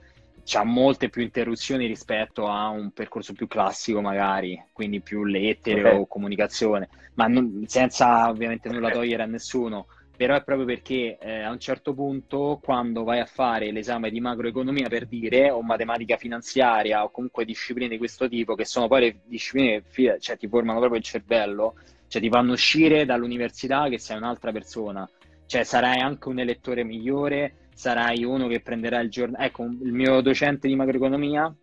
[0.57, 5.97] ha molte più interruzioni rispetto a un percorso più classico magari, quindi più lettere okay.
[5.97, 9.87] o comunicazione, ma non, senza ovviamente nulla togliere a nessuno,
[10.19, 14.19] però è proprio perché eh, a un certo punto quando vai a fare l'esame di
[14.19, 18.99] macroeconomia per dire o matematica finanziaria o comunque discipline di questo tipo, che sono poi
[18.99, 21.75] le discipline che cioè, ti formano proprio il cervello,
[22.09, 25.09] cioè ti fanno uscire dall'università che sei un'altra persona,
[25.45, 29.45] cioè sarai anche un elettore migliore, sarai uno che prenderà il giornale.
[29.45, 31.55] Ecco, il mio docente di macroeconomia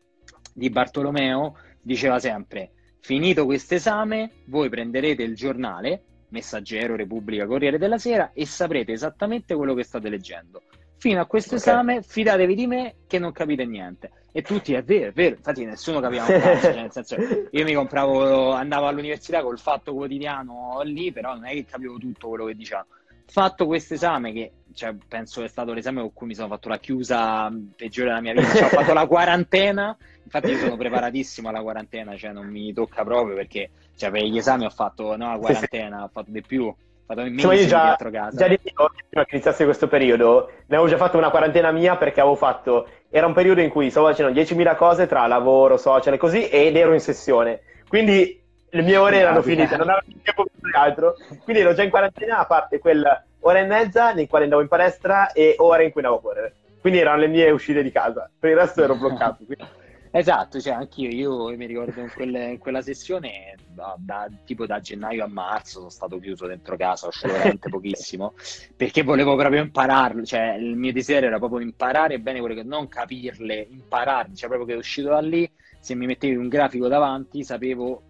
[0.55, 2.71] di Bartolomeo diceva sempre:
[3.01, 9.55] finito questo esame, voi prenderete il giornale, Messaggero, Repubblica, Corriere della Sera e saprete esattamente
[9.55, 10.63] quello che state leggendo.
[10.97, 11.69] Fino a questo okay.
[11.69, 14.11] esame, fidatevi di me che non capite niente.
[14.33, 17.17] E tutti, è vero, è vero, infatti nessuno capiva un cazzo, cioè nel senso,
[17.51, 22.29] io mi compravo, andavo all'università col fatto quotidiano lì, però non è che capivo tutto
[22.29, 22.87] quello che dicevano
[23.27, 26.79] fatto questo esame che cioè, penso è stato l'esame con cui mi sono fatto la
[26.79, 31.63] chiusa peggiore della mia vita, cioè, ho fatto la quarantena, infatti io sono preparatissimo alla
[31.63, 35.39] quarantena, cioè non mi tocca proprio perché cioè, per gli esami ho fatto no, la
[35.39, 36.77] quarantena, ho fatto di più, ho
[37.07, 38.37] fatto in mesi io già, casa.
[38.37, 42.21] Già dico, prima che iniziasse questo periodo, ne avevo già fatto una quarantena mia perché
[42.21, 46.19] avevo fatto, era un periodo in cui stavo facendo 10.000 cose tra lavoro, social e
[46.19, 48.45] così, ed ero in sessione, quindi
[48.77, 52.39] le mie ore erano finite, non avevo tempo per altro, quindi ero già in quarantena
[52.39, 56.03] a parte quella ora e mezza nei quali andavo in palestra e ore in cui
[56.03, 56.55] andavo a correre.
[56.81, 59.45] Quindi erano le mie uscite di casa, per il resto ero bloccato.
[59.45, 59.65] Quindi...
[60.11, 64.81] Esatto, cioè anch'io, io mi ricordo in, quelle, in quella sessione, da, da, tipo da
[64.81, 68.33] gennaio a marzo sono stato chiuso dentro casa, uscivo veramente pochissimo,
[68.75, 72.89] perché volevo proprio impararlo, cioè il mio desiderio era proprio imparare bene quello che non
[72.89, 75.51] capirle, impararle, cioè proprio che uscito da lì,
[75.81, 78.03] se mi mettevi un grafico davanti sapevo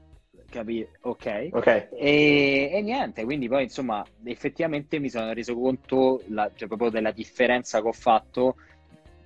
[0.49, 1.49] capire, ok.
[1.53, 1.89] okay.
[1.93, 7.11] E, e, niente, quindi poi insomma effettivamente mi sono reso conto la, cioè, proprio della
[7.11, 8.57] differenza che ho fatto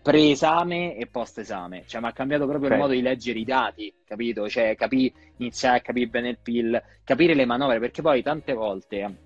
[0.03, 2.77] pre-esame e post-esame, cioè mi ha cambiato proprio okay.
[2.77, 4.49] il modo di leggere i dati, capito?
[4.49, 9.17] Cioè capì, iniziare a capire bene il PIL, capire le manovre, perché poi tante volte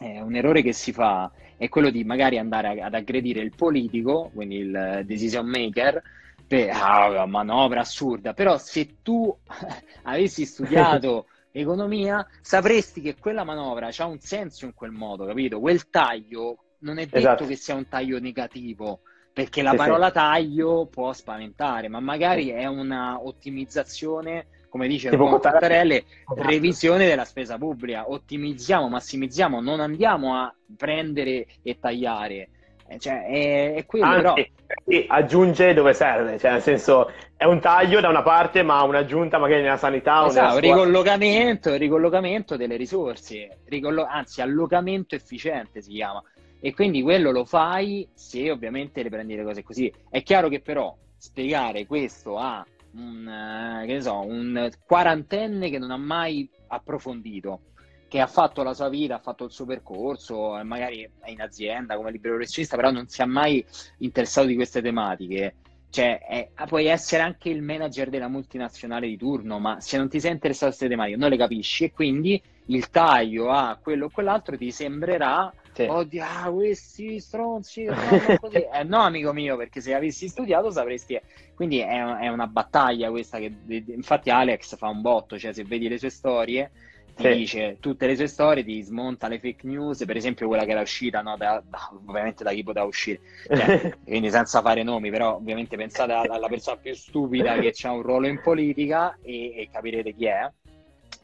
[0.00, 4.30] eh, un errore che si fa è quello di magari andare ad aggredire il politico,
[4.32, 6.02] quindi il decision maker,
[6.46, 9.36] per ah, manovra assurda, però se tu
[10.04, 15.58] avessi studiato economia, sapresti che quella manovra ha un senso in quel modo, capito?
[15.58, 17.46] Quel taglio non è detto esatto.
[17.46, 19.00] che sia un taglio negativo,
[19.32, 20.12] perché la sì, parola sì.
[20.12, 26.04] taglio può spaventare, ma magari è una ottimizzazione, come dice il Cottarelli,
[26.36, 32.48] revisione della spesa pubblica, ottimizziamo, massimizziamo, non andiamo a prendere e tagliare.
[32.88, 34.52] Eh, cioè, è, è quello, Anzi,
[34.84, 35.04] però...
[35.08, 39.62] aggiunge dove serve, cioè nel senso è un taglio da una parte, ma un'aggiunta magari
[39.62, 46.22] nella sanità o esatto, ricollocamento, ricollocamento delle risorse, ricollo- anzi allocamento efficiente si chiama.
[46.60, 49.92] E quindi quello lo fai se ovviamente le prendi le cose così.
[50.08, 55.98] È chiaro che però spiegare questo a un, eh, so, un quarantenne che non ha
[55.98, 57.60] mai approfondito
[58.08, 61.96] che ha fatto la sua vita, ha fatto il suo percorso, magari è in azienda
[61.96, 63.64] come libero professionista, però non si è mai
[63.98, 65.54] interessato di queste tematiche.
[65.90, 70.20] Cioè, è, puoi essere anche il manager della multinazionale di turno, ma se non ti
[70.20, 74.10] sei interessato a queste tematiche non le capisci e quindi il taglio a quello o
[74.10, 75.82] quell'altro ti sembrerà sì.
[75.82, 81.20] oddio, ah, questi stronzi eh, no, amico mio, perché se avessi studiato sapresti.
[81.54, 85.88] Quindi è, è una battaglia questa che infatti Alex fa un botto, cioè se vedi
[85.88, 86.70] le sue storie
[87.16, 87.34] ti sì.
[87.34, 90.82] dice tutte le sue storie, ti smonta le fake news, per esempio quella che era
[90.82, 95.36] uscita, no, da, da, ovviamente da chi poteva uscire, cioè, quindi senza fare nomi, però
[95.36, 100.14] ovviamente pensate alla persona più stupida che ha un ruolo in politica e, e capirete
[100.14, 100.50] chi è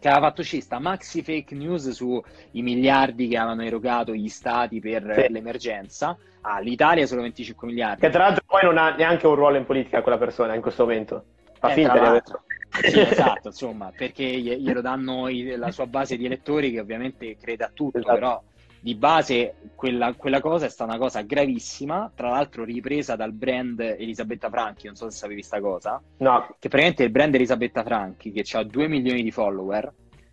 [0.03, 4.81] che aveva fatto uscire sta maxi fake news sui miliardi che avevano erogato gli stati
[4.81, 5.33] per sì.
[5.33, 6.17] l'emergenza.
[6.41, 8.01] Ah, l'Italia solo 25 miliardi.
[8.01, 10.83] Che tra l'altro poi non ha neanche un ruolo in politica quella persona in questo
[10.83, 11.25] momento.
[11.57, 12.43] Fa eh, finta di averlo.
[12.81, 17.71] Sì, esatto, insomma, perché glielo danno la sua base di elettori che ovviamente crede a
[17.73, 18.15] tutto, esatto.
[18.15, 18.43] però
[18.81, 23.79] di base quella, quella, cosa è stata una cosa gravissima, tra l'altro ripresa dal brand
[23.79, 26.47] Elisabetta Franchi, non so se sapevi questa cosa, no.
[26.59, 29.93] che praticamente il brand Elisabetta Franchi, che ha 2 milioni di follower,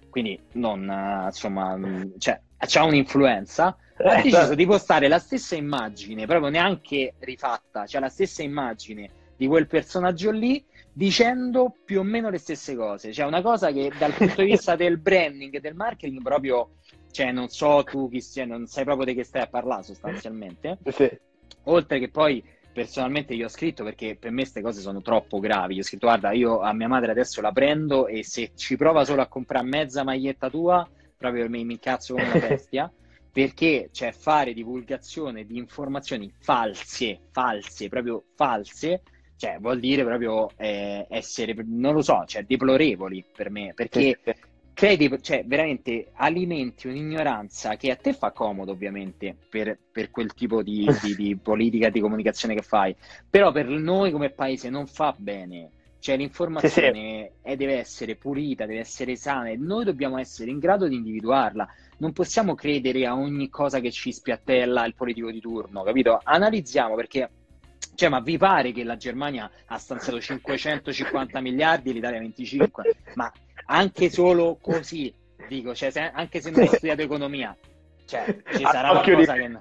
[0.10, 1.78] quindi non, uh, insomma,
[2.18, 4.56] cioè, ha un'influenza, ha eh, deciso certo.
[4.56, 10.32] di postare la stessa immagine, proprio neanche rifatta, cioè la stessa immagine di quel personaggio
[10.32, 10.66] lì,
[11.00, 13.14] dicendo più o meno le stesse cose.
[13.14, 16.72] Cioè una cosa che dal punto di vista del branding, del marketing, proprio
[17.12, 20.78] cioè non so tu chi sia, non sai proprio di che stai a parlare sostanzialmente.
[20.90, 21.10] Sì.
[21.64, 22.44] Oltre che poi
[22.74, 25.76] personalmente io ho scritto perché per me queste cose sono troppo gravi.
[25.76, 29.06] Io ho scritto guarda, io a mia madre adesso la prendo e se ci prova
[29.06, 30.86] solo a comprare mezza maglietta tua,
[31.16, 32.92] proprio mi, mi incazzo come una bestia.
[33.32, 39.02] perché cioè fare divulgazione di informazioni false, false, proprio false,
[39.40, 44.20] cioè vuol dire proprio eh, essere, non lo so, cioè deplorevoli per me, perché
[44.74, 50.62] credi, cioè veramente alimenti un'ignoranza che a te fa comodo ovviamente per, per quel tipo
[50.62, 52.94] di, di, di, politica di comunicazione che fai,
[53.30, 55.70] però per noi come paese non fa bene.
[56.02, 57.56] Cioè l'informazione sì, sì.
[57.56, 61.68] deve essere pulita, deve essere sana e noi dobbiamo essere in grado di individuarla.
[61.98, 66.20] Non possiamo credere a ogni cosa che ci spiattella il politico di turno, capito?
[66.24, 67.30] Analizziamo perché
[67.96, 72.96] cioè, ma vi pare che la Germania ha stanziato 550 miliardi e l'Italia 25?
[73.16, 73.32] Ma
[73.66, 75.14] anche solo così,
[75.48, 77.56] dico, cioè, se, anche se non ho studiato economia,
[78.06, 79.40] cioè, ci sarà qualcosa di...
[79.40, 79.60] che...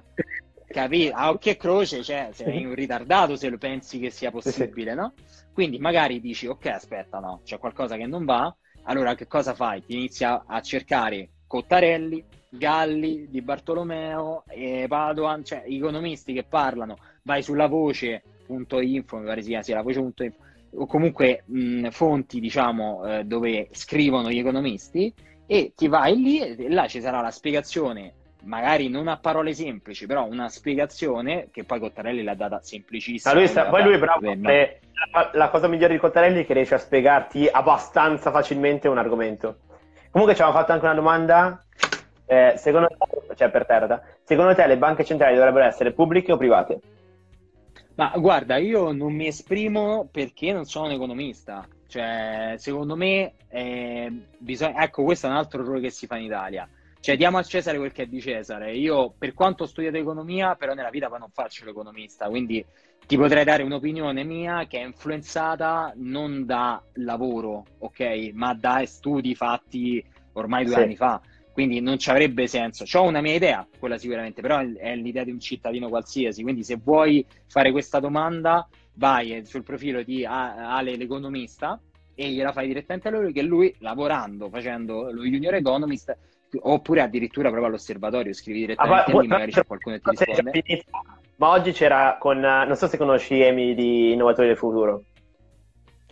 [0.69, 1.15] Capito?
[1.15, 5.13] A occhio e croce, cioè, sei un ritardato se lo pensi che sia possibile, no?
[5.51, 9.83] Quindi magari dici, ok, aspetta, no, c'è qualcosa che non va, allora che cosa fai?
[9.83, 16.97] Ti inizia a cercare Cottarelli, Galli, Di Bartolomeo, e Padoan, cioè economisti che parlano,
[17.29, 20.37] vai sulla voce.info, mi pare si chiama, sì, la voce.info,
[20.71, 25.13] o comunque mh, fonti, diciamo, eh, dove scrivono gli economisti,
[25.45, 30.05] e ti vai lì e là ci sarà la spiegazione magari non a parole semplici,
[30.05, 33.33] però una spiegazione che poi Cottarelli l'ha data semplicissima.
[33.33, 34.33] Lui sta, poi lui è bravo.
[35.11, 39.57] La, la, cosa migliore di Cottarelli è che riesce a spiegarti abbastanza facilmente un argomento.
[40.09, 41.63] Comunque ci avevamo fatto anche una domanda.
[42.25, 46.37] Eh, secondo te, cioè per terra, secondo te le banche centrali dovrebbero essere pubbliche o
[46.37, 46.79] private?
[47.99, 51.67] Ma guarda, io non mi esprimo perché non sono un economista.
[51.87, 54.83] Cioè, secondo me, eh, bisogna...
[54.83, 56.69] ecco, questo è un altro errore che si fa in Italia
[57.01, 58.75] cioè, diamo a Cesare quel che è di Cesare.
[58.75, 62.63] Io, per quanto ho studiato economia, però nella vita poi non faccio l'economista, quindi
[63.07, 68.31] ti potrei dare un'opinione mia che è influenzata non da lavoro, ok?
[68.33, 70.03] Ma da studi fatti
[70.33, 70.81] ormai due sì.
[70.81, 71.21] anni fa.
[71.59, 72.85] Quindi non ci avrebbe senso.
[72.97, 76.41] Ho una mia idea, quella sicuramente, però è l'idea di un cittadino qualsiasi.
[76.41, 81.77] Quindi se vuoi fare questa domanda, vai sul profilo di Ale l'economista
[82.15, 86.17] e gliela fai direttamente a lui che lui lavorando, facendo lo junior economist,
[86.61, 90.85] oppure addirittura proprio all'osservatorio scrivi direttamente ah, lì, magari c'è qualcuno che ti risponde.
[91.35, 95.03] Ma oggi c'era con, non so se conosci Emi di Innovatori del Futuro,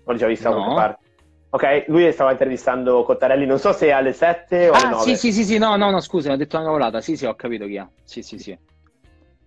[0.04, 0.64] ho già visto da no.
[0.64, 1.06] qualche parte.
[1.50, 5.04] Ok, lui stava intervistando Cottarelli, non so se alle 7 o ah, alle 9.
[5.04, 7.00] Sì, sì, sì, sì, no, no, no, scusa, mi ha detto una cavolata.
[7.00, 7.88] Sì, sì, ho capito chi è.
[8.04, 8.58] Sì, sì, sì.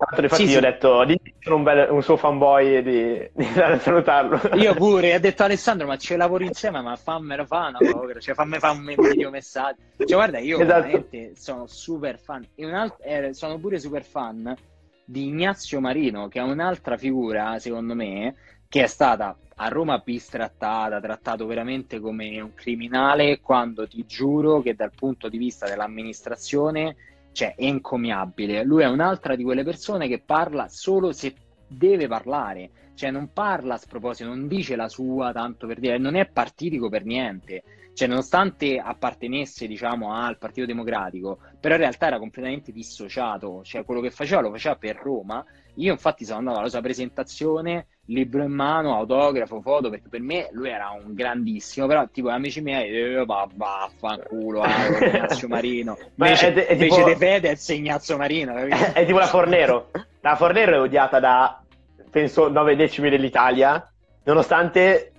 [0.01, 0.57] Tanto infatti sì, io sì.
[0.57, 1.05] ho detto,
[1.41, 3.45] sono un, bel, un suo fanboy di, di
[3.81, 4.41] salutarlo.
[4.57, 8.59] Io pure, ho detto Alessandro, ma ci lavori insieme, ma fammelo fa una cioè fammi
[8.59, 9.77] fare un video messaggio.
[9.99, 10.81] Cioè guarda, io esatto.
[10.81, 14.57] veramente sono super fan, alt- eh, sono pure super fan
[15.05, 18.37] di Ignazio Marino, che è un'altra figura, secondo me,
[18.69, 24.75] che è stata a Roma bistrattata, trattato veramente come un criminale, quando ti giuro che
[24.75, 26.97] dal punto di vista dell'amministrazione
[27.33, 28.65] cioè è encomiabile.
[28.65, 31.35] Lui è un'altra di quelle persone che parla solo se
[31.67, 36.17] deve parlare, cioè non parla a sproposito, non dice la sua tanto per dire, non
[36.17, 37.63] è partitico per niente.
[38.01, 44.01] Cioè, nonostante appartenesse, diciamo, al Partito Democratico, però in realtà era completamente dissociato, cioè quello
[44.01, 45.45] che faceva lo faceva per Roma.
[45.75, 50.49] Io infatti sono andato alla sua presentazione libro in mano, autografo, foto, perché per me
[50.53, 54.69] lui era un grandissimo, però tipo amici miei, eh, vaffanculo, eh,
[55.07, 57.07] Ignazio Marino, invece, è, è invece tipo...
[57.07, 58.55] De Fedez Ignazio Marino?
[58.95, 59.91] È tipo la Fornero,
[60.23, 61.63] la Fornero è odiata da,
[62.11, 63.93] penso, 9 decimi dell'Italia,
[64.25, 65.13] nonostante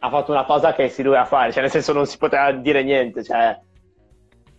[0.00, 2.82] ha fatto una cosa che si doveva fare, cioè nel senso non si poteva dire
[2.82, 3.58] niente, cioè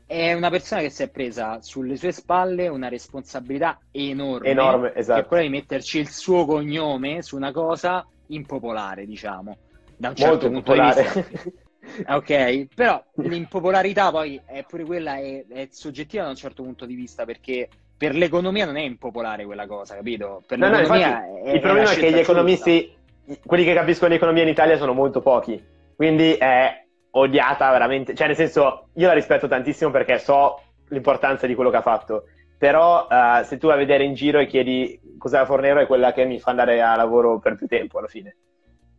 [0.10, 5.20] è una persona che si è presa sulle sue spalle una responsabilità enorme, enorme esatto.
[5.20, 9.56] che è quella di metterci il suo cognome su una cosa impopolare, diciamo,
[9.96, 11.04] da un certo Molto punto popolare.
[11.14, 12.16] di vista.
[12.18, 16.96] ok, però l'impopolarità poi è pure quella, è, è, soggettiva da un certo punto di
[16.96, 20.42] vista, perché per l'economia non è impopolare quella cosa, capito?
[20.48, 22.98] Per no, l'economia no, è, il problema è che gli economisti.
[23.46, 25.62] Quelli che capiscono l'economia in Italia sono molto pochi,
[25.96, 31.56] quindi è odiata veramente, cioè nel senso io la rispetto tantissimo perché so l'importanza di
[31.56, 32.26] quello che ha fatto,
[32.58, 35.88] però uh, se tu vai a vedere in giro e chiedi cos'è la Fornero è
[35.88, 38.36] quella che mi fa andare a lavoro per più tempo alla fine.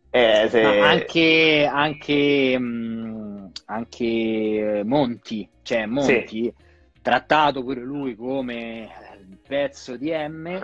[0.09, 0.61] Eh, se...
[0.61, 6.53] anche, anche, mh, mm, anche, Monti, cioè Monti, sì.
[7.01, 8.89] trattato pure lui come
[9.29, 10.59] il pezzo di M,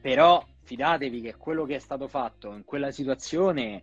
[0.00, 3.82] però fidatevi che quello che è stato fatto in quella situazione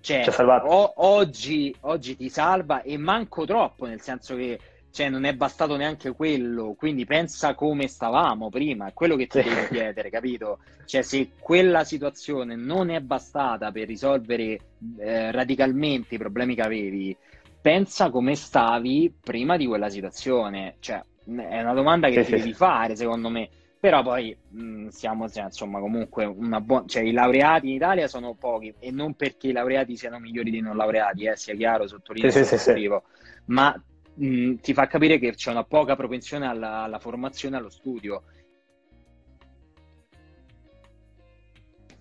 [0.00, 0.26] cioè,
[0.64, 4.58] o, oggi, oggi, ti salva e manco troppo, nel senso che
[4.90, 9.40] cioè, non è bastato neanche quello, quindi pensa come stavamo prima, è quello che ti
[9.40, 9.48] sì.
[9.48, 10.58] devi chiedere, capito?
[10.84, 14.58] Cioè, se quella situazione non è bastata per risolvere
[14.98, 17.16] eh, radicalmente i problemi che avevi,
[17.62, 20.76] pensa come stavi prima di quella situazione.
[20.80, 22.42] Cioè, è una domanda che sì, ti sì.
[22.42, 23.48] devi fare, secondo me
[23.84, 28.08] però poi mh, mm, siamo cioè, insomma comunque una buona cioè i laureati in Italia
[28.08, 31.86] sono pochi e non perché i laureati siano migliori dei non laureati eh, sia chiaro
[31.86, 32.90] sottolineo sì, sì, sì,
[33.46, 33.78] ma
[34.14, 38.22] mh, mm, ti fa capire che c'è una poca propensione alla, alla formazione allo studio.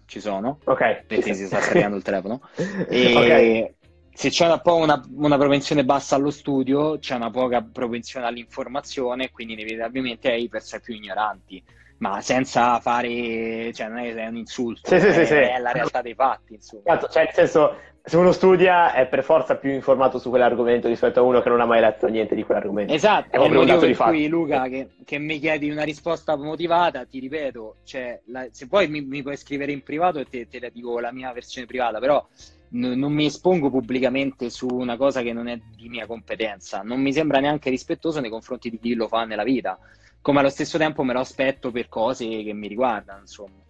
[0.05, 0.59] Ci sono?
[0.63, 1.03] Ok.
[1.05, 2.39] Perché si sta scaricando il telefono.
[2.87, 3.75] E okay.
[4.13, 9.31] Se c'è un po' una, una, propensione bassa allo studio, c'è una poca propensione all'informazione,
[9.31, 11.63] quindi inevitabilmente hai per sé più ignoranti.
[11.97, 15.71] Ma senza fare, cioè, non è, è un insulto, sì, è, sì, sì, è la
[15.71, 16.55] realtà dei fatti.
[16.55, 16.81] Insomma.
[16.85, 21.21] Esatto, cioè, nel senso, se uno studia è per forza più informato su quell'argomento rispetto
[21.21, 22.93] a uno che non ha mai letto niente di quell'argomento.
[22.93, 27.05] Esatto, è, è il motivo per cui Luca che, che, mi chiedi una risposta motivata,
[27.05, 30.59] ti ripeto, cioè, la, se poi mi, mi, puoi scrivere in privato e te, te
[30.59, 32.27] la dico la mia versione privata, però
[32.73, 36.81] n- non mi espongo pubblicamente su una cosa che non è di mia competenza.
[36.81, 39.77] Non mi sembra neanche rispettoso nei confronti di chi lo fa nella vita,
[40.21, 43.61] come allo stesso tempo me lo aspetto per cose che mi riguardano, insomma.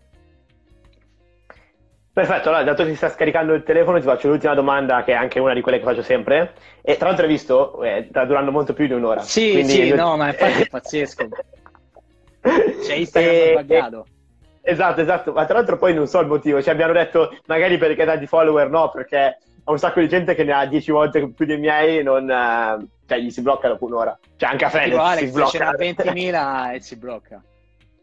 [2.13, 5.15] Perfetto, allora dato che si sta scaricando il telefono ti faccio l'ultima domanda che è
[5.15, 6.53] anche una di quelle che faccio sempre
[6.83, 9.21] e tra l'altro hai visto, eh, sta durando molto più di un'ora.
[9.21, 9.71] Sì, quindi...
[9.71, 11.29] sì, no, ma infatti è pazzesco.
[12.83, 14.05] C'è Instagram e, buggato.
[14.65, 18.05] Esatto, esatto, ma tra l'altro poi non so il motivo, cioè abbiano detto magari perché
[18.05, 21.45] tanti follower no, perché ho un sacco di gente che ne ha 10 volte più
[21.45, 22.29] dei miei e non...
[22.29, 24.17] Eh, cioè gli si blocca dopo un'ora.
[24.37, 25.71] Cioè anche a Fedez Alex, si blocca.
[25.71, 27.43] 20.000 e si blocca.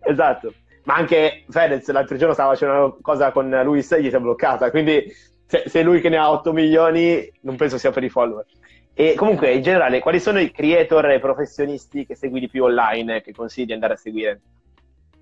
[0.02, 0.52] Esatto
[0.84, 4.18] ma anche Fedez l'altro giorno stava facendo una cosa con Luis e gli si è
[4.18, 5.12] bloccata, quindi
[5.46, 8.46] se, se lui che ne ha 8 milioni non penso sia per i follower.
[8.92, 13.22] E comunque, in generale, quali sono i creator e professionisti che segui di più online
[13.22, 14.40] che consigli di andare a seguire?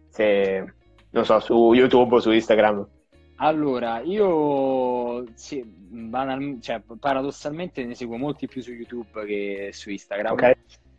[0.09, 0.74] Se,
[1.11, 2.87] non so, su YouTube o su Instagram?
[3.41, 10.33] Allora, io sì, banal, cioè, paradossalmente ne seguo molti più su YouTube che su Instagram.
[10.33, 10.57] Ok.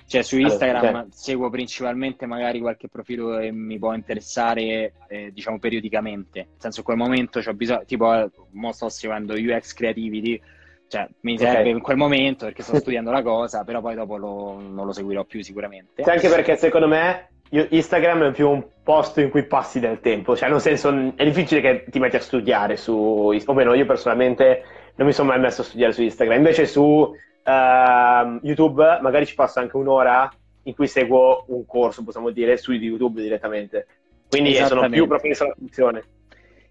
[0.10, 5.60] Cioè su Instagram allora, seguo principalmente magari qualche profilo che mi può interessare, eh, diciamo,
[5.60, 6.40] periodicamente.
[6.40, 10.41] Nel senso, in quel momento ho bisogno, tipo, mo sto seguendo UX Creativity,
[10.88, 11.72] cioè mi serve okay.
[11.72, 15.26] in quel momento perché sto studiando la cosa, però poi dopo lo, non lo seguirò
[15.26, 16.02] più sicuramente.
[16.02, 20.35] Sì, anche perché secondo me Instagram è più un posto in cui passi del tempo,
[20.35, 24.63] cioè nel senso è difficile che ti metti a studiare su, o meno io personalmente
[24.95, 29.35] non mi sono mai messo a studiare su Instagram, invece su uh, YouTube magari ci
[29.35, 30.30] passo anche un'ora
[30.63, 33.88] in cui seguo un corso, possiamo dire, su YouTube direttamente.
[34.30, 36.03] Quindi sono più propenso alla funzione.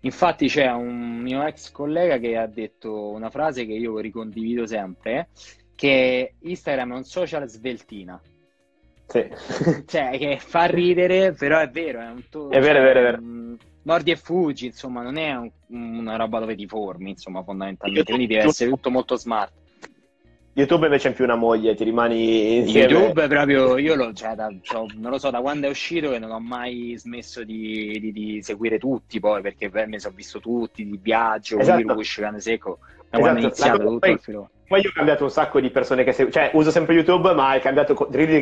[0.00, 5.30] Infatti c'è un mio ex collega che ha detto una frase che io ricondivido sempre,
[5.74, 8.20] che Instagram è un social sveltina.
[9.08, 9.26] Sì.
[9.86, 13.02] cioè, che fa ridere, però è vero, è un to- È vero, è vero, è
[13.02, 13.22] vero.
[13.82, 18.12] Mordi e fuggi, insomma, non è un, una roba dove ti formi, insomma, fondamentalmente.
[18.12, 19.52] Quindi deve essere tutto molto smart.
[20.52, 22.92] YouTube invece è più una moglie, ti rimani insieme.
[22.92, 26.18] YouTube proprio, io lo, cioè, da, cioè, non lo so, da quando è uscito che
[26.18, 30.40] non ho mai smesso di, di, di seguire tutti poi, perché per me sono visto
[30.40, 31.78] tutti, di viaggio, esatto.
[31.78, 33.20] Wirush, Cane Secco, da esatto.
[33.20, 34.50] quando è iniziato tutto poi, il filo.
[34.68, 37.48] Poi io ho cambiato un sacco di persone che seguo, cioè uso sempre YouTube, ma
[37.48, 37.96] hai cambiato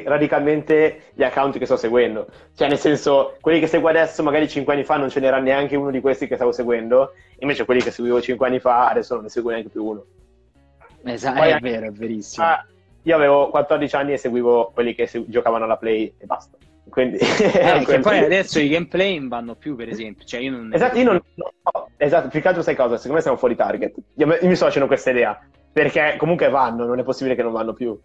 [0.04, 2.26] radicalmente gli account che sto seguendo.
[2.52, 5.76] Cioè, nel senso, quelli che seguo adesso, magari 5 anni fa non ce n'era neanche
[5.76, 9.22] uno di questi che stavo seguendo, invece quelli che seguivo 5 anni fa adesso non
[9.22, 10.04] ne seguo neanche più uno.
[11.04, 12.44] Esatto, Poi, è vero, è verissimo.
[12.44, 12.66] Ah,
[13.02, 16.56] io avevo 14 anni e seguivo quelli che se- giocavano alla Play e basta.
[16.88, 20.24] Quindi, eh, che poi adesso i gameplay non vanno più, per esempio.
[20.24, 21.52] Cioè, io non esatto, io non, no,
[21.96, 22.96] esatto, più che altro sai cosa?
[22.96, 23.94] Secondo me siamo fuori target.
[24.16, 25.40] Io, io mi sto facendo questa idea.
[25.76, 28.00] Perché comunque vanno, non è possibile che non vanno più.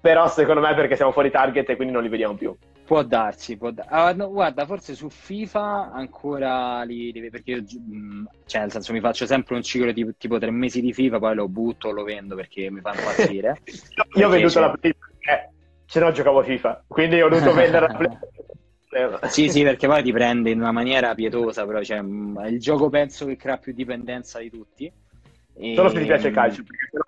[0.00, 2.56] Però secondo me è perché siamo fuori target e quindi non li vediamo più.
[2.84, 3.92] Può darsi, può darsi.
[3.92, 8.92] Ah, no, guarda, forse su FIFA ancora li, li perché io, mm, cioè, nel senso,
[8.92, 12.04] mi faccio sempre un ciclo di tipo tre mesi di FIFA, poi lo butto, lo
[12.04, 13.60] vendo perché mi fanno impazzire.
[14.14, 15.52] io ho venduto la Play perché
[15.84, 18.18] se no giocavo FIFA, quindi ho dovuto vendere la Play.
[19.30, 22.88] sì, sì, perché poi ti prende in una maniera pietosa, però cioè, mm, il gioco
[22.88, 24.92] penso che crea più dipendenza di tutti.
[25.58, 25.74] E...
[25.74, 27.05] Solo se ti piace il calcio, perché sennò, eh,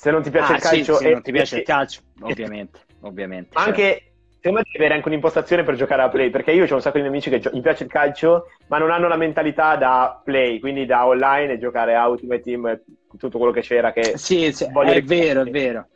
[0.00, 0.94] se non ti piace ah, il calcio...
[0.94, 3.50] Sì, se non ti piace il calcio, ovviamente, ovviamente.
[3.52, 3.82] Anche...
[3.82, 4.08] Certo
[4.40, 6.96] Secondo me devi avere anche un'impostazione per giocare a play, perché io ho un sacco
[6.96, 10.18] di miei amici che gio- gli piace il calcio, ma non hanno la mentalità da
[10.24, 12.80] play, quindi da online e giocare a Ultimate Team,
[13.18, 13.92] tutto quello che c'era.
[13.92, 15.88] Che sì, sì è vero, è vero.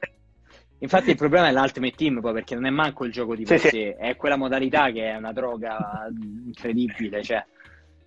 [0.80, 3.58] Infatti il problema è l'Ultimate Team, poi, perché non è manco il gioco di per
[3.58, 4.06] sì, sé, sì.
[4.06, 6.06] è quella modalità che è una droga
[6.44, 7.42] incredibile, cioè...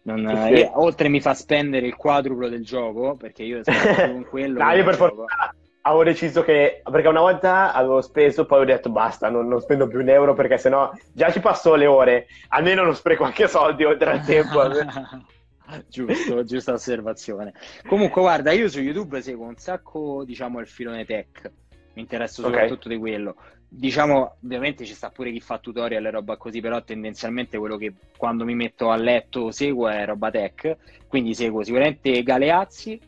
[0.04, 0.54] Non, sì.
[0.54, 3.78] io, oltre mi fa spendere il quadruplo del gioco, perché io sono
[4.14, 4.64] con quello...
[4.64, 5.56] no, io per fortuna
[5.88, 9.88] avevo deciso che perché una volta avevo speso, poi ho detto basta, non, non spendo
[9.88, 13.86] più un euro perché sennò già ci passo le ore, almeno non spreco anche soldi
[13.86, 14.62] oltre al tempo.
[15.88, 17.54] giusto, giusta osservazione.
[17.88, 21.52] Comunque, guarda, io su YouTube seguo un sacco, diciamo, il filone tech.
[21.94, 22.94] Mi interessa soprattutto okay.
[22.94, 23.36] di quello.
[23.70, 27.94] Diciamo, ovviamente ci sta pure chi fa tutorial e roba così, però tendenzialmente quello che
[28.16, 30.78] quando mi metto a letto seguo è roba tech.
[31.08, 33.00] Quindi seguo sicuramente Galeazzi,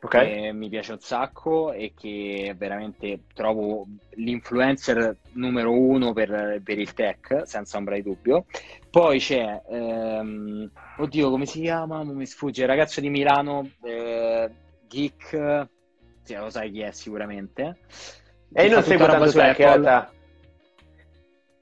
[0.00, 0.42] okay.
[0.42, 6.92] che mi piace un sacco e che veramente trovo l'influencer numero uno per, per il
[6.94, 8.46] tech, senza ombra di dubbio.
[8.90, 12.02] Poi c'è, ehm, oddio, come si chiama?
[12.02, 14.50] Non mi sfugge, il ragazzo di Milano, eh,
[14.86, 15.68] Geek,
[16.22, 17.78] sì, lo sai chi è sicuramente.
[18.52, 20.10] E io non seguo tanto tech, in realtà.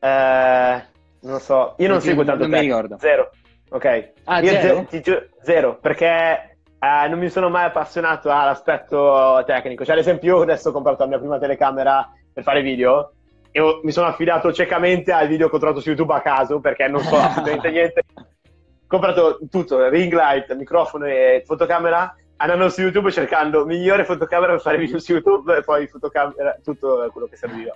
[0.01, 0.85] Eh,
[1.21, 2.61] non so, io non, non seguo tanto non tech.
[2.61, 2.99] mi ricordo.
[2.99, 3.31] Zero.
[3.71, 4.13] Ok.
[4.25, 4.85] Ah, io zero?
[4.85, 5.13] Ti, ti,
[5.43, 6.54] zero, perché
[6.85, 9.85] eh, non mi sono mai appassionato all'aspetto tecnico.
[9.85, 13.13] Cioè, ad esempio, io adesso ho comprato la mia prima telecamera per fare video
[13.51, 16.61] e ho, mi sono affidato ciecamente ai video che ho trovato su YouTube a caso
[16.61, 18.05] perché non so assolutamente niente.
[18.15, 24.61] Ho comprato tutto, ring light, microfono e fotocamera, andando su YouTube cercando migliore fotocamera per
[24.61, 27.75] fare video su YouTube e poi fotocamera, tutto quello che serviva.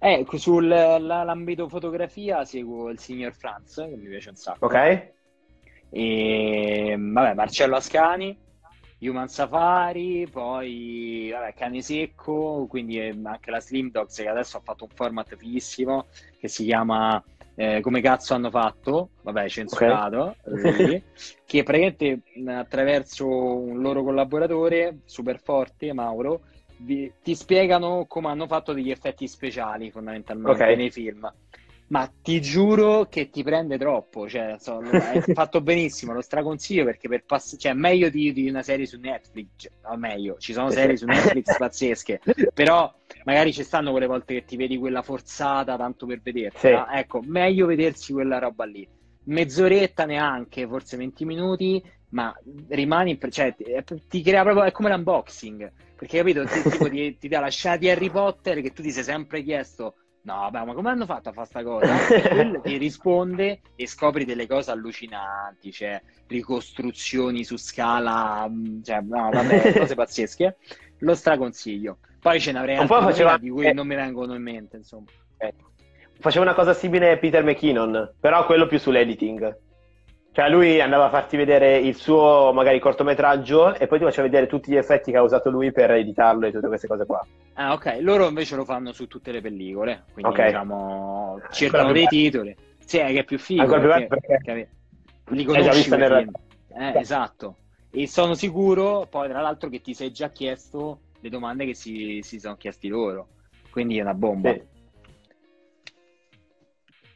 [0.00, 4.66] Eh, sull'ambito fotografia seguo il signor Franz, che mi piace un sacco.
[4.66, 5.12] Ok.
[5.96, 8.36] E vabbè, Marcello Ascani,
[8.98, 14.82] Human Safari, poi vabbè, Cane Secco, quindi anche la Slim Dogs che adesso ha fatto
[14.82, 16.06] un format fighissimo
[16.36, 17.22] che si chiama
[17.54, 21.00] eh, Come cazzo hanno fatto, vabbè, censurato, okay.
[21.46, 26.40] che praticamente attraverso un loro collaboratore super forte, Mauro,
[26.78, 30.74] vi, ti spiegano come hanno fatto degli effetti speciali fondamentalmente okay.
[30.74, 31.32] nei film
[31.88, 34.28] ma ti giuro che ti prende troppo.
[34.28, 38.62] Cioè, so, è fatto benissimo, lo straconsiglio perché per pass- cioè, meglio di, di, una
[38.62, 42.20] serie su Netflix, cioè, no, meglio, ci sono serie su Netflix pazzesche,
[42.52, 42.92] però
[43.24, 46.58] magari ci stanno quelle volte che ti vedi quella forzata tanto per vederla.
[46.58, 46.96] Sì.
[46.98, 48.86] Ecco, meglio vedersi quella roba lì.
[49.26, 52.34] Mezz'oretta neanche, forse 20 minuti, ma
[52.68, 53.54] rimani, cioè,
[54.08, 57.76] ti crea proprio, è come l'unboxing, perché capito, ti, tipo, ti, ti dà la scena
[57.76, 59.94] di Harry Potter che tu ti sei sempre chiesto
[60.24, 62.06] No, vabbè, ma come hanno fatto a fare sta cosa?
[62.08, 69.00] E quello ti risponde e scopri delle cose allucinanti, cioè ricostruzioni su scala, mm, cioè,
[69.02, 70.56] no, vabbè, cose pazzesche.
[71.00, 71.98] Lo straconsiglio.
[72.20, 73.36] Poi ce ne avrei altre faceva...
[73.36, 75.06] di cui non mi vengono in mente, insomma.
[75.36, 75.52] Eh.
[76.18, 79.58] Faceva una cosa simile a Peter McKinnon, però quello più sull'editing.
[80.34, 84.48] Cioè lui andava a farti vedere il suo magari cortometraggio e poi ti faceva vedere
[84.48, 87.24] tutti gli effetti che ha usato lui per editarlo e tutte queste cose qua.
[87.52, 90.46] Ah ok, loro invece lo fanno su tutte le pellicole, quindi okay.
[90.46, 92.52] diciamo cercano dei titoli.
[92.84, 93.62] Sì, è che è più figo.
[93.62, 94.68] Ancora perché, più perché, perché
[95.36, 96.30] li conosci già visto nel...
[96.80, 97.56] eh, Esatto.
[97.92, 102.18] E sono sicuro poi tra l'altro che ti sei già chiesto le domande che si,
[102.24, 103.28] si sono chiesti loro.
[103.70, 104.50] Quindi è una bomba.
[104.50, 104.73] Sì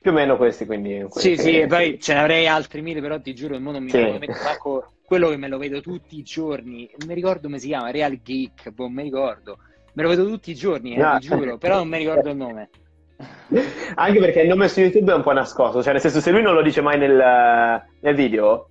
[0.01, 1.05] più o meno questi, quindi...
[1.11, 3.91] Sì, sì, e poi ce ne avrei altri mille, però ti giuro, il mondo mi
[3.91, 4.19] sì.
[4.33, 7.91] sacco quello che me lo vedo tutti i giorni, non mi ricordo come si chiama,
[7.91, 9.59] Real Geek, boh, mi ricordo,
[9.95, 11.19] me lo vedo tutti i giorni, eh, no.
[11.19, 12.71] ti giuro, però non mi ricordo il nome.
[13.97, 16.43] Anche perché il nome su YouTube è un po' nascosto, cioè nel senso se lui
[16.43, 18.69] non lo dice mai nel, nel video,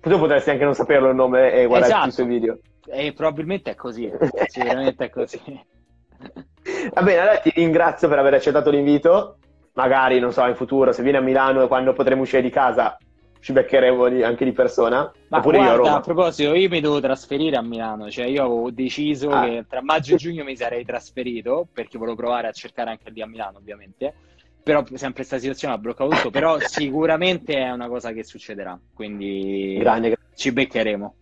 [0.00, 2.08] tu potresti anche non saperlo il nome e guardare esatto.
[2.08, 2.58] i suoi video.
[2.86, 4.10] E probabilmente è così,
[4.46, 5.40] sicuramente è così.
[6.92, 9.38] Va bene, allora ti ringrazio per aver accettato l'invito
[9.80, 12.98] magari, non so, in futuro, se viene a Milano e quando potremo uscire di casa,
[13.40, 15.10] ci beccheremo anche di persona.
[15.28, 18.44] Ma Oppure guarda, io a, a proposito, io mi devo trasferire a Milano, cioè io
[18.44, 19.44] avevo deciso ah.
[19.44, 23.22] che tra maggio e giugno mi sarei trasferito, perché volevo provare a cercare anche lì
[23.22, 24.14] a Milano, ovviamente.
[24.62, 29.78] Però sempre questa situazione ha bloccato tutto, però sicuramente è una cosa che succederà, quindi
[29.78, 30.16] Grande.
[30.34, 31.14] ci beccheremo.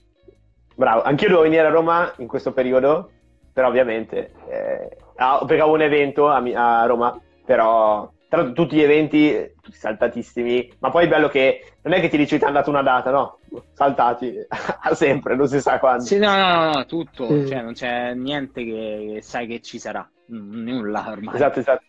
[0.75, 3.11] Bravo, anch'io devo venire a Roma in questo periodo,
[3.53, 8.83] però ovviamente, eh, perché avevo un evento a, a Roma, però tra l'altro tutti gli
[8.83, 12.55] eventi, tutti saltatissimi, ma poi è bello che non è che ti dici ti hanno
[12.55, 13.39] dato una data, no,
[13.73, 14.35] saltati
[14.93, 16.05] sempre, non si sa quando.
[16.05, 17.47] Sì, no, no, no, tutto, mm.
[17.47, 21.35] cioè non c'è niente che sai che ci sarà, nulla ormai.
[21.35, 21.85] Esatto, esatto.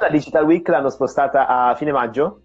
[0.00, 2.40] La Digital Week l'hanno spostata a fine maggio,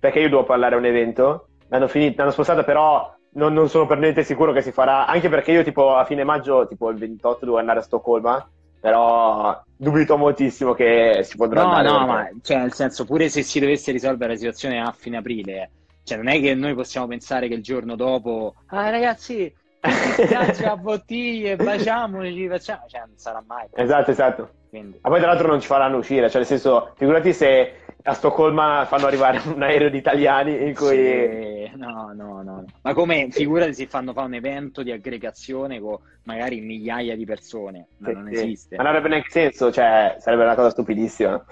[0.00, 3.86] perché io devo parlare a un evento, l'hanno, finita, l'hanno spostata però non, non, sono
[3.86, 6.98] per niente sicuro che si farà, anche perché io tipo a fine maggio, tipo il
[6.98, 8.50] 28 devo andare a Stoccolma,
[8.80, 11.88] però dubito moltissimo che si potrà no, andare.
[11.88, 15.16] No, no, ma cioè, nel senso, pure se si dovesse risolvere la situazione a fine
[15.16, 15.70] aprile,
[16.04, 21.56] cioè non è che noi possiamo pensare che il giorno dopo, ah ragazzi, a bottiglie,
[21.56, 23.66] baciamoci, facciamo, cioè non sarà mai.
[23.74, 24.50] Esatto, esatto.
[24.68, 24.98] Quindi.
[25.00, 27.72] Ma poi tra l'altro non ci faranno uscire, cioè nel senso, figurati se
[28.02, 30.96] a Stoccolma fanno arrivare un aereo di italiani in cui...
[30.96, 32.64] Sì, no, no, no.
[32.82, 37.88] Ma come, figurati se fanno fare un evento di aggregazione con magari migliaia di persone,
[37.98, 38.34] ma sì, non sì.
[38.34, 38.76] esiste.
[38.76, 41.44] Ma non avrebbe neanche senso, cioè sarebbe una cosa stupidissima.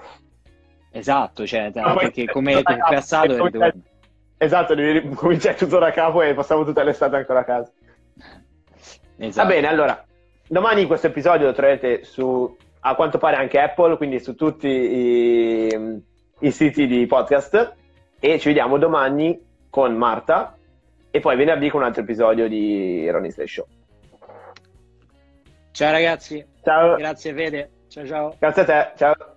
[0.91, 3.33] Esatto, cioè, no, perché come è passato...
[3.33, 3.73] È come...
[4.37, 7.71] Esatto, devi cominciare tutto da capo e passiamo tutta l'estate ancora a casa.
[9.17, 9.47] Esatto.
[9.47, 10.03] Va bene, allora,
[10.47, 16.03] domani questo episodio lo troverete su, a quanto pare anche Apple, quindi su tutti i,
[16.39, 17.75] i siti di podcast
[18.19, 19.39] e ci vediamo domani
[19.69, 20.57] con Marta
[21.09, 23.65] e poi venerdì con un altro episodio di Ronnie Slay Show.
[25.71, 26.45] Ciao ragazzi.
[26.63, 26.95] Ciao.
[26.95, 27.69] Grazie Fede.
[27.87, 28.35] Ciao ciao.
[28.39, 28.91] Grazie a te.
[28.97, 29.36] Ciao.